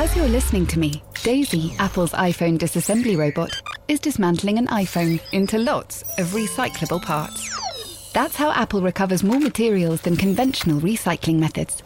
As 0.00 0.14
you're 0.14 0.28
listening 0.28 0.64
to 0.68 0.78
me, 0.78 1.02
Daisy, 1.24 1.74
Apple's 1.80 2.12
iPhone 2.12 2.56
disassembly 2.56 3.18
robot, 3.18 3.50
is 3.88 3.98
dismantling 3.98 4.56
an 4.56 4.68
iPhone 4.68 5.20
into 5.32 5.58
lots 5.58 6.02
of 6.18 6.28
recyclable 6.28 7.02
parts. 7.02 8.12
That's 8.12 8.36
how 8.36 8.52
Apple 8.52 8.80
recovers 8.80 9.24
more 9.24 9.40
materials 9.40 10.00
than 10.02 10.16
conventional 10.16 10.80
recycling 10.80 11.40
methods. 11.40 11.82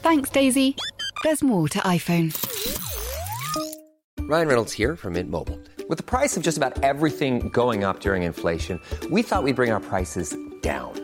Thanks, 0.00 0.30
Daisy. 0.30 0.74
There's 1.22 1.42
more 1.42 1.68
to 1.68 1.78
iPhone. 1.80 2.32
Ryan 4.20 4.48
Reynolds 4.48 4.72
here 4.72 4.96
from 4.96 5.12
Mint 5.12 5.30
Mobile. 5.30 5.60
With 5.86 5.98
the 5.98 6.02
price 6.02 6.38
of 6.38 6.42
just 6.42 6.56
about 6.56 6.82
everything 6.82 7.50
going 7.50 7.84
up 7.84 8.00
during 8.00 8.22
inflation, 8.22 8.80
we 9.10 9.20
thought 9.20 9.42
we'd 9.42 9.54
bring 9.54 9.70
our 9.70 9.80
prices 9.80 10.34
down. 10.62 11.03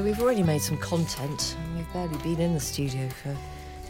So 0.00 0.04
we've 0.04 0.22
already 0.22 0.42
made 0.42 0.62
some 0.62 0.78
content, 0.78 1.54
we've 1.76 1.92
barely 1.92 2.16
been 2.22 2.40
in 2.40 2.54
the 2.54 2.60
studio 2.60 3.06
for 3.22 3.36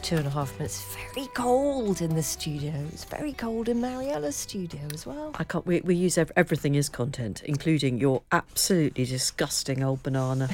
two 0.02 0.16
and 0.16 0.26
a 0.26 0.30
half 0.30 0.52
minutes. 0.58 0.84
Very 1.14 1.28
cold 1.28 2.02
in 2.02 2.16
the 2.16 2.22
studio. 2.24 2.72
It's 2.92 3.04
very 3.04 3.32
cold 3.32 3.68
in 3.68 3.80
Mariella's 3.80 4.34
studio 4.34 4.80
as 4.92 5.06
well. 5.06 5.30
I 5.38 5.44
can't. 5.44 5.64
We, 5.64 5.82
we 5.82 5.94
use 5.94 6.18
ev- 6.18 6.32
everything 6.34 6.76
as 6.76 6.88
content, 6.88 7.44
including 7.44 8.00
your 8.00 8.22
absolutely 8.32 9.04
disgusting 9.04 9.84
old 9.84 10.02
banana. 10.02 10.48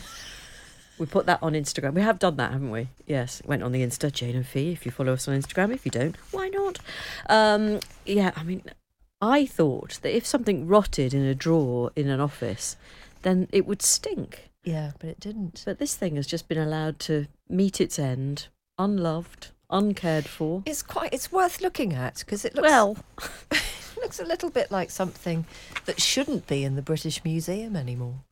we 0.99 1.07
put 1.07 1.25
that 1.25 1.39
on 1.43 1.55
Instagram. 1.55 1.95
We 1.95 2.03
have 2.03 2.19
done 2.19 2.37
that, 2.37 2.53
haven't 2.53 2.71
we? 2.71 2.89
Yes, 3.07 3.41
went 3.47 3.63
on 3.63 3.73
the 3.73 3.81
Insta. 3.81 4.13
Jane 4.13 4.37
and 4.37 4.47
Fi. 4.47 4.73
If 4.73 4.85
you 4.85 4.93
follow 4.93 5.15
us 5.15 5.27
on 5.27 5.41
Instagram, 5.41 5.73
if 5.73 5.87
you 5.87 5.91
don't, 5.91 6.17
why 6.33 6.49
not? 6.49 6.81
Um, 7.31 7.81
yeah, 8.05 8.33
I 8.37 8.43
mean, 8.43 8.63
I 9.23 9.47
thought 9.47 10.01
that 10.03 10.15
if 10.15 10.27
something 10.27 10.67
rotted 10.67 11.15
in 11.15 11.23
a 11.23 11.35
drawer 11.35 11.93
in 11.97 12.11
an 12.11 12.21
office, 12.21 12.77
then 13.23 13.49
it 13.53 13.67
would 13.67 13.81
stink. 13.81 14.46
Yeah, 14.67 14.91
but 14.99 15.09
it 15.09 15.21
didn't. 15.21 15.63
But 15.65 15.79
this 15.79 15.95
thing 15.95 16.17
has 16.17 16.27
just 16.27 16.49
been 16.49 16.59
allowed 16.59 16.99
to 17.01 17.29
meet 17.49 17.81
its 17.81 18.01
end, 18.01 18.49
unloved, 18.79 19.53
uncared 19.71 20.27
for. 20.27 20.65
It's 20.67 20.83
quite. 20.83 21.15
It's 21.15 21.31
worth 21.31 21.61
looking 21.61 21.95
at 21.95 22.17
because 22.19 22.45
it 22.45 22.55
looks. 22.57 22.69
Well, 22.69 22.97
it 23.53 23.63
looks 23.97 24.19
a 24.19 24.25
little 24.25 24.51
bit 24.51 24.73
like 24.73 24.91
something 24.91 25.47
that 25.85 26.01
shouldn't 26.03 26.49
be 26.49 26.65
in 26.65 26.75
the 26.75 26.83
British 26.83 27.25
Museum 27.25 27.77
anymore. 27.77 28.25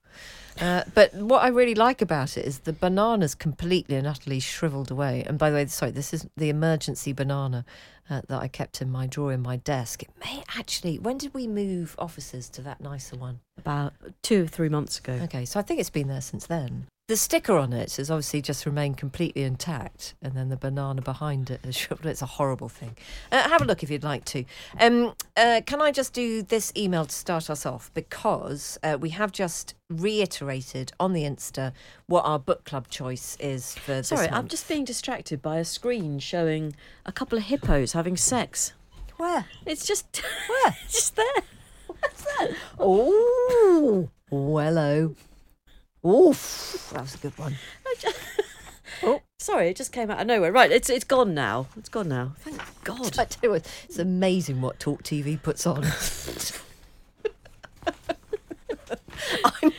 Uh, 0.61 0.85
but 0.95 1.15
what 1.15 1.43
I 1.43 1.49
really 1.49 1.75
like 1.75 2.01
about 2.01 2.37
it 2.37 2.45
is 2.45 2.61
the 2.61 2.73
banana's 2.73 3.35
completely 3.35 3.97
and 3.97 4.07
utterly 4.07 4.41
shriveled 4.41 4.91
away. 4.91 5.25
And 5.27 5.39
by 5.39 5.51
the 5.51 5.57
way, 5.57 5.67
sorry, 5.67 5.91
this 5.91 6.15
is 6.15 6.27
the 6.37 6.49
emergency 6.49 7.13
banana 7.13 7.65
uh, 8.09 8.23
that 8.29 8.41
I 8.41 8.49
kept 8.49 8.81
in 8.81 8.91
my 8.91 9.07
drawer 9.07 9.33
in 9.33 9.43
my 9.43 9.57
desk. 9.57 10.03
It 10.03 10.11
may 10.25 10.45
actually. 10.57 10.99
When 10.99 11.19
did 11.19 11.35
we 11.35 11.47
move 11.47 11.97
offices 11.99 12.49
to 12.51 12.63
that 12.63 12.81
nicer 12.81 13.17
one? 13.17 13.41
about 13.65 13.95
two 14.23 14.45
or 14.45 14.47
three 14.47 14.69
months 14.69 14.99
ago. 14.99 15.15
Okay, 15.23 15.45
so 15.45 15.59
I 15.59 15.63
think 15.63 15.81
it's 15.81 15.91
been 15.91 16.09
there 16.09 16.21
since 16.21 16.47
then. 16.47 16.87
The 17.07 17.19
sticker 17.19 17.59
on 17.59 17.75
it 17.75 17.97
has 17.97 18.11
obviously 18.11 18.41
just 18.41 18.65
remained 18.65 18.97
completely 18.97 19.43
intact, 19.43 20.15
and 20.23 20.33
then 20.33 20.49
the 20.49 20.57
banana 20.57 21.03
behind 21.03 21.51
it 21.51 21.63
has 21.63 21.77
shriveled. 21.77 22.07
It's 22.07 22.23
a 22.23 22.27
horrible 22.27 22.71
thing. 22.71 22.97
Uh, 23.31 23.47
have 23.47 23.61
a 23.61 23.67
look 23.67 23.83
if 23.83 23.91
you'd 23.91 24.03
like 24.03 24.25
to. 24.25 24.47
Um, 24.81 25.13
uh, 25.37 25.61
can 25.67 25.83
I 25.83 25.93
just 25.93 26.15
do 26.15 26.41
this 26.41 26.73
email 26.75 27.05
to 27.05 27.15
start 27.15 27.51
us 27.51 27.67
off? 27.67 27.91
Because 27.93 28.79
uh, 28.83 28.97
we 28.99 29.11
have 29.11 29.33
just 29.33 29.75
reiterated 29.91 30.93
on 30.99 31.13
the 31.13 31.25
Insta 31.25 31.73
what 32.07 32.23
our 32.23 32.39
book 32.39 32.65
club 32.65 32.89
choice 32.89 33.37
is 33.39 33.75
for 33.75 33.97
this 33.97 34.09
Sorry, 34.09 34.31
I'm 34.31 34.49
just 34.49 34.67
being 34.67 34.87
distracted 34.87 35.43
by 35.43 35.59
a 35.59 35.65
screen 35.67 36.19
showing 36.21 36.75
a 37.05 37.13
couple 37.13 37.37
of 37.37 37.45
hippos 37.45 37.93
having 37.93 38.17
sex. 38.17 38.73
Where? 39.19 39.45
It's 39.67 39.87
just 39.87 40.23
Where? 40.49 40.75
it's 40.83 40.95
just 40.95 41.17
there. 41.17 41.43
What's 41.87 42.23
that? 42.23 42.57
Oh, 42.79 44.09
hello. 44.31 45.15
Oof, 46.07 46.91
that 46.93 47.03
was 47.03 47.15
a 47.15 47.19
good 47.19 47.39
one. 47.39 47.57
Oh, 49.03 49.23
sorry, 49.39 49.69
it 49.69 49.77
just 49.77 49.93
came 49.93 50.11
out 50.11 50.21
of 50.21 50.27
nowhere. 50.27 50.53
Right, 50.53 50.71
it's 50.71 50.89
it's 50.91 51.05
gone 51.05 51.35
now. 51.35 51.67
It's 51.77 51.89
gone 51.89 52.09
now. 52.09 52.33
Thank 52.39 52.61
God. 52.85 53.19
I 53.19 53.25
tell 53.25 53.41
you 53.43 53.51
what, 53.51 53.67
it's 53.85 53.99
amazing 53.99 54.61
what 54.61 54.79
Talk 54.79 55.03
TV 55.03 55.41
puts 55.43 55.67
on. 55.67 55.85
I'm, 59.45 59.73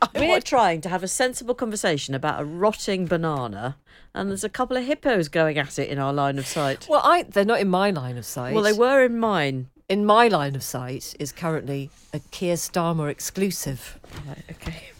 I'm 0.00 0.28
We're 0.28 0.40
trying 0.40 0.80
to 0.82 0.88
have 0.88 1.02
a 1.02 1.08
sensible 1.08 1.54
conversation 1.54 2.14
about 2.14 2.40
a 2.40 2.44
rotting 2.44 3.06
banana, 3.06 3.76
and 4.14 4.30
there's 4.30 4.44
a 4.44 4.48
couple 4.48 4.76
of 4.76 4.84
hippos 4.84 5.28
going 5.28 5.58
at 5.58 5.78
it 5.78 5.88
in 5.88 5.98
our 5.98 6.12
line 6.12 6.38
of 6.38 6.46
sight. 6.46 6.86
well, 6.88 7.00
I 7.02 7.24
they're 7.24 7.44
not 7.44 7.60
in 7.60 7.68
my 7.68 7.90
line 7.90 8.16
of 8.18 8.24
sight. 8.26 8.54
Well, 8.54 8.64
they 8.64 8.72
were 8.72 9.04
in 9.04 9.18
mine. 9.18 9.68
in 9.88 10.04
my 10.04 10.28
line 10.28 10.54
of 10.54 10.62
sight 10.62 11.14
is 11.18 11.32
currently 11.32 11.90
a 12.12 12.20
Keir 12.30 12.54
Starmer 12.56 13.10
exclusive. 13.10 13.98
Right, 14.26 14.44
okay. 14.50 14.91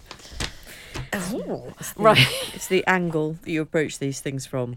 Right. 1.96 2.26
It's 2.54 2.68
the 2.68 2.84
angle 2.86 3.34
that 3.42 3.50
you 3.50 3.60
approach 3.62 3.98
these 3.98 4.20
things 4.20 4.46
from. 4.46 4.76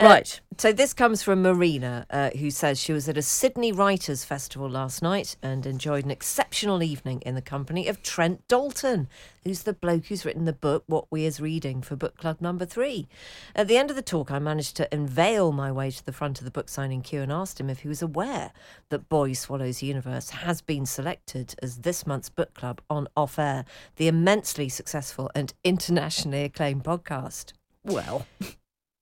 Uh, 0.00 0.06
Right. 0.06 0.40
So 0.56 0.72
this 0.72 0.92
comes 0.92 1.22
from 1.22 1.42
Marina, 1.42 2.06
uh, 2.10 2.30
who 2.30 2.50
says 2.50 2.80
she 2.80 2.92
was 2.92 3.08
at 3.08 3.16
a 3.16 3.22
Sydney 3.22 3.70
Writers' 3.70 4.24
Festival 4.24 4.68
last 4.68 5.02
night 5.02 5.36
and 5.42 5.64
enjoyed 5.66 6.04
an 6.04 6.10
exceptional 6.10 6.82
evening 6.82 7.20
in 7.24 7.34
the 7.36 7.42
company 7.42 7.86
of 7.86 8.02
Trent 8.02 8.46
Dalton, 8.48 9.08
who's 9.44 9.62
the 9.62 9.72
bloke 9.72 10.06
who's 10.06 10.24
written 10.24 10.44
the 10.44 10.52
book 10.52 10.84
What 10.86 11.06
We 11.10 11.24
Is 11.24 11.40
Reading 11.40 11.82
for 11.82 11.96
book 11.96 12.16
club 12.16 12.40
number 12.40 12.64
three. 12.64 13.08
At 13.54 13.68
the 13.68 13.76
end 13.76 13.90
of 13.90 13.96
the 13.96 14.02
talk, 14.02 14.30
I 14.30 14.38
managed 14.38 14.76
to 14.76 14.94
unveil 14.94 15.52
my 15.52 15.70
way 15.72 15.90
to 15.90 16.04
the 16.04 16.12
front 16.12 16.38
of 16.38 16.44
the 16.44 16.50
book 16.50 16.68
signing 16.68 17.02
queue 17.02 17.22
and 17.22 17.32
asked 17.32 17.60
him 17.60 17.70
if 17.70 17.80
he 17.80 17.88
was 17.88 18.02
aware 18.02 18.52
that 18.90 19.08
Boy 19.08 19.32
Swallows 19.32 19.82
Universe 19.82 20.30
has 20.30 20.60
been 20.60 20.86
selected 20.86 21.54
as 21.62 21.78
this 21.78 22.06
month's 22.06 22.30
book 22.30 22.54
club 22.54 22.80
on 22.88 23.08
Off 23.16 23.38
Air, 23.38 23.64
the 23.96 24.08
immensely 24.08 24.68
successful 24.68 25.30
and 25.34 25.54
internationally 25.64 26.44
acclaimed 26.44 26.84
podcast. 26.84 27.52
Well, 27.84 28.26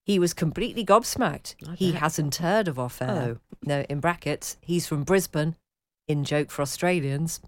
He 0.06 0.20
was 0.20 0.34
completely 0.34 0.84
gobsmacked. 0.84 1.56
He 1.76 1.90
hasn't 1.92 2.36
heard 2.36 2.68
of 2.68 2.78
off 2.78 3.02
air. 3.02 3.38
Oh. 3.38 3.56
No, 3.64 3.80
in 3.88 3.98
brackets, 3.98 4.56
he's 4.60 4.86
from 4.86 5.02
Brisbane, 5.02 5.56
in 6.08 6.24
joke 6.24 6.50
for 6.50 6.62
Australians. 6.62 7.40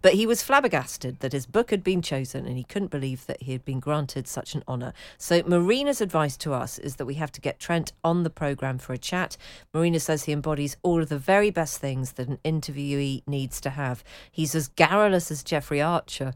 But 0.00 0.14
he 0.14 0.26
was 0.26 0.42
flabbergasted 0.42 1.20
that 1.20 1.32
his 1.32 1.46
book 1.46 1.70
had 1.70 1.84
been 1.84 2.00
chosen 2.00 2.46
and 2.46 2.56
he 2.56 2.64
couldn't 2.64 2.90
believe 2.90 3.26
that 3.26 3.42
he 3.42 3.52
had 3.52 3.64
been 3.64 3.80
granted 3.80 4.26
such 4.26 4.54
an 4.54 4.62
honour. 4.66 4.92
So, 5.18 5.42
Marina's 5.46 6.00
advice 6.00 6.36
to 6.38 6.54
us 6.54 6.78
is 6.78 6.96
that 6.96 7.04
we 7.04 7.14
have 7.14 7.32
to 7.32 7.40
get 7.40 7.60
Trent 7.60 7.92
on 8.02 8.22
the 8.22 8.30
programme 8.30 8.78
for 8.78 8.92
a 8.92 8.98
chat. 8.98 9.36
Marina 9.74 10.00
says 10.00 10.24
he 10.24 10.32
embodies 10.32 10.76
all 10.82 11.02
of 11.02 11.08
the 11.08 11.18
very 11.18 11.50
best 11.50 11.78
things 11.78 12.12
that 12.12 12.28
an 12.28 12.38
interviewee 12.44 13.22
needs 13.26 13.60
to 13.60 13.70
have. 13.70 14.02
He's 14.30 14.54
as 14.54 14.68
garrulous 14.68 15.30
as 15.30 15.42
Jeffrey 15.42 15.82
Archer. 15.82 16.34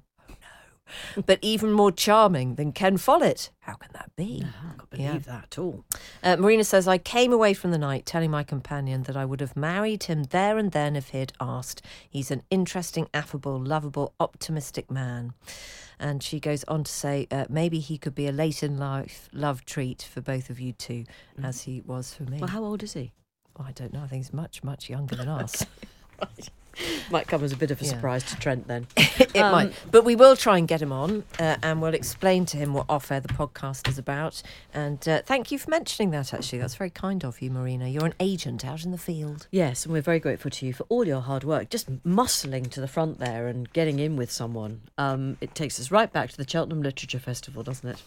No. 1.17 1.23
But 1.27 1.39
even 1.43 1.73
more 1.73 1.93
charming 1.93 2.55
than 2.55 2.73
Ken 2.73 2.97
Follett. 2.97 3.51
How 3.61 3.75
can 3.75 3.91
that 3.93 4.11
be? 4.17 4.45
I 4.45 4.67
can't 4.77 4.91
believe 4.91 5.25
that 5.27 5.45
at 5.45 5.59
all. 5.59 5.84
Uh, 6.23 6.37
Marina 6.37 6.65
says, 6.65 6.89
I 6.89 6.99
came 6.99 7.33
away 7.33 7.55
from 7.55 7.71
the 7.71 7.78
night 7.78 8.06
telling 8.06 8.31
my 8.31 8.43
companion 8.43 9.05
that 9.05 9.17
I 9.17 9.25
would 9.25 9.41
have 9.41 9.56
married 9.56 10.05
him 10.05 10.25
there 10.25 10.59
and 10.59 10.73
then 10.73 10.97
if 10.97 11.09
he'd 11.11 11.33
asked. 11.41 11.83
He's 12.09 12.31
an 12.31 12.43
interesting, 12.51 13.09
affable, 13.15 13.59
lovable, 13.59 14.15
optimistic 14.19 14.91
man. 14.91 15.34
And 15.99 16.23
she 16.23 16.41
goes 16.41 16.65
on 16.65 16.84
to 16.84 16.91
say, 16.91 17.27
uh, 17.31 17.45
maybe 17.51 17.78
he 17.78 17.99
could 17.99 18.15
be 18.15 18.27
a 18.27 18.33
late 18.33 18.62
in 18.62 18.78
life 18.78 19.28
love 19.33 19.65
treat 19.67 20.03
for 20.03 20.21
both 20.22 20.48
of 20.48 20.59
you 20.59 20.72
two, 20.72 21.04
as 21.42 21.63
he 21.63 21.83
was 21.83 22.15
for 22.15 22.22
me. 22.25 22.39
Well, 22.39 22.48
how 22.48 22.65
old 22.65 22.83
is 22.83 22.95
he? 22.95 23.13
Oh, 23.59 23.65
I 23.69 23.72
don't 23.72 23.92
know. 23.92 24.03
I 24.03 24.07
think 24.07 24.25
he's 24.25 24.33
much, 24.33 24.65
much 24.65 24.89
younger 24.89 25.16
than 25.16 25.28
us. 25.41 25.66
Might 27.11 27.27
come 27.27 27.43
as 27.45 27.53
a 27.53 27.57
bit 27.57 27.71
of 27.71 27.81
a 27.81 27.84
Yeah. 27.84 27.91
surprise 27.91 28.22
to 28.25 28.37
Trent 28.37 28.67
then. 28.69 28.87
it 28.97 29.37
Um, 29.37 29.53
might. 29.53 29.72
But 29.91 30.05
we 30.05 30.17
will 30.17 30.37
try 30.37 30.59
and 30.59 30.67
get 30.69 30.81
him 30.81 30.93
on 30.93 31.25
uh, 31.39 31.57
and 31.63 31.83
we'll 31.83 31.95
explain 31.95 32.47
to 32.47 32.57
him 32.57 32.72
what 32.75 32.87
Off 32.89 33.11
Air 33.11 33.21
the 33.21 33.28
podcast 33.28 33.89
is 33.89 33.99
about. 33.99 34.43
And 34.72 35.07
uh, 35.09 35.22
thank 35.25 35.51
you 35.51 35.59
for 35.59 35.71
mentioning 35.71 36.11
that, 36.13 36.33
actually. 36.33 36.59
That's 36.59 36.77
very 36.77 36.91
kind 36.91 37.25
of 37.25 37.41
you, 37.43 37.51
Marina. 37.51 37.89
You're 37.89 38.07
an 38.07 38.15
agent 38.21 38.65
out 38.65 38.84
in 38.84 38.91
the 38.93 38.99
field. 38.99 39.47
Yes, 39.51 39.84
and 39.84 39.93
we're 39.93 40.01
very 40.03 40.21
grateful 40.21 40.51
to 40.53 40.67
you 40.67 40.72
for 40.72 40.84
all 40.89 41.07
your 41.07 41.21
hard 41.21 41.45
work, 41.45 41.71
just 41.71 41.91
muscling 42.05 42.71
to 42.71 42.81
the 42.81 42.89
front 42.89 43.19
there 43.19 43.47
and 43.49 43.71
getting 43.73 43.99
in 43.99 44.16
with 44.16 44.31
someone. 44.31 44.83
Um, 44.99 45.37
it 45.41 45.55
takes 45.55 45.78
us 45.81 45.91
right 45.91 46.13
back 46.13 46.31
to 46.31 46.37
the 46.37 46.49
Cheltenham 46.49 46.83
Literature 46.83 47.19
Festival, 47.19 47.63
doesn't 47.63 47.89
it? 47.89 48.03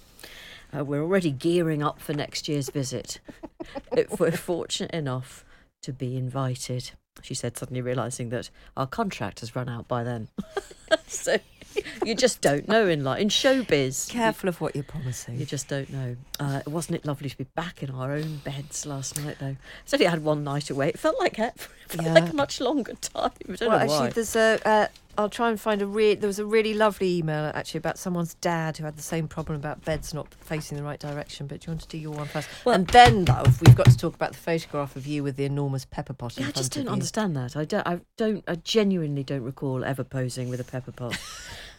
Uh, 0.75 0.83
we're 0.83 1.01
already 1.03 1.29
gearing 1.31 1.83
up 1.83 1.99
for 1.99 2.13
next 2.13 2.47
year's 2.47 2.69
visit. 2.69 3.19
if 3.91 4.19
we're 4.19 4.31
fortunate 4.31 4.89
enough 4.91 5.45
to 5.83 5.93
be 5.93 6.17
invited, 6.17 6.91
she 7.21 7.33
said, 7.33 7.57
suddenly 7.57 7.81
realising 7.81 8.29
that 8.29 8.49
our 8.75 8.87
contract 8.87 9.41
has 9.41 9.55
run 9.55 9.69
out 9.69 9.87
by 9.87 10.03
then. 10.03 10.27
so 11.07 11.37
you 12.05 12.15
just 12.15 12.41
don't 12.41 12.67
know 12.67 12.87
in 12.87 13.03
life 13.03 13.19
in 13.21 13.29
showbiz. 13.29 14.09
Careful 14.09 14.49
of 14.49 14.61
what 14.61 14.75
you're 14.75 14.83
promising. 14.83 15.39
You 15.39 15.45
just 15.45 15.67
don't 15.67 15.89
know. 15.91 16.15
Uh, 16.39 16.61
wasn't 16.67 16.95
it 16.95 17.05
lovely 17.05 17.29
to 17.29 17.37
be 17.37 17.45
back 17.55 17.83
in 17.83 17.89
our 17.89 18.11
own 18.11 18.37
beds 18.37 18.85
last 18.85 19.19
night, 19.23 19.37
though? 19.39 19.55
It's 19.83 19.93
only 19.93 20.05
had 20.05 20.23
one 20.23 20.43
night 20.43 20.69
away. 20.69 20.89
It 20.89 20.99
felt 20.99 21.19
like 21.19 21.39
it 21.39 21.53
felt 21.87 22.05
Yeah. 22.05 22.13
like 22.13 22.31
a 22.31 22.35
much 22.35 22.59
longer 22.59 22.93
time. 22.93 23.31
I 23.49 23.55
don't 23.55 23.69
well, 23.69 23.77
know 23.77 23.83
actually, 23.83 23.97
why. 23.97 24.09
there's 24.09 24.35
a. 24.35 24.89
I'll 25.17 25.29
try 25.29 25.49
and 25.49 25.59
find 25.59 25.81
a 25.81 25.85
re- 25.85 26.15
There 26.15 26.27
was 26.27 26.39
a 26.39 26.45
really 26.45 26.73
lovely 26.73 27.17
email 27.17 27.51
actually 27.53 27.77
about 27.77 27.99
someone's 27.99 28.33
dad 28.35 28.77
who 28.77 28.85
had 28.85 28.97
the 28.97 29.03
same 29.03 29.27
problem 29.27 29.57
about 29.59 29.85
beds 29.85 30.13
not 30.13 30.33
facing 30.33 30.77
the 30.77 30.83
right 30.83 30.99
direction. 30.99 31.45
But 31.45 31.61
do 31.61 31.65
you 31.67 31.71
want 31.73 31.81
to 31.81 31.87
do 31.87 31.97
your 31.97 32.11
one 32.13 32.27
first? 32.27 32.49
Well- 32.65 32.75
and 32.75 32.87
then, 32.87 33.25
though, 33.25 33.43
we've 33.65 33.75
got 33.75 33.85
to 33.87 33.97
talk 33.97 34.15
about 34.15 34.31
the 34.31 34.37
photograph 34.39 34.95
of 34.95 35.05
you 35.05 35.21
with 35.23 35.35
the 35.35 35.45
enormous 35.45 35.85
pepper 35.85 36.13
pot. 36.13 36.37
in 36.37 36.43
Yeah, 36.43 36.49
I 36.49 36.51
just 36.53 36.71
don't 36.73 36.87
understand 36.87 37.35
that. 37.35 37.55
I 37.55 37.65
don't. 37.65 37.87
I 37.87 38.01
don't. 38.17 38.43
I 38.47 38.55
genuinely 38.55 39.23
don't 39.23 39.43
recall 39.43 39.83
ever 39.83 40.03
posing 40.03 40.49
with 40.49 40.59
a 40.59 40.63
pepper 40.63 40.91
pot. 40.91 41.17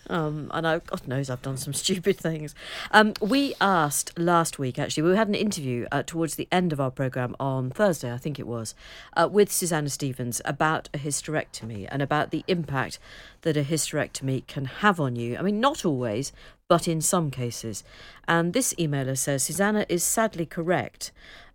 Um, 0.08 0.50
and 0.52 0.66
I, 0.66 0.78
God 0.80 1.06
knows 1.06 1.30
I've 1.30 1.42
done 1.42 1.56
some 1.56 1.72
stupid 1.84 2.18
things. 2.18 2.54
Um, 2.90 3.14
we 3.20 3.54
asked 3.60 4.18
last 4.18 4.58
week, 4.58 4.78
actually, 4.78 5.04
we 5.04 5.16
had 5.16 5.28
an 5.28 5.34
interview 5.34 5.86
uh, 5.90 6.02
towards 6.02 6.34
the 6.34 6.48
end 6.52 6.72
of 6.72 6.80
our 6.80 6.90
programme 6.90 7.34
on 7.40 7.70
Thursday, 7.70 8.12
I 8.12 8.18
think 8.18 8.38
it 8.38 8.46
was, 8.46 8.74
uh, 9.16 9.28
with 9.30 9.52
Susanna 9.52 9.88
Stevens 9.88 10.40
about 10.44 10.88
a 10.94 10.98
hysterectomy 10.98 11.88
and 11.90 12.02
about 12.02 12.30
the 12.30 12.44
impact 12.48 12.98
that 13.42 13.56
a 13.56 13.62
hysterectomy 13.62 14.46
can 14.46 14.64
have 14.66 15.00
on 15.00 15.16
you. 15.16 15.36
I 15.36 15.42
mean, 15.42 15.60
not 15.60 15.84
always, 15.84 16.32
but 16.68 16.88
in 16.88 17.00
some 17.00 17.30
cases. 17.30 17.84
And 18.26 18.52
this 18.52 18.74
emailer 18.74 19.16
says 19.16 19.42
Susanna 19.42 19.84
is 19.88 20.02
sadly 20.02 20.46
correct. 20.46 21.12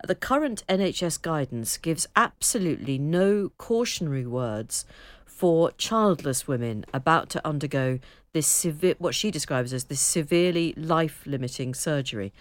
The 0.07 0.15
current 0.15 0.63
NHS 0.69 1.21
guidance 1.21 1.77
gives 1.77 2.07
absolutely 2.15 2.97
no 2.97 3.51
cautionary 3.57 4.25
words 4.25 4.85
for 5.25 5.71
childless 5.71 6.47
women 6.47 6.85
about 6.93 7.29
to 7.29 7.45
undergo 7.47 7.99
this 8.33 8.47
severe, 8.47 8.95
what 8.99 9.15
she 9.15 9.31
describes 9.31 9.73
as 9.73 9.85
this 9.85 10.01
severely 10.01 10.73
life 10.77 11.23
limiting 11.25 11.73
surgery. 11.73 12.33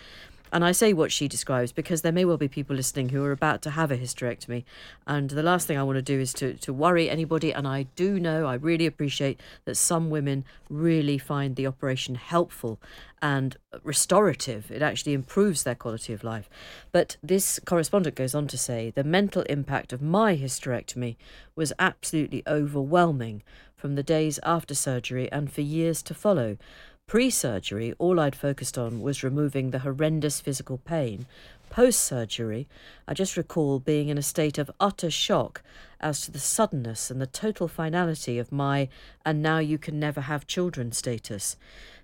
And 0.52 0.64
I 0.64 0.72
say 0.72 0.92
what 0.92 1.12
she 1.12 1.28
describes 1.28 1.72
because 1.72 2.02
there 2.02 2.12
may 2.12 2.24
well 2.24 2.36
be 2.36 2.48
people 2.48 2.74
listening 2.74 3.10
who 3.10 3.22
are 3.24 3.32
about 3.32 3.60
to 3.62 3.70
have 3.70 3.90
a 3.90 3.98
hysterectomy. 3.98 4.64
And 5.06 5.30
the 5.30 5.42
last 5.42 5.66
thing 5.66 5.76
I 5.76 5.82
want 5.82 5.96
to 5.96 6.02
do 6.02 6.18
is 6.18 6.32
to, 6.34 6.54
to 6.54 6.72
worry 6.72 7.10
anybody. 7.10 7.52
And 7.52 7.68
I 7.68 7.84
do 7.96 8.18
know, 8.18 8.46
I 8.46 8.54
really 8.54 8.86
appreciate 8.86 9.40
that 9.66 9.74
some 9.74 10.10
women 10.10 10.44
really 10.70 11.18
find 11.18 11.56
the 11.56 11.66
operation 11.66 12.14
helpful 12.14 12.80
and 13.20 13.56
restorative. 13.82 14.70
It 14.70 14.80
actually 14.80 15.12
improves 15.12 15.64
their 15.64 15.74
quality 15.74 16.12
of 16.12 16.24
life. 16.24 16.48
But 16.92 17.16
this 17.22 17.60
correspondent 17.64 18.16
goes 18.16 18.34
on 18.34 18.46
to 18.48 18.58
say 18.58 18.90
the 18.90 19.04
mental 19.04 19.42
impact 19.42 19.92
of 19.92 20.00
my 20.00 20.36
hysterectomy 20.36 21.16
was 21.56 21.72
absolutely 21.78 22.42
overwhelming 22.46 23.42
from 23.78 23.94
the 23.94 24.02
days 24.02 24.38
after 24.42 24.74
surgery 24.74 25.30
and 25.32 25.50
for 25.50 25.62
years 25.62 26.02
to 26.02 26.12
follow. 26.12 26.58
Pre 27.06 27.30
surgery, 27.30 27.94
all 27.98 28.20
I'd 28.20 28.36
focused 28.36 28.76
on 28.76 29.00
was 29.00 29.24
removing 29.24 29.70
the 29.70 29.78
horrendous 29.78 30.40
physical 30.40 30.76
pain. 30.76 31.24
Post 31.70 32.00
surgery, 32.00 32.68
I 33.06 33.14
just 33.14 33.36
recall 33.36 33.78
being 33.78 34.08
in 34.08 34.18
a 34.18 34.22
state 34.22 34.58
of 34.58 34.70
utter 34.78 35.10
shock 35.10 35.62
as 36.00 36.20
to 36.22 36.30
the 36.30 36.38
suddenness 36.38 37.10
and 37.10 37.20
the 37.20 37.26
total 37.26 37.68
finality 37.68 38.38
of 38.38 38.52
my 38.52 38.88
and 39.24 39.42
now 39.42 39.58
you 39.58 39.78
can 39.78 39.98
never 39.98 40.22
have 40.22 40.46
children 40.46 40.92
status. 40.92 41.56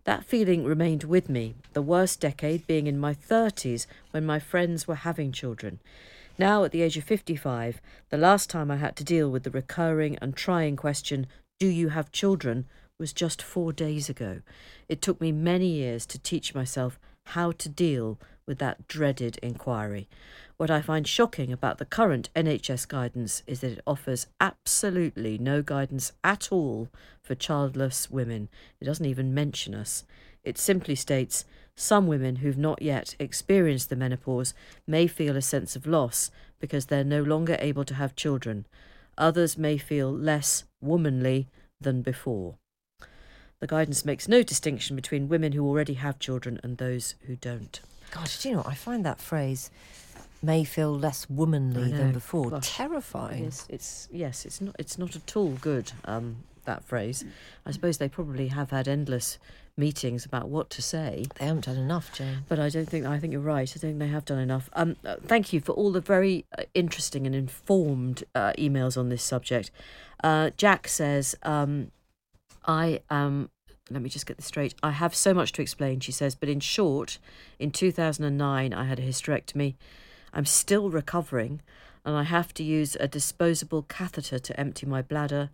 That 0.05 0.25
feeling 0.25 0.65
remained 0.65 1.05
with 1.05 1.29
me, 1.29 1.55
the 1.73 1.82
worst 1.82 2.20
decade 2.20 2.67
being 2.67 2.87
in 2.87 2.99
my 2.99 3.15
30s 3.15 3.87
when 4.11 4.25
my 4.25 4.38
friends 4.38 4.87
were 4.87 4.94
having 4.94 5.32
children. 5.32 5.81
Now, 6.37 6.65
at 6.65 6.73
the 6.73 6.82
age 6.82 6.97
of 6.97 7.05
55, 7.05 7.81
the 8.11 8.19
last 8.19 8.50
time 8.50 8.70
I 8.70 8.77
had 8.77 8.97
to 8.97 9.05
deal 9.05 9.31
with 9.31 9.44
the 9.44 9.50
recurring 9.50 10.19
and 10.20 10.35
trying 10.35 10.77
question, 10.77 11.27
Do 11.61 11.69
you 11.69 11.91
have 11.91 12.11
children? 12.11 12.67
was 12.99 13.12
just 13.12 13.43
four 13.43 13.73
days 13.73 14.09
ago. 14.09 14.41
It 14.89 15.03
took 15.03 15.21
me 15.21 15.33
many 15.33 15.67
years 15.67 16.06
to 16.06 16.19
teach 16.19 16.55
myself 16.55 16.99
how 17.27 17.53
to 17.53 17.69
deal 17.69 18.19
with 18.47 18.59
that 18.59 18.87
dreaded 18.87 19.39
inquiry. 19.39 20.09
What 20.56 20.71
I 20.71 20.83
find 20.83 21.06
shocking 21.06 21.53
about 21.53 21.79
the 21.79 21.85
current 21.85 22.29
NHS 22.37 22.87
guidance 22.87 23.43
is 23.47 23.61
that 23.61 23.73
it 23.73 23.83
offers 23.87 24.27
absolutely 24.41 25.39
no 25.39 25.62
guidance 25.62 26.12
at 26.23 26.53
all 26.53 26.89
for 27.23 27.35
childless 27.35 28.11
women. 28.11 28.49
It 28.81 28.85
doesn't 28.85 29.06
even 29.06 29.35
mention 29.35 29.75
us. 29.75 30.05
It 30.43 30.59
simply 30.59 30.95
states 30.95 31.45
some 31.75 32.06
women 32.06 32.37
who've 32.37 32.59
not 32.59 32.83
yet 32.83 33.17
experienced 33.19 33.91
the 33.91 33.97
menopause 33.97 34.55
may 34.87 35.06
feel 35.06 35.37
a 35.37 35.43
sense 35.43 35.75
of 35.75 35.87
loss 35.87 36.31
because 36.61 36.87
they're 36.87 37.03
no 37.03 37.23
longer 37.23 37.56
able 37.61 37.85
to 37.85 37.95
have 37.95 38.15
children. 38.15 38.67
Others 39.17 39.56
may 39.56 39.79
feel 39.79 40.12
less 40.12 40.65
womanly 40.85 41.49
than 41.81 42.03
before. 42.03 42.57
The 43.61 43.67
guidance 43.67 44.05
makes 44.05 44.29
no 44.29 44.43
distinction 44.43 44.97
between 44.97 45.29
women 45.29 45.53
who 45.53 45.67
already 45.67 45.95
have 45.95 46.19
children 46.19 46.61
and 46.63 46.77
those 46.77 47.15
who 47.27 47.37
don't. 47.37 47.81
God, 48.11 48.31
do 48.41 48.49
you 48.49 48.55
know? 48.57 48.65
I 48.67 48.75
find 48.75 49.05
that 49.05 49.21
phrase 49.21 49.71
may 50.43 50.65
feel 50.65 50.97
less 50.97 51.29
womanly 51.31 51.91
than 51.91 52.13
before. 52.13 52.51
Gosh, 52.51 52.77
Terrifying. 52.77 53.45
It's, 53.45 53.67
it's 53.69 54.09
yes, 54.13 54.45
it's 54.45 54.61
not 54.61 54.77
it's 54.79 54.99
not 54.99 55.17
at 55.17 55.37
all 55.37 55.53
good. 55.61 55.93
Um, 56.05 56.45
that 56.65 56.85
phrase. 56.85 57.25
I 57.67 57.71
suppose 57.73 57.99
they 57.99 58.09
probably 58.09 58.49
have 58.49 58.71
had 58.71 58.89
endless 58.89 59.39
meetings 59.77 60.25
about 60.25 60.49
what 60.49 60.71
to 60.71 60.83
say. 60.83 61.27
They 61.39 61.47
haven't 61.47 61.67
done 61.67 61.77
enough, 61.77 62.13
Jane. 62.15 62.45
But 62.49 62.59
I 62.59 62.69
don't 62.69 62.89
think 62.89 63.07
I 63.07 63.19
think 63.19 63.33
you're 63.33 63.43
right. 63.43 63.71
I 63.75 63.79
think 63.79 63.99
they 63.99 64.09
have 64.09 64.25
done 64.25 64.39
enough. 64.39 64.71
Um, 64.75 64.97
uh, 65.05 65.17
thank 65.27 65.53
you 65.53 65.61
for 65.61 65.73
all 65.73 65.93
the 65.93 66.01
very 66.01 66.45
uh, 66.57 66.63
interesting 66.75 67.27
and 67.27 67.35
informed 67.35 68.25
uh, 68.35 68.53
emails 68.59 68.97
on 68.97 69.09
this 69.09 69.23
subject. 69.23 69.71
Uh, 70.23 70.51
Jack 70.57 70.89
says, 70.89 71.35
um, 71.43 71.91
"I 72.67 73.01
am 73.11 73.51
let 73.91 74.01
me 74.01 74.09
just 74.09 74.27
get 74.27 74.39
this 74.39 74.47
straight. 74.47 74.75
I 74.83 74.93
have 74.93 75.15
so 75.15 75.35
much 75.35 75.53
to 75.53 75.63
explain." 75.63 76.01
She 76.01 76.13
says, 76.13 76.35
"But 76.35 76.49
in 76.49 76.61
short, 76.61 77.19
in 77.59 77.71
2009, 77.71 78.73
I 78.73 78.85
had 78.85 78.99
a 78.99 79.07
hysterectomy. 79.07 79.75
I'm 80.33 80.47
still 80.47 80.91
recovering, 80.91 81.61
and 82.05 82.17
I 82.17 82.23
have 82.23 82.55
to 82.55 82.63
use 82.63 82.97
a 82.99 83.09
disposable 83.09 83.83
catheter 83.83 84.39
to 84.39 84.61
empty 84.61 84.87
my 84.87 85.03
bladder." 85.03 85.51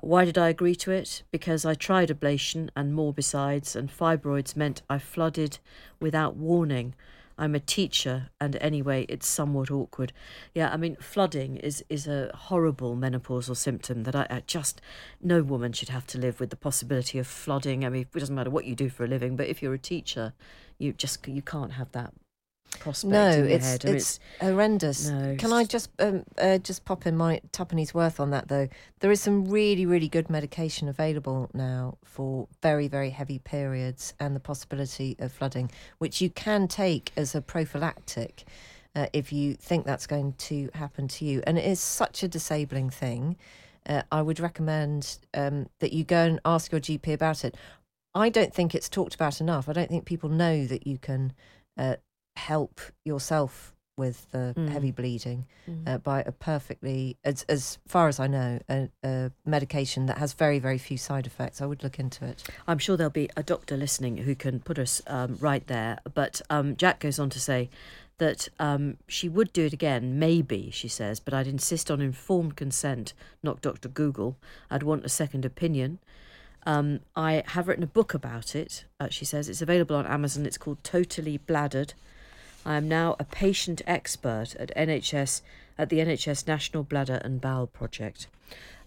Why 0.00 0.24
did 0.24 0.36
I 0.36 0.48
agree 0.48 0.74
to 0.76 0.90
it? 0.90 1.22
Because 1.30 1.64
I 1.64 1.74
tried 1.74 2.10
ablation 2.10 2.68
and 2.76 2.94
more 2.94 3.12
besides, 3.12 3.74
and 3.74 3.88
fibroids 3.90 4.56
meant 4.56 4.82
I 4.90 4.98
flooded 4.98 5.58
without 6.00 6.36
warning. 6.36 6.94
I'm 7.36 7.54
a 7.54 7.60
teacher, 7.60 8.30
and 8.40 8.56
anyway, 8.56 9.06
it's 9.08 9.26
somewhat 9.26 9.70
awkward. 9.70 10.12
Yeah, 10.54 10.70
I 10.72 10.76
mean, 10.76 10.96
flooding 11.00 11.56
is, 11.56 11.84
is 11.88 12.06
a 12.06 12.30
horrible 12.34 12.96
menopausal 12.96 13.56
symptom 13.56 14.04
that 14.04 14.14
I, 14.14 14.26
I 14.30 14.42
just, 14.46 14.80
no 15.20 15.42
woman 15.42 15.72
should 15.72 15.88
have 15.88 16.06
to 16.08 16.18
live 16.18 16.38
with 16.38 16.50
the 16.50 16.56
possibility 16.56 17.18
of 17.18 17.26
flooding. 17.26 17.84
I 17.84 17.88
mean, 17.88 18.02
it 18.02 18.18
doesn't 18.18 18.34
matter 18.34 18.50
what 18.50 18.66
you 18.66 18.74
do 18.74 18.88
for 18.88 19.04
a 19.04 19.08
living, 19.08 19.36
but 19.36 19.48
if 19.48 19.62
you're 19.62 19.74
a 19.74 19.78
teacher, 19.78 20.32
you 20.78 20.92
just, 20.92 21.26
you 21.26 21.42
can't 21.42 21.72
have 21.72 21.90
that 21.92 22.12
prospect 22.78 23.12
No, 23.12 23.30
it's 23.30 23.66
head. 23.66 23.86
I 23.86 23.90
it's 23.90 24.20
horrendous. 24.40 25.08
No, 25.08 25.36
Can 25.38 25.52
I 25.52 25.64
just 25.64 25.90
um, 25.98 26.24
uh, 26.38 26.58
just 26.58 26.84
pop 26.84 27.06
in 27.06 27.16
my 27.16 27.40
tuppenny's 27.52 27.94
worth 27.94 28.20
on 28.20 28.30
that 28.30 28.48
though? 28.48 28.68
There 29.00 29.10
is 29.10 29.20
some 29.20 29.46
really 29.46 29.86
really 29.86 30.08
good 30.08 30.30
medication 30.30 30.88
available 30.88 31.50
now 31.54 31.98
for 32.04 32.48
very 32.62 32.88
very 32.88 33.10
heavy 33.10 33.38
periods 33.38 34.14
and 34.20 34.34
the 34.34 34.40
possibility 34.40 35.16
of 35.18 35.32
flooding, 35.32 35.70
which 35.98 36.20
you 36.20 36.30
can 36.30 36.68
take 36.68 37.12
as 37.16 37.34
a 37.34 37.40
prophylactic. 37.40 38.44
Uh, 38.96 39.06
if 39.12 39.32
you 39.32 39.54
think 39.54 39.84
that's 39.84 40.06
going 40.06 40.32
to 40.34 40.70
happen 40.74 41.08
to 41.08 41.24
you, 41.24 41.42
and 41.48 41.58
it 41.58 41.64
is 41.64 41.80
such 41.80 42.22
a 42.22 42.28
disabling 42.28 42.90
thing, 42.90 43.36
uh, 43.88 44.02
I 44.12 44.22
would 44.22 44.38
recommend 44.40 45.18
um, 45.34 45.68
that 45.80 45.92
you 45.92 46.04
go 46.04 46.24
and 46.24 46.40
ask 46.44 46.70
your 46.70 46.80
GP 46.80 47.12
about 47.12 47.44
it. 47.44 47.56
I 48.14 48.28
don't 48.28 48.54
think 48.54 48.74
it's 48.74 48.88
talked 48.88 49.14
about 49.14 49.40
enough. 49.40 49.68
I 49.68 49.72
don't 49.72 49.88
think 49.88 50.04
people 50.04 50.28
know 50.28 50.66
that 50.66 50.86
you 50.86 50.98
can 50.98 51.32
uh, 51.76 51.96
help 52.36 52.80
yourself 53.04 53.72
with 53.96 54.28
the 54.32 54.52
Mm. 54.56 54.68
heavy 54.70 54.90
bleeding 54.90 55.46
Mm. 55.68 55.86
uh, 55.88 55.98
by 55.98 56.20
a 56.22 56.32
perfectly, 56.32 57.16
as 57.24 57.44
as 57.48 57.78
far 57.86 58.08
as 58.08 58.18
I 58.18 58.26
know, 58.26 58.58
a, 58.68 58.88
a 59.04 59.30
medication 59.46 60.06
that 60.06 60.18
has 60.18 60.32
very 60.32 60.58
very 60.58 60.78
few 60.78 60.98
side 60.98 61.26
effects. 61.28 61.60
I 61.60 61.66
would 61.66 61.84
look 61.84 62.00
into 62.00 62.24
it. 62.24 62.42
I'm 62.66 62.78
sure 62.78 62.96
there'll 62.96 63.10
be 63.12 63.30
a 63.36 63.42
doctor 63.44 63.76
listening 63.76 64.16
who 64.18 64.34
can 64.34 64.58
put 64.58 64.80
us 64.80 65.00
um, 65.06 65.36
right 65.40 65.64
there. 65.68 65.98
But 66.12 66.42
um, 66.50 66.74
Jack 66.74 66.98
goes 67.00 67.20
on 67.20 67.30
to 67.30 67.38
say 67.40 67.70
that 68.18 68.48
um, 68.58 68.96
she 69.06 69.28
would 69.28 69.52
do 69.52 69.64
it 69.66 69.72
again, 69.72 70.18
maybe, 70.18 70.70
she 70.72 70.86
says, 70.88 71.18
but 71.20 71.34
I'd 71.34 71.48
insist 71.48 71.88
on 71.90 72.00
informed 72.00 72.56
consent, 72.56 73.12
not 73.42 73.60
Dr. 73.60 73.88
Google. 73.88 74.36
I'd 74.70 74.84
want 74.84 75.04
a 75.04 75.08
second 75.08 75.44
opinion. 75.44 75.98
Um, 76.66 77.00
I 77.16 77.42
have 77.48 77.66
written 77.68 77.82
a 77.84 77.88
book 77.88 78.14
about 78.14 78.54
it, 78.56 78.84
uh, 79.00 79.08
she 79.08 79.24
says. 79.24 79.48
It's 79.48 79.62
available 79.62 79.96
on 79.96 80.06
Amazon. 80.06 80.46
It's 80.46 80.58
called 80.58 80.82
Totally 80.84 81.38
Bladdered. 81.38 81.94
I 82.64 82.76
am 82.76 82.88
now 82.88 83.16
a 83.18 83.24
patient 83.24 83.82
expert 83.86 84.54
at 84.56 84.74
NHS 84.76 85.42
at 85.76 85.88
the 85.88 85.98
NHS 85.98 86.46
National 86.46 86.82
Bladder 86.82 87.20
and 87.24 87.40
Bowel 87.40 87.66
Project. 87.66 88.28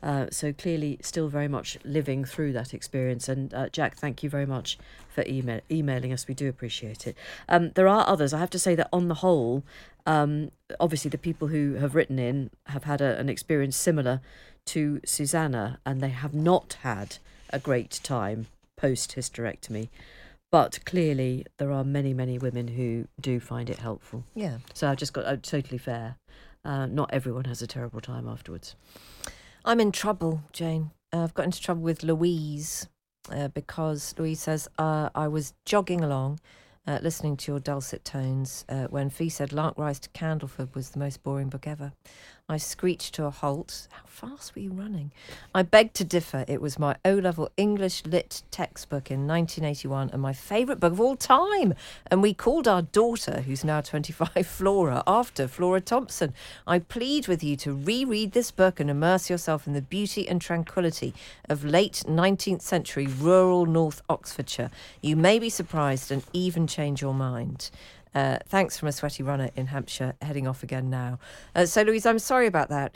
Uh, 0.01 0.27
so 0.29 0.53
clearly, 0.53 1.00
still 1.01 1.27
very 1.27 1.48
much 1.48 1.77
living 1.84 2.24
through 2.24 2.53
that 2.53 2.74
experience. 2.74 3.27
And 3.27 3.53
uh, 3.53 3.69
Jack, 3.69 3.98
thank 3.98 4.22
you 4.22 4.29
very 4.29 4.46
much 4.46 4.77
for 5.10 5.24
email- 5.27 5.62
emailing 5.72 6.13
us. 6.13 6.27
We 6.27 6.34
do 6.34 6.48
appreciate 6.48 7.07
it. 7.07 7.17
Um, 7.50 7.72
there 7.72 7.88
are 7.88 8.07
others. 8.07 8.34
I 8.34 8.39
have 8.39 8.51
to 8.51 8.60
say 8.60 8.75
that 8.75 8.89
on 8.93 9.07
the 9.07 9.15
whole, 9.15 9.63
um, 10.05 10.51
obviously 10.79 11.10
the 11.10 11.17
people 11.17 11.48
who 11.48 11.75
have 11.75 11.96
written 11.96 12.19
in 12.19 12.51
have 12.67 12.84
had 12.84 13.01
a, 13.01 13.17
an 13.17 13.27
experience 13.27 13.75
similar 13.75 14.22
to 14.65 15.01
Susanna, 15.03 15.79
and 15.86 16.00
they 16.00 16.10
have 16.10 16.34
not 16.34 16.77
had 16.84 17.17
a 17.50 17.60
great 17.60 18.00
time 18.03 18.48
post 18.75 19.15
hysterectomy. 19.15 19.89
But 20.51 20.80
clearly, 20.86 21.46
there 21.58 21.72
are 21.72 21.84
many, 21.84 22.13
many 22.13 22.38
women 22.38 22.70
who 22.70 23.08
do 23.20 23.39
find 23.39 23.70
it 23.70 23.80
helpful. 23.80 24.24
Yeah. 24.34 24.60
So 24.74 24.89
I've 24.89 24.98
just 24.98 25.13
got 25.13 25.25
uh, 25.25 25.38
totally 25.42 25.77
fair. 25.77 26.18
Uh, 26.63 26.86
not 26.86 27.10
everyone 27.13 27.46
has 27.46 27.62
a 27.62 27.68
terrible 27.68 28.01
time 28.01 28.27
afterwards. 28.27 28.75
I'm 29.66 29.80
in 29.80 29.92
trouble, 29.92 30.44
Jane. 30.54 30.92
Uh, 31.13 31.24
I've 31.24 31.34
got 31.34 31.46
into 31.46 31.62
trouble 31.62 31.82
with 31.82 32.04
Louise 32.04 32.88
uh, 33.32 33.50
because 33.50 34.16
Louise 34.18 34.39
says 34.42 34.68
uh, 34.77 35.10
I 35.13 35.27
was 35.27 35.54
jogging 35.66 36.01
along, 36.01 36.39
uh, 36.86 37.00
listening 37.01 37.36
to 37.38 37.51
your 37.51 37.60
dulcet 37.60 38.06
tones 38.06 38.66
uh, 38.70 38.86
when 38.86 39.10
Fi 39.10 39.27
said 39.27 39.51
Lark 39.51 39.77
Rise 39.77 40.00
to 40.00 40.10
Candleford 40.10 40.74
was 40.74 40.92
the 40.92 41.00
most 41.00 41.24
boring 41.24 41.50
book 41.50 41.68
ever. 41.68 41.92
I 42.50 42.56
screeched 42.56 43.13
to 43.16 43.25
a 43.25 43.30
halt. 43.30 43.89
How 43.92 44.06
fast 44.06 44.56
were 44.56 44.62
you 44.62 44.72
running? 44.72 45.12
I 45.54 45.63
begged 45.63 45.96
to 45.96 46.06
differ. 46.06 46.46
It 46.48 46.62
was 46.62 46.80
my 46.80 46.96
O 47.04 47.16
level 47.16 47.50
English 47.58 48.06
lit 48.06 48.42
textbook 48.51 49.12
in 49.12 49.27
1981 49.27 50.12
and 50.13 50.22
my 50.22 50.32
favourite 50.32 50.80
book 50.80 50.94
of 50.94 51.01
all 51.01 51.18
time. 51.18 51.74
And 52.10 52.22
we 52.22 52.34
called 52.34 52.66
our 52.66 52.84
daughter, 52.84 53.42
who's 53.42 53.66
now 53.66 53.82
25, 53.82 54.30
Flora, 54.48 55.04
after 55.06 55.46
Flora 55.46 55.82
Thompson. 55.82 56.34
I 56.66 56.80
plead 56.80 57.27
with 57.27 57.44
you 57.44 57.58
to 57.58 57.74
reread 57.74 58.32
this 58.32 58.51
book 58.51 58.80
and 58.80 58.89
immerse 58.89 59.30
yourself 59.30 59.68
in 59.68 59.74
the 59.74 59.82
beauty 59.82 60.25
and 60.25 60.39
tranquillity 60.39 61.13
of 61.50 61.66
late 61.66 62.06
19th 62.08 62.62
century 62.62 63.08
rural 63.08 63.66
North 63.66 64.01
Oxfordshire. 64.10 64.72
You 65.01 65.18
may 65.18 65.38
be 65.38 65.50
surprised 65.50 66.12
and 66.12 66.24
even 66.32 66.66
change 66.66 67.01
your 67.01 67.13
mind. 67.13 67.72
Uh, 68.16 68.38
thanks 68.48 68.78
from 68.78 68.88
a 68.88 68.92
sweaty 68.92 69.24
runner 69.24 69.50
in 69.56 69.68
Hampshire, 69.68 70.14
heading 70.22 70.48
off 70.48 70.64
again 70.64 70.90
now. 70.90 71.20
Uh, 71.56 71.66
so, 71.66 71.82
Louise, 71.84 72.06
I'm 72.06 72.20
sorry 72.20 72.48
about 72.48 72.70
that. 72.70 72.96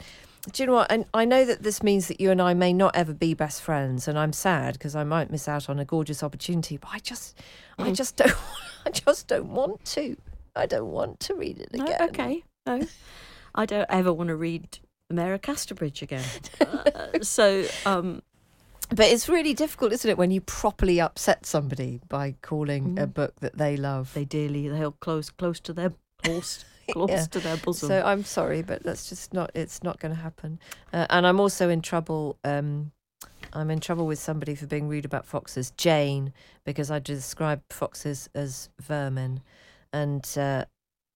Do 0.52 0.62
you 0.62 0.66
know 0.66 0.72
what? 0.74 0.90
And 0.90 1.04
I 1.14 1.24
know 1.24 1.44
that 1.44 1.62
this 1.62 1.82
means 1.84 2.08
that 2.08 2.20
you 2.20 2.30
and 2.32 2.42
I 2.42 2.52
may 2.54 2.72
not 2.72 2.96
ever 2.96 3.14
be 3.14 3.32
best 3.34 3.62
friends, 3.62 4.08
and 4.08 4.18
I'm 4.18 4.32
sad 4.32 4.72
because 4.74 4.96
I 4.96 5.04
might 5.04 5.30
miss 5.30 5.46
out 5.46 5.68
on 5.70 5.78
a 5.78 5.84
gorgeous 5.84 6.22
opportunity. 6.22 6.76
But 6.78 6.90
I 6.92 6.98
just, 6.98 7.38
I 7.78 7.92
just 7.92 8.16
don't, 8.16 8.34
I 8.84 8.90
just 8.90 9.28
don't 9.28 9.50
want 9.50 9.84
to. 9.86 10.16
I 10.56 10.66
don't 10.66 10.90
want 10.90 11.20
to 11.20 11.34
read 11.34 11.58
it 11.60 11.68
No, 11.72 11.84
again. 11.84 12.02
okay. 12.08 12.44
No. 12.66 12.86
I 13.54 13.66
don't 13.66 13.86
ever 13.88 14.12
want 14.12 14.28
to 14.28 14.36
read 14.36 14.78
The 15.08 15.14
Mayor 15.14 15.34
of 15.34 15.42
Casterbridge 15.42 16.02
again. 16.02 16.24
Uh, 16.60 17.22
so, 17.22 17.64
um, 17.86 18.22
But 18.94 19.06
it's 19.10 19.28
really 19.28 19.54
difficult, 19.54 19.92
isn't 19.92 20.10
it, 20.10 20.18
when 20.18 20.30
you 20.30 20.40
properly 20.40 21.00
upset 21.00 21.46
somebody 21.46 22.00
by 22.08 22.34
calling 22.42 22.98
a 22.98 23.06
book 23.06 23.40
that 23.40 23.56
they 23.56 23.76
love. 23.76 24.12
they 24.14 24.24
dearly, 24.24 24.68
they 24.68 24.78
hold 24.78 25.00
close, 25.00 25.30
close 25.30 25.60
to 25.60 25.72
their 25.72 25.92
horse, 26.26 26.64
close 26.90 27.08
Yeah. 27.10 27.24
to 27.26 27.40
their 27.40 27.56
bosom. 27.56 27.88
So 27.88 28.02
I'm 28.04 28.24
sorry, 28.24 28.62
but 28.62 28.82
that's 28.82 29.08
just 29.08 29.32
not. 29.32 29.50
It's 29.54 29.82
not 29.82 29.98
going 29.98 30.14
to 30.14 30.20
happen. 30.20 30.58
Uh, 30.92 31.06
and 31.10 31.26
I'm 31.26 31.40
also 31.40 31.68
in 31.68 31.80
trouble. 31.82 32.38
Um, 32.44 32.92
I'm 33.54 33.70
in 33.70 33.80
trouble 33.80 34.06
with 34.06 34.18
somebody 34.18 34.54
for 34.54 34.66
being 34.66 34.88
rude 34.88 35.04
about 35.04 35.26
foxes, 35.26 35.72
Jane, 35.72 36.32
because 36.64 36.90
I 36.90 36.98
describe 36.98 37.62
foxes 37.70 38.28
as 38.34 38.68
vermin, 38.80 39.40
and 39.92 40.26
uh, 40.36 40.64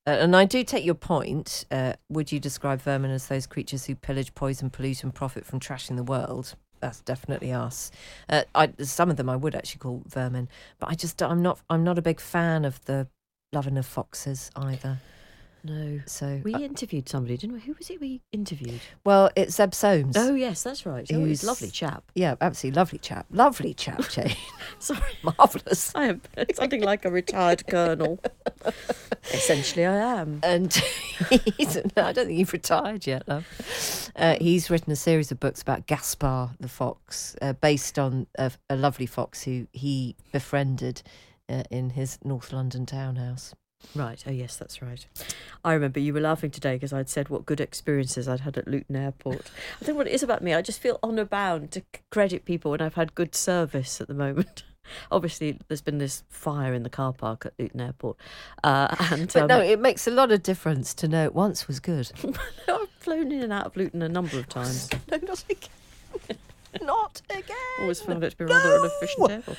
and 0.07 0.37
I 0.37 0.45
do 0.45 0.63
take 0.63 0.85
your 0.85 0.95
point. 0.95 1.65
Uh, 1.71 1.95
would 2.09 2.31
you 2.33 2.39
describe 2.39 2.81
vermin 2.81 3.11
as 3.11 3.27
those 3.29 3.47
creatures 3.47 3.87
who 3.87 3.95
pillage, 3.95 4.35
poison, 4.35 4.71
pollute, 4.71 5.03
and 5.03 5.15
profit 5.15 5.45
from 5.45 5.61
trashing 5.61 5.97
the 5.97 6.05
world? 6.05 6.55
That's 6.81 7.01
definitely 7.01 7.53
us. 7.53 7.91
Uh, 8.29 8.43
I, 8.55 8.73
some 8.81 9.11
of 9.11 9.17
them 9.17 9.29
I 9.29 9.37
would 9.37 9.55
actually 9.55 9.79
call 9.79 10.03
vermin, 10.07 10.49
but 10.79 10.91
I 10.91 10.95
just 10.95 11.23
I'm 11.23 11.43
not 11.43 11.61
I'm 11.71 11.85
not 11.85 11.99
a 11.99 12.03
big 12.03 12.21
fan 12.21 12.65
of 12.65 12.85
the 12.85 13.09
loving 13.53 13.79
of 13.79 13.87
foxes 13.87 14.51
either. 14.57 15.01
No. 15.67 16.01
So 16.07 16.41
We 16.45 16.55
uh, 16.55 16.61
interviewed 16.61 17.09
somebody, 17.09 17.37
didn't 17.37 17.55
we? 17.55 17.61
Who 17.63 17.75
was 17.77 17.91
it 17.91 18.01
we 18.01 18.21
interviewed? 18.33 18.81
well, 19.05 19.31
it's 19.35 19.57
Zeb 19.57 19.71
Soanes. 19.73 20.15
Oh, 20.17 20.35
yes, 20.35 20.63
that's 20.63 20.87
right. 20.87 21.05
Oh, 21.13 21.25
he's 21.25 21.43
a 21.43 21.47
lovely 21.47 21.71
chap. 21.71 22.05
Yeah, 22.15 22.37
absolutely 22.41 22.79
lovely 22.79 22.99
chap. 23.01 23.27
Lovely 23.31 23.75
chap, 23.75 24.09
Jane. 24.11 24.37
Sorry. 24.79 25.01
Marvellous. 25.23 25.93
I 25.95 26.07
am 26.07 26.23
something 26.55 26.83
like 26.83 27.05
a 27.05 27.11
retired 27.11 27.67
colonel. 27.67 28.21
Essentially, 29.33 29.85
I 29.87 29.97
am. 30.21 30.41
And 30.43 30.73
he's, 31.59 31.77
no, 31.97 32.05
I 32.05 32.13
don't 32.13 32.27
think 32.27 32.39
you've 32.39 32.53
retired 32.53 33.07
yet, 33.07 33.27
love. 33.27 34.11
Uh, 34.15 34.37
he's 34.41 34.71
written 34.71 34.93
a 34.93 34.97
series 34.97 35.33
of 35.33 35.41
books 35.41 35.61
about 35.63 35.87
Gaspard 35.87 36.51
the 36.61 36.69
fox, 36.69 37.35
uh, 37.43 37.55
based 37.55 37.99
on 37.99 38.27
a, 38.39 38.53
a 38.71 38.77
lovely 38.77 39.07
fox 39.07 39.43
who 39.43 39.67
he 39.73 40.15
befriended 40.33 41.03
uh, 41.49 41.65
in 41.71 41.91
his 41.91 42.19
North 42.25 42.53
London 42.53 42.87
townhouse. 42.87 43.55
Right. 43.95 44.23
Oh, 44.27 44.31
yes, 44.31 44.57
that's 44.57 44.83
right. 44.83 45.07
I 45.65 45.73
remember 45.73 46.01
you 46.01 46.13
were 46.13 46.21
laughing 46.21 46.51
today 46.51 46.75
because 46.77 46.93
I'd 46.93 47.09
said 47.09 47.29
what 47.29 47.47
good 47.47 47.61
experiences 47.61 48.29
I'd 48.29 48.41
had 48.41 48.59
at 48.59 48.69
Luton 48.69 48.97
Airport. 48.97 49.51
I 49.81 49.85
think 49.85 49.97
what 49.97 50.07
it 50.07 50.13
is 50.13 50.23
about 50.23 50.43
me, 50.43 50.55
I 50.55 50.63
just 50.63 50.81
feel 50.81 50.99
honour 51.03 51.25
bound 51.25 51.71
to 51.73 51.83
credit 52.11 52.45
people 52.45 52.71
when 52.71 52.81
I've 52.81 52.95
had 52.95 53.15
good 53.15 53.35
service 53.35 54.01
at 54.01 54.09
the 54.09 54.15
moment. 54.15 54.65
Obviously, 55.11 55.59
there's 55.69 55.83
been 55.83 55.99
this 55.99 56.23
fire 56.29 56.73
in 56.73 56.83
the 56.83 56.91
car 56.91 57.13
park 57.13 57.47
at 57.47 57.55
Luton 57.59 57.81
Airport. 57.81 58.17
Uh, 58.63 58.95
and 59.11 59.33
But 59.33 59.43
um, 59.43 59.49
no, 59.49 59.61
it 59.61 59.81
makes 59.81 60.07
a 60.07 60.11
lot 60.11 60.31
of 60.31 60.43
difference 60.43 60.95
to 60.95 61.09
know 61.09 61.25
it 61.25 61.35
once 61.35 61.67
was 61.67 61.81
good. 61.81 62.13
I've 62.69 62.89
flown 63.01 63.33
in 63.33 63.43
and 63.43 63.53
out 63.53 63.67
of 63.67 63.77
Luton 63.77 64.03
a 64.03 64.09
number 64.09 64.39
of 64.39 64.49
times. 64.49 64.89
no, 65.11 65.17
not 65.19 65.45
again. 65.51 66.39
not 66.83 67.23
again. 67.31 67.57
Always 67.81 68.01
found 68.01 68.23
it 68.23 68.31
to 68.31 68.37
be 68.37 68.45
rather 68.45 68.77
an 68.77 68.85
efficient 68.85 69.31
airport. 69.31 69.59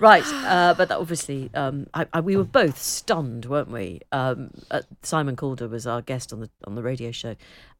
Right, 0.10 0.24
uh, 0.26 0.72
but 0.78 0.88
that 0.88 0.98
obviously, 0.98 1.50
um, 1.52 1.86
I, 1.92 2.06
I, 2.14 2.20
we 2.20 2.34
were 2.34 2.44
both 2.44 2.78
stunned, 2.78 3.44
weren't 3.44 3.70
we? 3.70 4.00
Um, 4.12 4.50
uh, 4.70 4.80
Simon 5.02 5.36
Calder 5.36 5.68
was 5.68 5.86
our 5.86 6.00
guest 6.00 6.32
on 6.32 6.40
the 6.40 6.48
on 6.64 6.74
the 6.74 6.82
radio 6.82 7.10
show, 7.10 7.36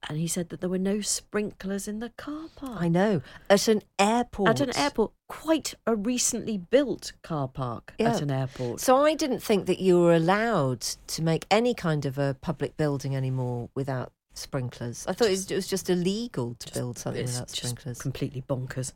and 0.06 0.18
he 0.18 0.26
said 0.26 0.50
that 0.50 0.60
there 0.60 0.68
were 0.68 0.76
no 0.78 1.00
sprinklers 1.00 1.88
in 1.88 2.00
the 2.00 2.10
car 2.10 2.48
park. 2.56 2.76
I 2.78 2.88
know. 2.88 3.22
At 3.48 3.68
an 3.68 3.80
airport. 3.98 4.50
At 4.50 4.60
an 4.60 4.76
airport, 4.76 5.12
quite 5.28 5.74
a 5.86 5.96
recently 5.96 6.58
built 6.58 7.12
car 7.22 7.48
park 7.48 7.94
Yeah. 7.98 8.10
at 8.10 8.20
an 8.20 8.30
airport. 8.30 8.80
So 8.80 8.98
I 8.98 9.14
didn't 9.14 9.40
think 9.42 9.64
that 9.64 9.78
you 9.78 9.98
were 9.98 10.14
allowed 10.14 10.82
to 10.82 11.22
make 11.22 11.46
any 11.50 11.72
kind 11.72 12.04
of 12.04 12.18
a 12.18 12.36
public 12.42 12.76
building 12.76 13.16
anymore 13.16 13.70
without 13.74 14.12
sprinklers. 14.34 15.06
I 15.06 15.12
thought 15.12 15.28
it 15.28 15.32
was, 15.32 15.50
it 15.50 15.54
was 15.54 15.66
just 15.66 15.90
illegal 15.90 16.54
to 16.58 16.72
build 16.72 16.98
something 16.98 17.24
without 17.24 17.48
just 17.48 17.58
sprinklers. 17.58 18.00
completely 18.00 18.42
bonkers. 18.42 18.92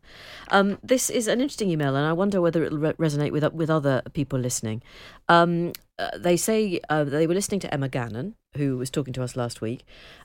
Um, 0.49 0.79
this 0.83 1.11
is 1.11 1.29
an 1.29 1.41
interesting 1.41 1.71
email, 1.71 1.97
and 1.97 2.07
I 2.07 2.13
wonder 2.13 2.41
whether 2.41 2.65
it'll 2.65 2.79
re- 2.79 2.93
resonate 2.95 3.33
with 3.33 3.45
with 3.53 3.71
other 3.71 4.03
people 4.13 4.39
listening. 4.39 4.83
Um, 5.29 5.73
uh, 5.99 6.11
they 6.17 6.37
say 6.37 6.81
uh, 6.89 7.05
they 7.05 7.27
were 7.27 7.35
listening 7.35 7.61
to 7.61 7.73
Emma 7.73 7.89
Gannon, 7.89 8.35
who 8.57 8.77
was 8.77 8.91
talking 8.91 9.13
to 9.13 9.23
us 9.23 9.37
last 9.37 9.61
week, 9.61 9.85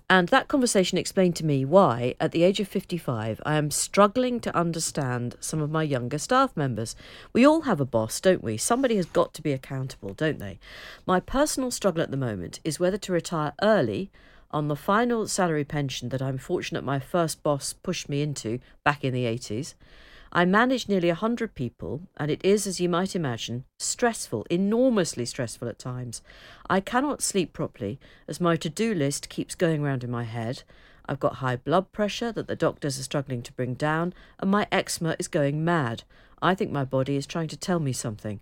and 0.10 0.28
that 0.30 0.48
conversation 0.48 0.98
explained 0.98 1.36
to 1.38 1.46
me 1.46 1.64
why, 1.64 2.16
at 2.20 2.32
the 2.32 2.44
age 2.44 2.60
of 2.60 2.68
55, 2.68 3.40
I 3.46 3.56
am 3.56 3.70
struggling 3.70 4.40
to 4.40 4.56
understand 4.56 5.36
some 5.40 5.62
of 5.62 5.70
my 5.70 5.84
younger 5.84 6.18
staff 6.18 6.56
members. 6.58 6.96
We 7.34 7.46
all 7.46 7.62
have 7.62 7.80
a 7.80 7.86
boss, 7.86 8.20
don't 8.20 8.44
we? 8.44 8.58
Somebody 8.58 8.96
has 8.96 9.06
got 9.06 9.34
to 9.36 9.44
be 9.44 9.54
accountable, 9.54 10.14
don't 10.14 10.40
they? 10.40 10.60
My 11.06 11.20
personal 11.20 11.70
struggle 11.70 12.02
at 12.02 12.10
the 12.10 12.18
moment 12.18 12.60
is 12.64 12.80
whether 12.80 12.98
to 12.98 13.12
retire 13.12 13.54
early 13.62 14.10
on 14.52 14.68
the 14.68 14.76
final 14.76 15.28
salary 15.28 15.64
pension 15.64 16.10
that 16.10 16.22
I'm 16.22 16.38
fortunate 16.38 16.84
my 16.84 17.00
first 17.00 17.44
boss 17.44 17.74
pushed 17.74 18.10
me 18.10 18.22
into 18.22 18.60
back 18.84 19.04
in 19.04 19.14
the 19.14 19.26
80s. 19.26 19.76
I 20.32 20.46
manage 20.46 20.88
nearly 20.88 21.08
100 21.08 21.56
people, 21.56 22.02
and 22.18 22.30
it 22.30 22.44
is, 22.44 22.68
as 22.68 22.80
you 22.80 22.88
might 22.88 23.16
imagine, 23.16 23.66
stressful, 23.80 24.46
enormously 24.50 25.26
stressful 25.26 25.68
at 25.68 25.80
times. 25.80 26.22
I 26.70 26.82
cannot 26.82 27.24
sleep 27.24 27.52
properly 27.52 28.00
as 28.28 28.40
my 28.40 28.56
to 28.58 28.70
do 28.70 28.94
list 28.94 29.30
keeps 29.30 29.56
going 29.56 29.82
round 29.82 30.04
in 30.04 30.12
my 30.12 30.26
head. 30.26 30.62
I've 31.08 31.20
got 31.20 31.38
high 31.38 31.56
blood 31.56 31.92
pressure 31.92 32.32
that 32.32 32.48
the 32.48 32.56
doctors 32.56 33.00
are 33.00 33.04
struggling 33.04 33.42
to 33.42 33.54
bring 33.54 33.74
down, 33.74 34.14
and 34.40 34.52
my 34.52 34.68
eczema 34.72 35.16
is 35.18 35.28
going 35.28 35.66
mad. 35.66 36.04
I 36.42 36.54
think 36.54 36.72
my 36.72 36.86
body 36.86 37.16
is 37.16 37.26
trying 37.26 37.48
to 37.48 37.58
tell 37.58 37.80
me 37.80 37.92
something. 37.92 38.40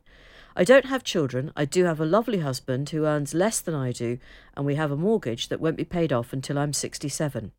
I 0.59 0.63
don't 0.63 0.85
have 0.85 1.03
children. 1.03 1.51
I 1.55 1.65
do 1.65 1.83
have 1.83 1.99
a 1.99 2.05
lovely 2.05 2.39
husband 2.39 2.89
who 2.89 3.05
earns 3.05 3.35
less 3.35 3.61
than 3.61 3.75
I 3.75 3.91
do, 3.91 4.17
and 4.55 4.65
we 4.65 4.73
have 4.73 4.89
a 4.89 4.97
mortgage 4.97 5.49
that 5.49 5.61
won't 5.61 5.77
be 5.77 5.85
paid 5.85 6.11
off 6.11 6.33
until 6.33 6.57
I'm 6.57 6.73
67. 6.73 7.51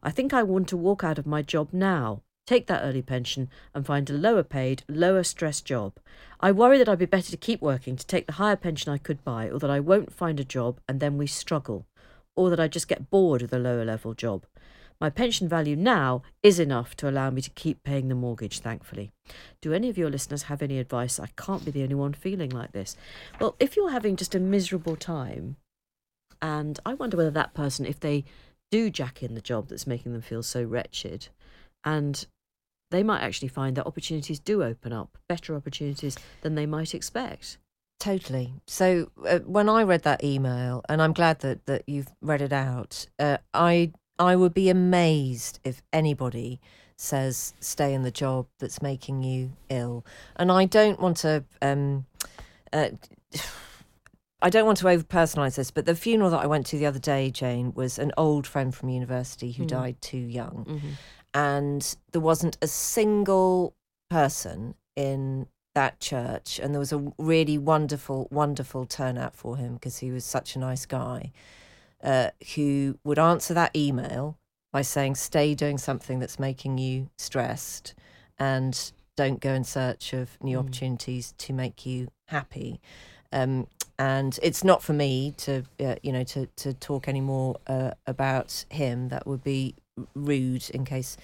I 0.00 0.10
think 0.12 0.32
I 0.32 0.44
want 0.44 0.68
to 0.68 0.76
walk 0.76 1.02
out 1.02 1.18
of 1.18 1.26
my 1.26 1.42
job 1.42 1.70
now, 1.72 2.22
take 2.46 2.68
that 2.68 2.84
early 2.84 3.02
pension, 3.02 3.50
and 3.74 3.84
find 3.84 4.08
a 4.08 4.12
lower 4.12 4.44
paid, 4.44 4.84
lower 4.88 5.24
stress 5.24 5.60
job. 5.60 5.94
I 6.38 6.52
worry 6.52 6.78
that 6.78 6.88
I'd 6.88 7.00
be 7.00 7.06
better 7.06 7.32
to 7.32 7.36
keep 7.36 7.60
working 7.60 7.96
to 7.96 8.06
take 8.06 8.28
the 8.28 8.34
higher 8.34 8.54
pension 8.54 8.92
I 8.92 8.98
could 8.98 9.24
buy, 9.24 9.50
or 9.50 9.58
that 9.58 9.70
I 9.70 9.80
won't 9.80 10.12
find 10.14 10.38
a 10.38 10.44
job 10.44 10.78
and 10.88 11.00
then 11.00 11.18
we 11.18 11.26
struggle, 11.26 11.84
or 12.36 12.48
that 12.50 12.60
I 12.60 12.68
just 12.68 12.86
get 12.86 13.10
bored 13.10 13.42
with 13.42 13.52
a 13.52 13.58
lower 13.58 13.84
level 13.84 14.14
job. 14.14 14.46
My 15.00 15.10
pension 15.10 15.48
value 15.48 15.76
now 15.76 16.22
is 16.42 16.58
enough 16.58 16.96
to 16.96 17.08
allow 17.08 17.30
me 17.30 17.42
to 17.42 17.50
keep 17.50 17.82
paying 17.82 18.08
the 18.08 18.14
mortgage, 18.14 18.60
thankfully. 18.60 19.12
Do 19.60 19.72
any 19.72 19.88
of 19.88 19.98
your 19.98 20.10
listeners 20.10 20.44
have 20.44 20.62
any 20.62 20.78
advice? 20.78 21.20
I 21.20 21.28
can't 21.36 21.64
be 21.64 21.70
the 21.70 21.82
only 21.82 21.94
one 21.94 22.14
feeling 22.14 22.50
like 22.50 22.72
this. 22.72 22.96
Well, 23.40 23.56
if 23.60 23.76
you're 23.76 23.90
having 23.90 24.16
just 24.16 24.34
a 24.34 24.40
miserable 24.40 24.96
time, 24.96 25.56
and 26.40 26.78
I 26.86 26.94
wonder 26.94 27.16
whether 27.16 27.30
that 27.30 27.54
person, 27.54 27.86
if 27.86 28.00
they 28.00 28.24
do 28.70 28.90
jack 28.90 29.22
in 29.22 29.34
the 29.34 29.40
job 29.40 29.68
that's 29.68 29.86
making 29.86 30.12
them 30.12 30.22
feel 30.22 30.42
so 30.42 30.62
wretched, 30.62 31.28
and 31.84 32.26
they 32.90 33.02
might 33.02 33.22
actually 33.22 33.48
find 33.48 33.76
that 33.76 33.86
opportunities 33.86 34.38
do 34.38 34.62
open 34.62 34.92
up, 34.92 35.18
better 35.28 35.54
opportunities 35.54 36.16
than 36.42 36.54
they 36.54 36.66
might 36.66 36.94
expect. 36.94 37.58
Totally. 37.98 38.54
So 38.66 39.10
uh, 39.26 39.40
when 39.40 39.68
I 39.68 39.82
read 39.82 40.02
that 40.02 40.22
email, 40.22 40.82
and 40.88 41.02
I'm 41.02 41.12
glad 41.12 41.40
that, 41.40 41.66
that 41.66 41.82
you've 41.86 42.12
read 42.20 42.42
it 42.42 42.52
out, 42.52 43.06
uh, 43.18 43.38
I 43.54 43.92
I 44.18 44.36
would 44.36 44.54
be 44.54 44.68
amazed 44.70 45.60
if 45.64 45.82
anybody 45.92 46.60
says 46.96 47.52
stay 47.60 47.92
in 47.92 48.02
the 48.02 48.10
job 48.10 48.46
that's 48.58 48.80
making 48.80 49.22
you 49.22 49.52
ill. 49.68 50.04
And 50.36 50.50
I 50.50 50.64
don't 50.64 51.00
want 51.00 51.18
to. 51.18 51.44
Um, 51.60 52.06
uh, 52.72 52.90
I 54.42 54.50
don't 54.50 54.66
want 54.66 54.78
to 54.78 54.88
over 54.88 55.02
personalise 55.02 55.56
this, 55.56 55.70
but 55.70 55.86
the 55.86 55.94
funeral 55.94 56.30
that 56.30 56.42
I 56.42 56.46
went 56.46 56.66
to 56.66 56.78
the 56.78 56.84
other 56.84 56.98
day, 56.98 57.30
Jane, 57.30 57.72
was 57.74 57.98
an 57.98 58.12
old 58.18 58.46
friend 58.46 58.74
from 58.74 58.90
university 58.90 59.50
who 59.50 59.64
died 59.64 60.00
too 60.02 60.18
young. 60.18 60.66
And 61.32 61.96
there 62.12 62.20
wasn't 62.20 62.58
a 62.60 62.66
single 62.66 63.74
person 64.10 64.74
in 64.94 65.46
that 65.74 66.00
church. 66.00 66.60
And 66.62 66.74
there 66.74 66.78
was 66.78 66.92
a 66.92 67.12
really 67.18 67.56
wonderful, 67.56 68.28
wonderful 68.30 68.84
turnout 68.84 69.34
for 69.34 69.56
him 69.56 69.74
because 69.74 69.98
he 69.98 70.10
was 70.10 70.24
such 70.24 70.54
a 70.54 70.58
nice 70.58 70.84
guy 70.84 71.32
uh, 72.06 72.30
who 72.54 72.98
would 73.04 73.18
answer 73.18 73.52
that 73.52 73.76
email 73.76 74.38
by 74.72 74.82
saying, 74.82 75.16
stay 75.16 75.54
doing 75.54 75.76
something 75.78 76.20
that's 76.20 76.38
making 76.38 76.78
you 76.78 77.10
stressed 77.18 77.94
and 78.38 78.92
don't 79.16 79.40
go 79.40 79.52
in 79.52 79.64
search 79.64 80.12
of 80.12 80.38
new 80.42 80.58
opportunities 80.58 81.34
to 81.38 81.52
make 81.52 81.84
you 81.84 82.08
happy. 82.28 82.80
Um, 83.32 83.66
and 83.98 84.38
it's 84.42 84.62
not 84.62 84.82
for 84.82 84.92
me 84.92 85.34
to, 85.38 85.64
uh, 85.80 85.96
you 86.02 86.12
know, 86.12 86.24
to, 86.24 86.46
to 86.56 86.74
talk 86.74 87.08
any 87.08 87.22
more 87.22 87.56
uh, 87.66 87.92
about 88.06 88.66
him. 88.68 89.08
That 89.08 89.26
would 89.26 89.42
be 89.42 89.74
rude 90.14 90.68
in 90.70 90.84
case 90.84 91.16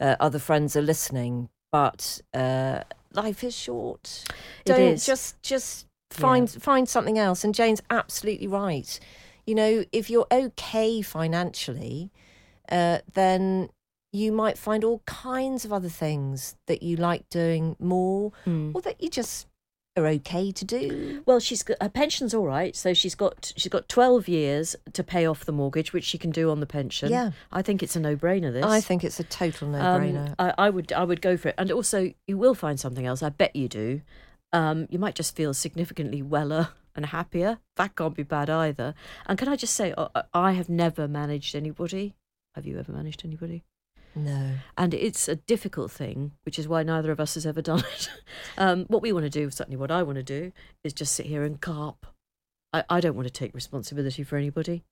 uh, 0.00 0.16
other 0.20 0.38
friends 0.38 0.76
are 0.76 0.82
listening. 0.82 1.48
But 1.72 2.20
uh, 2.32 2.80
life 3.12 3.42
is 3.42 3.56
short. 3.56 4.24
It 4.64 4.68
Don't 4.68 4.80
is. 4.80 5.06
just 5.06 5.42
just 5.42 5.86
find 6.10 6.48
find 6.50 6.88
something 6.88 7.18
else. 7.18 7.44
And 7.44 7.54
Jane's 7.54 7.82
absolutely 7.90 8.46
right. 8.46 9.00
You 9.46 9.54
know, 9.54 9.84
if 9.92 10.10
you're 10.10 10.26
okay 10.30 11.02
financially, 11.02 12.10
uh, 12.68 12.98
then 13.14 13.70
you 14.12 14.32
might 14.32 14.58
find 14.58 14.82
all 14.82 15.02
kinds 15.06 15.64
of 15.64 15.72
other 15.72 15.88
things 15.88 16.56
that 16.66 16.82
you 16.82 16.96
like 16.96 17.28
doing 17.28 17.76
more, 17.78 18.32
or 18.74 18.80
that 18.82 19.00
you 19.02 19.08
just 19.08 19.46
are 19.96 20.06
okay 20.06 20.52
to 20.52 20.64
do. 20.64 21.22
Well, 21.26 21.40
she's 21.40 21.62
got 21.62 21.76
her 21.80 21.88
pension's 21.88 22.34
all 22.34 22.44
right, 22.46 22.74
so 22.74 22.92
she's 22.92 23.14
got 23.14 23.52
she's 23.56 23.70
got 23.70 23.88
twelve 23.88 24.28
years 24.28 24.74
to 24.92 25.04
pay 25.04 25.26
off 25.26 25.44
the 25.44 25.52
mortgage, 25.52 25.92
which 25.92 26.04
she 26.04 26.18
can 26.18 26.30
do 26.30 26.50
on 26.50 26.60
the 26.60 26.66
pension. 26.66 27.10
Yeah. 27.10 27.30
I 27.52 27.62
think 27.62 27.82
it's 27.82 27.96
a 27.96 28.00
no-brainer. 28.00 28.52
This 28.52 28.64
I 28.64 28.80
think 28.80 29.04
it's 29.04 29.20
a 29.20 29.24
total 29.24 29.74
Um, 29.74 30.02
no-brainer. 30.02 30.34
I, 30.38 30.54
I 30.58 30.70
would 30.70 30.92
I 30.92 31.04
would 31.04 31.22
go 31.22 31.36
for 31.36 31.48
it, 31.48 31.54
and 31.56 31.70
also 31.70 32.12
you 32.26 32.36
will 32.36 32.54
find 32.54 32.80
something 32.80 33.06
else. 33.06 33.22
I 33.22 33.28
bet 33.30 33.54
you 33.54 33.68
do. 33.68 34.02
Um, 34.52 34.86
you 34.90 34.98
might 34.98 35.14
just 35.14 35.36
feel 35.36 35.52
significantly 35.54 36.22
weller 36.22 36.68
and 36.96 37.06
happier. 37.06 37.58
That 37.76 37.94
can't 37.94 38.14
be 38.14 38.22
bad 38.22 38.50
either. 38.50 38.94
And 39.26 39.38
can 39.38 39.48
I 39.48 39.56
just 39.56 39.74
say, 39.74 39.94
I, 40.34 40.52
have 40.52 40.68
never 40.68 41.06
managed 41.06 41.54
anybody. 41.54 42.14
Have 42.54 42.66
you 42.66 42.78
ever 42.78 42.92
managed 42.92 43.22
anybody? 43.24 43.64
no. 44.14 44.52
and 44.78 44.94
it's 44.94 45.28
a 45.28 45.36
difficult 45.36 45.90
thing, 45.90 46.32
which 46.44 46.58
is 46.58 46.66
why 46.66 46.82
neither 46.82 47.10
of 47.10 47.20
us 47.20 47.34
has 47.34 47.46
ever 47.46 47.62
done 47.62 47.80
it. 47.80 48.10
Um, 48.58 48.86
what 48.88 49.02
we 49.02 49.12
want 49.12 49.24
to 49.24 49.30
do, 49.30 49.50
certainly 49.50 49.76
what 49.76 49.90
I 49.90 50.02
want 50.02 50.16
to 50.16 50.22
do, 50.22 50.50
is 50.82 50.94
just 50.94 51.14
sit 51.14 51.26
here 51.26 51.44
and 51.44 51.60
carp. 51.60 52.06
I, 52.72 52.84
I 52.88 53.00
don't 53.00 53.14
want 53.14 53.28
to 53.28 53.32
take 53.32 53.54
responsibility 53.54 54.22
for 54.22 54.36
anybody. 54.36 54.82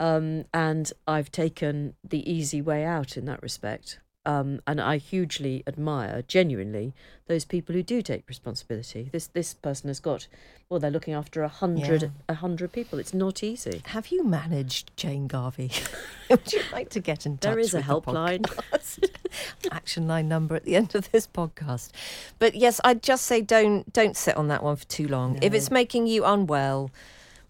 Um, 0.00 0.44
and 0.54 0.90
I've 1.06 1.30
taken 1.30 1.94
the 2.02 2.30
easy 2.30 2.62
way 2.62 2.84
out 2.84 3.18
in 3.18 3.26
that 3.26 3.42
respect. 3.42 4.00
Um, 4.26 4.60
and 4.66 4.80
I 4.80 4.96
hugely 4.96 5.62
admire, 5.68 6.22
genuinely, 6.26 6.92
those 7.28 7.44
people 7.44 7.74
who 7.76 7.82
do 7.84 8.02
take 8.02 8.28
responsibility. 8.28 9.08
This 9.12 9.28
this 9.28 9.54
person 9.54 9.86
has 9.88 10.00
got, 10.00 10.26
well, 10.68 10.80
they're 10.80 10.90
looking 10.90 11.14
after 11.14 11.42
a 11.44 11.48
hundred 11.48 12.02
Yeah. 12.02 12.08
a 12.28 12.34
hundred 12.34 12.72
people. 12.72 12.98
It's 12.98 13.14
not 13.14 13.44
easy. 13.44 13.82
Have 13.86 14.08
you 14.08 14.24
managed 14.24 14.90
Jane 14.96 15.28
Garvey? 15.28 15.70
Would 16.30 16.52
you 16.52 16.60
like 16.72 16.88
to 16.90 17.00
get 17.00 17.24
in 17.24 17.38
touch? 17.38 17.50
There 17.52 17.58
is 17.60 17.72
a 17.72 17.82
helpline. 17.82 18.44
Action 19.70 20.08
line 20.08 20.28
number 20.28 20.56
at 20.56 20.64
the 20.64 20.74
end 20.76 20.94
of 20.96 21.10
this 21.12 21.26
podcast. 21.26 21.90
But 22.40 22.54
yes, 22.56 22.80
I'd 22.84 23.02
just 23.04 23.26
say 23.26 23.40
don't 23.40 23.92
don't 23.92 24.16
sit 24.16 24.36
on 24.36 24.48
that 24.48 24.62
one 24.62 24.74
for 24.76 24.86
too 24.86 25.06
long. 25.08 25.38
If 25.40 25.54
it's 25.54 25.70
making 25.70 26.08
you 26.08 26.24
unwell, 26.24 26.90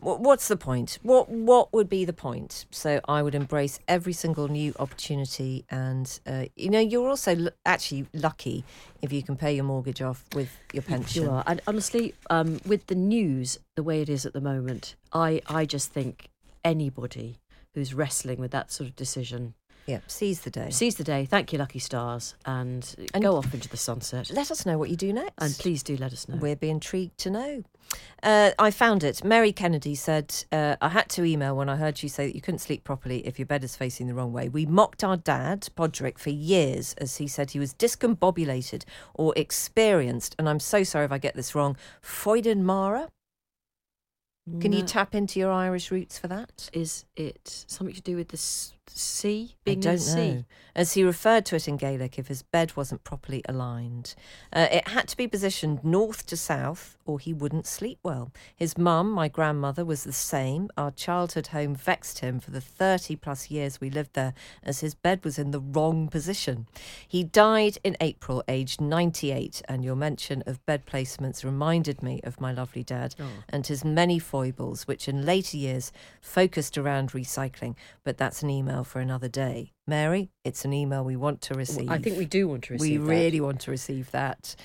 what's 0.07 0.49
the 0.49 0.57
point? 0.57 0.99
What 1.03 1.29
what 1.29 1.73
would 1.73 1.89
be 1.89 2.05
the 2.05 2.13
point? 2.13 2.67
So 2.71 3.01
I 3.09 3.23
would 3.23 3.35
embrace 3.35 3.81
every 3.89 4.13
single 4.13 4.49
new 4.49 4.73
opportunity, 4.79 5.65
and 5.69 6.21
uh, 6.27 6.47
you 6.55 6.71
know 6.71 6.81
you're 6.81 7.09
also 7.09 7.35
l- 7.35 7.49
actually 7.65 8.07
lucky 8.15 8.65
if 9.03 9.13
you 9.13 9.23
can 9.23 9.37
pay 9.37 9.55
your 9.55 9.65
mortgage 9.65 10.01
off 10.01 10.25
with 10.35 10.57
your 10.73 10.83
pension. 10.83 11.25
You 11.25 11.31
are, 11.31 11.45
and 11.47 11.61
honestly, 11.67 12.15
um, 12.31 12.61
with 12.67 12.87
the 12.87 12.95
news 12.95 13.59
the 13.75 13.83
way 13.83 14.01
it 14.01 14.09
is 14.09 14.25
at 14.25 14.33
the 14.33 14.41
moment, 14.41 14.95
I 15.13 15.43
I 15.49 15.67
just 15.67 15.91
think 15.93 16.31
anybody 16.65 17.39
who's 17.75 17.93
wrestling 17.93 18.39
with 18.39 18.53
that 18.53 18.71
sort 18.73 18.89
of 18.89 18.97
decision 18.97 19.55
Yeah, 19.87 20.01
seize 20.09 20.41
the 20.41 20.51
day. 20.51 20.71
seize 20.71 20.97
the 20.97 21.05
day. 21.05 21.25
Thank 21.27 21.53
you, 21.53 21.59
lucky 21.59 21.79
stars, 21.79 22.35
and, 22.45 23.09
And- 23.15 23.23
go 23.23 23.37
off 23.37 23.55
into 23.55 23.69
the 23.69 23.77
sunset. 23.77 24.31
Let 24.31 24.51
us 24.51 24.67
know 24.67 24.79
what 24.79 24.91
you 24.91 24.97
do 24.97 25.13
next. 25.13 25.35
And 25.39 25.55
please 25.55 25.83
do 25.83 25.97
let 25.97 26.13
us 26.13 26.29
know. 26.29 26.37
We'd 26.37 26.61
be 26.61 26.71
intrigued 26.71 27.19
to 27.19 27.31
know. 27.31 27.63
Uh, 28.21 28.51
I 28.59 28.73
found 28.73 29.05
it. 29.05 29.23
Mary 29.23 29.53
Kennedy 29.53 29.95
said, 29.95 30.35
uh, 30.51 30.75
I 30.81 30.89
had 30.89 31.09
to 31.11 31.25
email 31.25 31.57
when 31.57 31.69
I 31.69 31.77
heard 31.77 32.03
you 32.03 32.09
say 32.09 32.27
that 32.27 32.35
you 32.35 32.41
couldn't 32.41 32.59
sleep 32.59 32.83
properly 32.83 33.25
if 33.25 33.39
your 33.39 33.47
bed 33.47 33.63
is 33.63 33.77
facing 33.77 34.09
the 34.09 34.15
wrong 34.15 34.33
way. 34.33 34.49
We 34.49 34.67
mocked 34.67 35.05
our 35.05 35.17
dad, 35.17 35.69
Podrick, 35.77 36.19
for 36.19 36.31
years 36.31 36.95
as 36.95 37.19
he 37.19 37.29
said 37.29 37.53
he 37.53 37.61
was 37.61 37.73
discombobulated 37.73 38.83
or 39.15 39.33
experienced, 39.37 40.35
and 40.37 40.49
I'm 40.49 40.59
so 40.59 40.83
sorry 40.83 41.05
if 41.05 41.13
I 41.13 41.19
get 41.19 41.37
this 41.37 41.55
wrong, 41.55 41.77
Freudenmara. 42.03 43.09
Can 44.61 44.73
you 44.73 44.83
tap 44.83 45.13
into 45.15 45.41
your 45.41 45.51
Irish 45.51 45.91
roots 45.91 46.21
for 46.21 46.29
that? 46.29 46.71
Is 46.73 47.05
it 47.17 47.65
something 47.67 47.95
to 47.97 48.01
do 48.03 48.15
with 48.17 48.29
the 48.29 48.37
sea 48.89 49.57
I 49.67 49.75
don't 49.75 49.85
in 49.85 49.93
the 49.93 49.99
sea? 49.99 50.45
As 50.75 50.93
he 50.93 51.03
referred 51.03 51.47
to 51.47 51.57
it 51.57 51.69
in 51.69 51.79
Gaelic, 51.79 52.19
if 52.19 52.29
his 52.29 52.43
bed 52.43 52.77
wasn't 52.77 53.03
properly 53.03 53.43
aligned, 53.49 54.15
uh, 54.53 54.69
it 54.71 54.89
had 54.89 55.09
to 55.09 55.17
be 55.17 55.27
positioned 55.27 55.83
north 55.83 56.27
to 56.27 56.37
south, 56.37 56.99
or 57.07 57.19
he 57.19 57.33
wouldn't 57.33 57.67
sleep 57.67 57.99
well. 58.03 58.31
His 58.55 58.77
mum, 58.77 59.11
my 59.11 59.29
grandmother, 59.29 59.85
was 59.85 60.05
the 60.05 60.13
same. 60.13 60.69
Our 60.77 60.91
childhood 60.91 61.49
home 61.49 61.75
vexed 61.75 62.19
him 62.19 62.41
for 62.41 62.51
the 62.51 62.61
30 62.61 63.17
plus 63.17 63.51
years 63.51 63.81
we 63.81 63.89
lived 63.89 64.13
there, 64.13 64.35
as 64.63 64.81
his 64.81 64.95
bed 64.95 65.25
was 65.25 65.39
in 65.39 65.51
the 65.51 65.61
wrong 65.61 66.09
position. 66.09 66.67
He 67.09 67.25
died 67.25 67.79
in 67.83 67.97
April, 68.01 68.45
aged 68.47 68.81
98, 68.81 69.63
and 69.69 69.83
your 69.83 69.97
mention 69.97 70.43
of 70.47 70.65
bed 70.67 70.85
placements 70.85 71.45
reminded 71.45 72.03
me 72.03 72.21
of 72.23 72.41
my 72.41 72.53
lovely 72.53 72.85
dad 72.85 73.15
and 73.49 73.67
his 73.67 73.85
many 73.85 74.19
foibles, 74.19 74.87
which 74.87 75.09
in 75.09 75.25
later 75.25 75.57
years 75.57 75.91
focused 76.21 76.77
around 76.77 77.13
recycling. 77.13 77.77
But 78.05 78.19
that's 78.19 78.43
an 78.43 78.51
email 78.51 78.76
for 78.85 79.01
another 79.01 79.29
day. 79.29 79.73
Mary, 79.87 80.31
it's 80.45 80.65
an 80.65 80.73
email 80.73 81.05
we 81.05 81.17
want 81.17 81.41
to 81.43 81.55
receive. 81.55 81.91
I 81.91 81.99
think 81.99 82.19
we 82.19 82.25
do 82.25 82.49
want 82.49 82.65
to 82.65 82.75
receive. 82.75 83.01
We 83.01 83.07
that. 83.07 83.11
really 83.11 83.41
want 83.41 83.61
to 83.63 83.71
receive 83.71 84.11
that. 84.11 84.57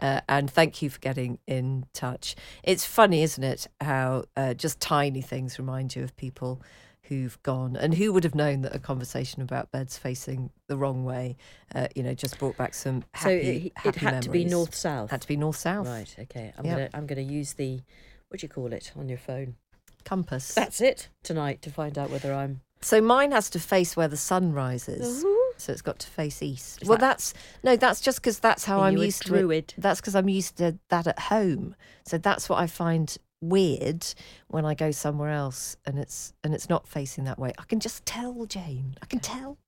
Uh, 0.00 0.20
and 0.28 0.48
thank 0.50 0.80
you 0.80 0.90
for 0.90 1.00
getting 1.00 1.38
in 1.46 1.86
touch. 1.92 2.36
It's 2.62 2.84
funny, 2.84 3.22
isn't 3.22 3.42
it, 3.42 3.66
how 3.80 4.24
uh, 4.36 4.54
just 4.54 4.78
tiny 4.80 5.22
things 5.22 5.58
remind 5.58 5.96
you 5.96 6.04
of 6.04 6.16
people 6.16 6.62
who've 7.02 7.42
gone 7.42 7.74
and 7.74 7.94
who 7.94 8.12
would 8.12 8.22
have 8.22 8.34
known 8.34 8.60
that 8.62 8.74
a 8.74 8.78
conversation 8.78 9.40
about 9.42 9.72
beds 9.72 9.96
facing 9.96 10.50
the 10.66 10.76
wrong 10.76 11.04
way, 11.04 11.36
uh, 11.74 11.88
you 11.96 12.02
know, 12.02 12.14
just 12.14 12.38
brought 12.38 12.56
back 12.56 12.74
some 12.74 13.02
happy, 13.12 13.34
it, 13.34 13.64
it 13.66 13.72
happy 13.76 14.00
had 14.00 14.22
to 14.22 14.30
be 14.30 14.44
north 14.44 14.74
south. 14.74 15.10
Had 15.10 15.22
to 15.22 15.28
be 15.28 15.36
north 15.36 15.56
south. 15.56 15.86
Right. 15.86 16.14
Okay. 16.18 16.52
I'm 16.56 16.64
Yep. 16.66 16.76
gonna 16.76 16.90
I'm 16.94 17.06
gonna 17.06 17.22
use 17.22 17.54
the 17.54 17.80
what 18.28 18.40
do 18.40 18.44
you 18.44 18.48
call 18.48 18.72
it 18.72 18.92
on 18.94 19.08
your 19.08 19.18
phone? 19.18 19.56
Compass. 20.04 20.54
That's 20.54 20.80
it 20.80 21.08
tonight 21.22 21.62
to 21.62 21.70
find 21.70 21.98
out 21.98 22.10
whether 22.10 22.32
I'm. 22.32 22.60
So 22.80 23.00
mine 23.00 23.32
has 23.32 23.50
to 23.50 23.60
face 23.60 23.96
where 23.96 24.08
the 24.08 24.16
sun 24.16 24.52
rises. 24.52 25.24
So 25.56 25.72
it's 25.72 25.82
got 25.82 25.98
to 26.00 26.06
face 26.06 26.42
east. 26.42 26.82
Is 26.82 26.88
well, 26.88 26.98
that- 26.98 27.18
that's 27.18 27.34
no, 27.62 27.76
that's 27.76 28.00
just 28.00 28.20
because 28.20 28.38
that's 28.38 28.64
how 28.64 28.80
I'm 28.80 28.96
used 28.96 29.26
to 29.26 29.50
it. 29.50 29.74
That's 29.76 30.00
because 30.00 30.14
I'm 30.14 30.28
used 30.28 30.56
to 30.58 30.78
that 30.88 31.06
at 31.06 31.18
home. 31.18 31.74
So 32.04 32.18
that's 32.18 32.48
what 32.48 32.58
I 32.60 32.66
find 32.66 33.16
weird 33.40 34.04
when 34.48 34.64
I 34.64 34.74
go 34.74 34.90
somewhere 34.90 35.30
else 35.30 35.76
and 35.86 35.98
it's 35.98 36.32
and 36.44 36.54
it's 36.54 36.68
not 36.68 36.86
facing 36.86 37.24
that 37.24 37.38
way. 37.38 37.52
I 37.58 37.64
can 37.64 37.80
just 37.80 38.06
tell, 38.06 38.46
Jane. 38.46 38.96
I 39.02 39.06
can 39.06 39.20
tell. 39.20 39.58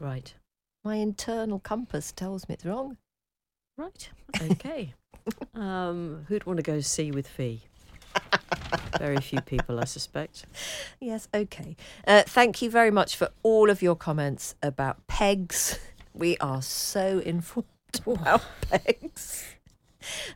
Right. 0.00 0.34
My 0.84 0.96
internal 0.96 1.58
compass 1.58 2.12
tells 2.12 2.48
me 2.48 2.54
it's 2.54 2.64
wrong. 2.64 2.96
Right. 3.76 4.08
Okay. 4.40 4.94
um, 5.54 6.24
who'd 6.28 6.46
want 6.46 6.58
to 6.58 6.62
go 6.62 6.80
see 6.80 7.10
with 7.10 7.28
Fi? 7.28 7.60
Very 8.98 9.18
few 9.18 9.40
people, 9.40 9.80
I 9.80 9.84
suspect. 9.84 10.44
Yes, 11.00 11.28
okay. 11.34 11.76
Uh, 12.06 12.22
thank 12.22 12.62
you 12.62 12.70
very 12.70 12.90
much 12.90 13.16
for 13.16 13.30
all 13.42 13.70
of 13.70 13.82
your 13.82 13.96
comments 13.96 14.54
about 14.62 15.06
pegs. 15.06 15.78
We 16.14 16.36
are 16.38 16.62
so 16.62 17.18
informed 17.20 17.66
about 18.06 18.42
pegs. 18.70 19.44